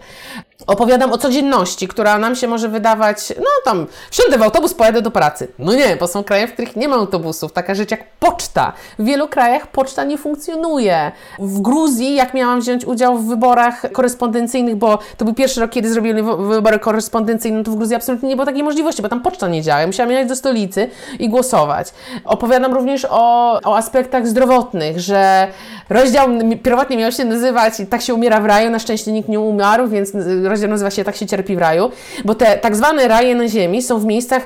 Opowiadam 0.67 1.11
o 1.11 1.17
codzienności, 1.17 1.87
która 1.87 2.17
nam 2.17 2.35
się 2.35 2.47
może 2.47 2.69
wydawać, 2.69 3.33
no 3.37 3.45
tam, 3.65 3.87
wsiądę 4.11 4.37
w 4.37 4.43
autobus, 4.43 4.73
pojadę 4.73 5.01
do 5.01 5.11
pracy. 5.11 5.47
No 5.59 5.73
nie, 5.73 5.95
bo 5.95 6.07
są 6.07 6.23
kraje, 6.23 6.47
w 6.47 6.53
których 6.53 6.75
nie 6.75 6.87
ma 6.87 6.95
autobusów. 6.95 7.53
Taka 7.53 7.75
rzecz 7.75 7.91
jak 7.91 8.03
poczta. 8.19 8.73
W 8.99 9.03
wielu 9.03 9.27
krajach 9.27 9.67
poczta 9.67 10.03
nie 10.03 10.17
funkcjonuje. 10.17 11.11
W 11.39 11.61
Gruzji, 11.61 12.15
jak 12.15 12.33
miałam 12.33 12.61
wziąć 12.61 12.85
udział 12.85 13.17
w 13.17 13.27
wyborach 13.27 13.91
korespondencyjnych, 13.91 14.75
bo 14.75 14.99
to 15.17 15.25
był 15.25 15.33
pierwszy 15.33 15.61
rok, 15.61 15.71
kiedy 15.71 15.89
zrobili 15.89 16.23
wybory 16.23 16.79
korespondencyjne, 16.79 17.63
to 17.63 17.71
w 17.71 17.75
Gruzji 17.75 17.95
absolutnie 17.95 18.29
nie 18.29 18.35
było 18.35 18.45
takiej 18.45 18.63
możliwości, 18.63 19.01
bo 19.01 19.09
tam 19.09 19.21
poczta 19.21 19.47
nie 19.47 19.61
działa. 19.61 19.81
Ja 19.81 19.87
musiałam 19.87 20.11
jechać 20.11 20.27
do 20.27 20.35
stolicy 20.35 20.89
i 21.19 21.29
głosować. 21.29 21.87
Opowiadam 22.25 22.73
również 22.73 23.07
o, 23.09 23.59
o 23.63 23.77
aspektach 23.77 24.27
zdrowotnych, 24.27 24.99
że 24.99 25.47
rozdział 25.89 26.27
pierwotnie 26.63 26.97
miał 26.97 27.11
się 27.11 27.25
nazywać 27.25 27.73
Tak 27.89 28.01
się 28.01 28.13
umiera 28.13 28.41
w 28.41 28.45
raju, 28.45 28.69
na 28.69 28.79
szczęście 28.79 29.11
nikt 29.11 29.29
nie 29.29 29.39
umarł, 29.39 29.87
więc 29.87 30.11
rozdział 30.51 30.69
nazywa 30.69 30.91
się 30.91 31.03
Tak 31.03 31.15
się 31.15 31.25
cierpi 31.25 31.55
w 31.55 31.59
raju, 31.59 31.91
bo 32.25 32.35
te 32.35 32.57
tak 32.57 32.75
zwane 32.75 33.07
raje 33.07 33.35
na 33.35 33.47
ziemi 33.47 33.81
są 33.81 33.99
w 33.99 34.05
miejscach 34.05 34.45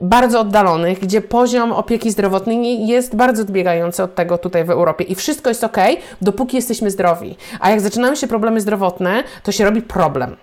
bardzo 0.00 0.40
oddalonych, 0.40 0.98
gdzie 0.98 1.20
poziom 1.20 1.72
opieki 1.72 2.10
zdrowotnej 2.10 2.86
jest 2.86 3.16
bardzo 3.16 3.42
odbiegający 3.42 4.02
od 4.02 4.14
tego 4.14 4.38
tutaj 4.38 4.64
w 4.64 4.70
Europie 4.70 5.04
i 5.04 5.14
wszystko 5.14 5.50
jest 5.50 5.64
ok, 5.64 5.76
dopóki 6.22 6.56
jesteśmy 6.56 6.90
zdrowi. 6.90 7.36
A 7.60 7.70
jak 7.70 7.80
zaczynają 7.80 8.14
się 8.14 8.26
problemy 8.26 8.60
zdrowotne, 8.60 9.24
to 9.42 9.52
się 9.52 9.64
robi 9.64 9.82
problem. 9.82 10.36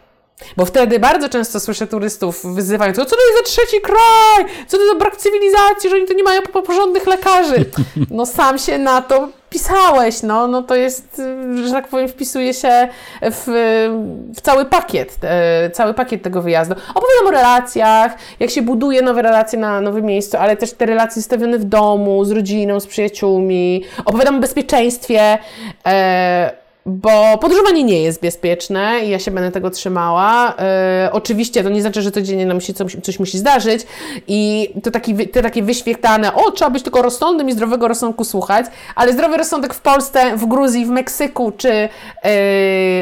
Bo 0.58 0.66
wtedy 0.66 1.00
bardzo 1.00 1.30
często 1.30 1.60
słyszę 1.60 1.88
turystów 1.88 2.56
wyzywając, 2.56 2.98
co 2.98 3.06
to 3.06 3.16
jest 3.16 3.38
za 3.38 3.44
trzeci 3.44 3.82
kraj, 3.82 4.46
co 4.68 4.78
to 4.78 4.88
za 4.88 4.96
brak 4.96 5.18
cywilizacji, 5.18 5.89
że 5.89 5.96
oni 5.96 6.08
tu 6.08 6.14
nie 6.14 6.24
mają 6.24 6.42
porządnych 6.42 7.08
lekarzy. 7.08 7.66
No 8.12 8.26
sam 8.26 8.58
się 8.58 8.78
na 8.78 9.02
to 9.02 9.28
pisałeś, 9.50 10.24
no, 10.24 10.48
no 10.48 10.64
to 10.64 10.76
jest, 10.76 11.22
że 11.66 11.72
tak 11.72 11.88
powiem, 11.88 12.08
wpisuje 12.08 12.54
się 12.54 12.88
w, 13.22 13.44
w 14.36 14.42
cały 14.42 14.66
pakiet, 14.66 15.18
e, 15.24 15.70
cały 15.70 15.94
pakiet 15.94 16.22
tego 16.22 16.42
wyjazdu. 16.42 16.76
Opowiadam 16.89 17.28
o 17.28 17.32
relacjach, 17.32 18.16
jak 18.39 18.50
się 18.50 18.62
buduje 18.62 19.02
nowe 19.02 19.22
relacje 19.22 19.60
na 19.60 19.82
nowym 19.82 20.06
miejscu, 20.06 20.38
ale 20.38 20.58
też 20.58 20.74
te 20.74 20.86
relacje 20.86 21.22
stawione 21.22 21.60
w 21.60 21.64
domu, 21.64 22.26
z 22.26 22.32
rodziną, 22.32 22.80
z 22.80 22.88
przyjaciółmi. 22.88 23.84
Opowiadam 24.06 24.36
o 24.36 24.39
bezpieczeństwie, 24.39 25.38
e, 25.86 26.61
bo 26.86 27.38
podróżowanie 27.38 27.84
nie 27.84 28.02
jest 28.02 28.22
bezpieczne 28.22 29.00
i 29.06 29.10
ja 29.10 29.20
się 29.20 29.32
będę 29.32 29.52
tego 29.52 29.70
trzymała. 29.70 30.54
E, 30.60 31.10
oczywiście 31.12 31.64
to 31.64 31.70
nie 31.70 31.82
znaczy, 31.82 32.02
że 32.02 32.12
codziennie 32.12 32.46
nam 32.46 32.62
się 32.62 32.74
coś, 32.74 32.98
coś 33.04 33.20
musi 33.20 33.38
zdarzyć 33.38 33.82
i 34.28 34.70
to, 34.84 34.92
taki, 34.92 35.28
to 35.28 35.42
takie 35.42 35.64
wyświetlane, 35.64 36.34
o, 36.34 36.52
trzeba 36.52 36.72
być 36.72 36.84
tylko 36.84 37.02
rozsądnym 37.02 37.50
i 37.50 37.54
zdrowego 37.54 37.88
rozsądku 37.88 38.24
słuchać, 38.24 38.66
ale 38.96 39.14
zdrowy 39.14 39.38
rozsądek 39.38 39.74
w 39.74 39.82
Polsce, 39.82 40.38
w 40.38 40.46
Gruzji, 40.46 40.86
w 40.86 40.90
Meksyku 40.90 41.52
czy 41.58 41.68
yy, 41.68 41.90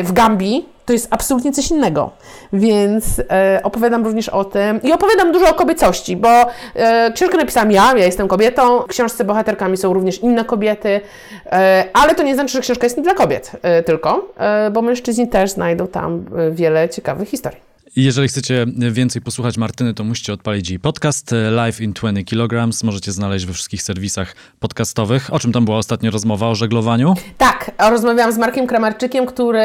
w 0.04 0.10
Gambii 0.14 0.79
to 0.90 0.94
jest 0.94 1.08
absolutnie 1.12 1.52
coś 1.52 1.72
innego. 1.72 2.12
Więc 2.54 3.22
e, 3.32 3.60
opowiadam 3.64 4.06
również 4.06 4.30
o 4.30 4.46
tym 4.46 4.82
i 4.82 4.94
opowiadam 4.94 5.32
dużo 5.32 5.50
o 5.50 5.54
kobiecości, 5.54 6.18
bo 6.18 6.30
e, 6.76 7.12
książkę 7.12 7.38
napisałam 7.38 7.72
ja, 7.72 7.94
ja 7.98 8.06
jestem 8.06 8.28
kobietą, 8.28 8.80
w 8.82 8.88
książce 8.88 9.24
bohaterkami 9.24 9.78
są 9.78 9.94
również 9.94 10.20
inne 10.24 10.46
kobiety, 10.46 11.02
e, 11.46 11.84
ale 11.94 12.16
to 12.16 12.24
nie 12.24 12.36
znaczy, 12.36 12.54
że 12.54 12.62
książka 12.62 12.86
jest 12.86 12.98
nie 12.98 13.04
dla 13.04 13.14
kobiet 13.14 13.52
e, 13.62 13.84
tylko, 13.84 14.28
e, 14.38 14.72
bo 14.72 14.82
mężczyźni 14.82 15.28
też 15.28 15.52
znajdą 15.52 15.88
tam 15.88 16.26
e, 16.38 16.52
wiele 16.52 16.90
ciekawych 16.90 17.30
historii. 17.30 17.69
Jeżeli 17.96 18.28
chcecie 18.28 18.66
więcej 18.92 19.22
posłuchać 19.22 19.58
Martyny, 19.58 19.94
to 19.94 20.04
musicie 20.04 20.34
odpalić 20.34 20.70
jej 20.70 20.80
podcast 20.80 21.32
Live 21.52 21.82
in 21.82 21.94
20 21.94 22.24
kg. 22.24 22.70
Możecie 22.84 23.12
znaleźć 23.12 23.46
we 23.46 23.54
wszystkich 23.54 23.82
serwisach 23.82 24.36
podcastowych. 24.60 25.34
O 25.34 25.40
czym 25.40 25.52
tam 25.52 25.66
była 25.66 25.78
ostatnio 25.78 26.12
rozmowa? 26.12 26.48
O 26.48 26.56
żeglowaniu? 26.56 27.14
Tak, 27.38 27.72
rozmawiałam 27.92 28.34
z 28.34 28.38
Markiem 28.38 28.68
Kramarczykiem, 28.68 29.26
który 29.26 29.62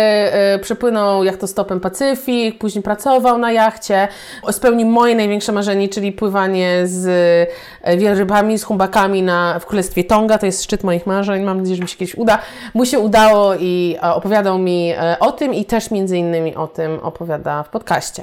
y, 0.56 0.58
przepłynął 0.58 1.24
jachtostopem 1.24 1.80
Pacyfik, 1.80 2.58
później 2.58 2.82
pracował 2.82 3.38
na 3.38 3.52
jachcie. 3.52 4.08
Spełnił 4.50 4.86
moje 4.86 5.14
największe 5.14 5.52
marzenie, 5.52 5.88
czyli 5.88 6.12
pływanie 6.12 6.82
z 6.84 7.06
y, 7.86 7.96
wielrybami, 7.96 8.58
z 8.58 8.64
humbakami 8.64 9.22
na, 9.22 9.58
w 9.58 9.66
Królestwie 9.66 10.04
Tonga. 10.04 10.38
To 10.38 10.46
jest 10.46 10.64
szczyt 10.64 10.84
moich 10.84 11.06
marzeń. 11.06 11.42
Mam 11.42 11.58
nadzieję, 11.58 11.76
że 11.76 11.82
mi 11.82 11.88
się 11.88 11.96
kiedyś 11.96 12.14
uda. 12.14 12.38
Mu 12.74 12.86
się 12.86 12.98
udało 12.98 13.54
i 13.54 13.96
opowiadał 14.00 14.58
mi 14.58 14.92
o 15.20 15.32
tym 15.32 15.54
i 15.54 15.64
też 15.64 15.90
między 15.90 16.18
innymi 16.18 16.54
o 16.54 16.66
tym 16.66 16.98
opowiada 16.98 17.62
w 17.62 17.68
podcaście. 17.68 18.13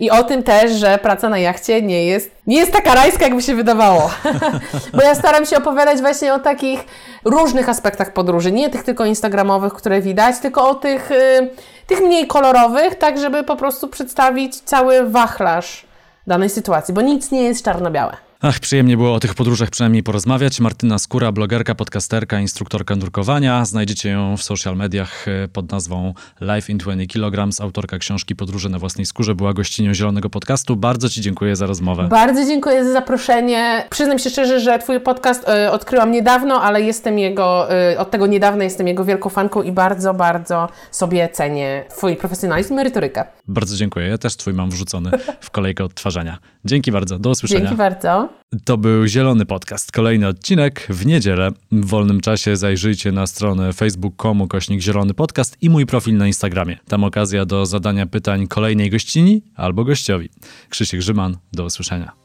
I 0.00 0.10
o 0.10 0.24
tym 0.24 0.42
też, 0.42 0.72
że 0.72 0.98
praca 0.98 1.28
na 1.28 1.38
jachcie 1.38 1.82
nie 1.82 2.06
jest, 2.06 2.30
nie 2.46 2.56
jest 2.56 2.72
taka 2.72 2.94
rajska, 2.94 3.24
jakby 3.24 3.42
się 3.42 3.54
wydawało. 3.54 4.10
Bo 4.96 5.02
ja 5.02 5.14
staram 5.14 5.46
się 5.46 5.56
opowiadać 5.56 6.00
właśnie 6.00 6.34
o 6.34 6.38
takich 6.38 6.80
różnych 7.24 7.68
aspektach 7.68 8.12
podróży. 8.12 8.52
Nie 8.52 8.70
tych 8.70 8.84
tylko 8.84 9.04
instagramowych, 9.04 9.72
które 9.72 10.00
widać, 10.00 10.38
tylko 10.38 10.68
o 10.68 10.74
tych, 10.74 11.10
y, 11.10 11.50
tych 11.86 12.00
mniej 12.00 12.26
kolorowych, 12.26 12.94
tak 12.94 13.18
żeby 13.18 13.44
po 13.44 13.56
prostu 13.56 13.88
przedstawić 13.88 14.60
cały 14.60 15.10
wachlarz 15.10 15.86
danej 16.26 16.50
sytuacji, 16.50 16.94
bo 16.94 17.00
nic 17.00 17.30
nie 17.30 17.42
jest 17.42 17.64
czarno-białe. 17.64 18.29
Ach, 18.42 18.60
przyjemnie 18.60 18.96
było 18.96 19.14
o 19.14 19.20
tych 19.20 19.34
podróżach 19.34 19.70
przynajmniej 19.70 20.02
porozmawiać. 20.02 20.60
Martyna 20.60 20.98
Skóra, 20.98 21.32
blogerka, 21.32 21.74
podcasterka, 21.74 22.40
instruktorka 22.40 22.96
nurkowania. 22.96 23.64
Znajdziecie 23.64 24.10
ją 24.10 24.36
w 24.36 24.42
social 24.42 24.76
mediach 24.76 25.28
e, 25.28 25.48
pod 25.48 25.72
nazwą 25.72 26.14
Life 26.40 26.72
in 26.72 26.78
20 26.78 27.12
kg. 27.12 27.60
Autorka 27.60 27.98
książki 27.98 28.36
Podróże 28.36 28.68
na 28.68 28.78
własnej 28.78 29.06
skórze 29.06 29.34
była 29.34 29.52
gościnią 29.52 29.94
Zielonego 29.94 30.30
Podcastu. 30.30 30.76
Bardzo 30.76 31.08
Ci 31.08 31.20
dziękuję 31.20 31.56
za 31.56 31.66
rozmowę. 31.66 32.08
Bardzo 32.08 32.44
dziękuję 32.46 32.84
za 32.84 32.92
zaproszenie. 32.92 33.86
Przyznam 33.90 34.18
się 34.18 34.30
szczerze, 34.30 34.60
że 34.60 34.78
Twój 34.78 35.00
podcast 35.00 35.48
y, 35.48 35.70
odkryłam 35.70 36.12
niedawno, 36.12 36.62
ale 36.62 36.82
jestem 36.82 37.18
jego, 37.18 37.68
y, 37.92 37.98
od 37.98 38.10
tego 38.10 38.26
niedawna 38.26 38.64
jestem 38.64 38.88
jego 38.88 39.04
wielką 39.04 39.28
fanką 39.28 39.62
i 39.62 39.72
bardzo, 39.72 40.14
bardzo 40.14 40.68
sobie 40.90 41.28
cenię 41.28 41.84
Twój 41.90 42.16
profesjonalizm 42.16 42.72
i 42.72 42.76
merytorykę. 42.76 43.24
Bardzo 43.48 43.76
dziękuję. 43.76 44.08
Ja 44.08 44.18
też 44.18 44.36
Twój 44.36 44.54
mam 44.54 44.70
wrzucony 44.70 45.10
w 45.40 45.50
kolejkę 45.50 45.84
odtwarzania. 45.84 46.38
Dzięki 46.64 46.92
bardzo. 46.92 47.18
Do 47.18 47.30
usłyszenia. 47.30 47.60
Dzięki 47.60 47.76
bardzo. 47.76 48.29
To 48.64 48.76
był 48.76 49.06
Zielony 49.06 49.46
Podcast. 49.46 49.92
Kolejny 49.92 50.28
odcinek 50.28 50.86
w 50.88 51.06
niedzielę. 51.06 51.50
W 51.72 51.86
wolnym 51.86 52.20
czasie 52.20 52.56
zajrzyjcie 52.56 53.12
na 53.12 53.26
stronę 53.26 53.72
facebook.com 53.72 54.48
kośnik 54.48 54.80
Zielony 54.80 55.14
Podcast 55.14 55.56
i 55.60 55.70
mój 55.70 55.86
profil 55.86 56.16
na 56.16 56.26
Instagramie. 56.26 56.78
Tam 56.88 57.04
okazja 57.04 57.44
do 57.44 57.66
zadania 57.66 58.06
pytań 58.06 58.46
kolejnej 58.46 58.90
gościni 58.90 59.42
albo 59.54 59.84
gościowi. 59.84 60.28
Krzysiek 60.68 61.00
Grzyman, 61.00 61.36
do 61.52 61.64
usłyszenia. 61.64 62.19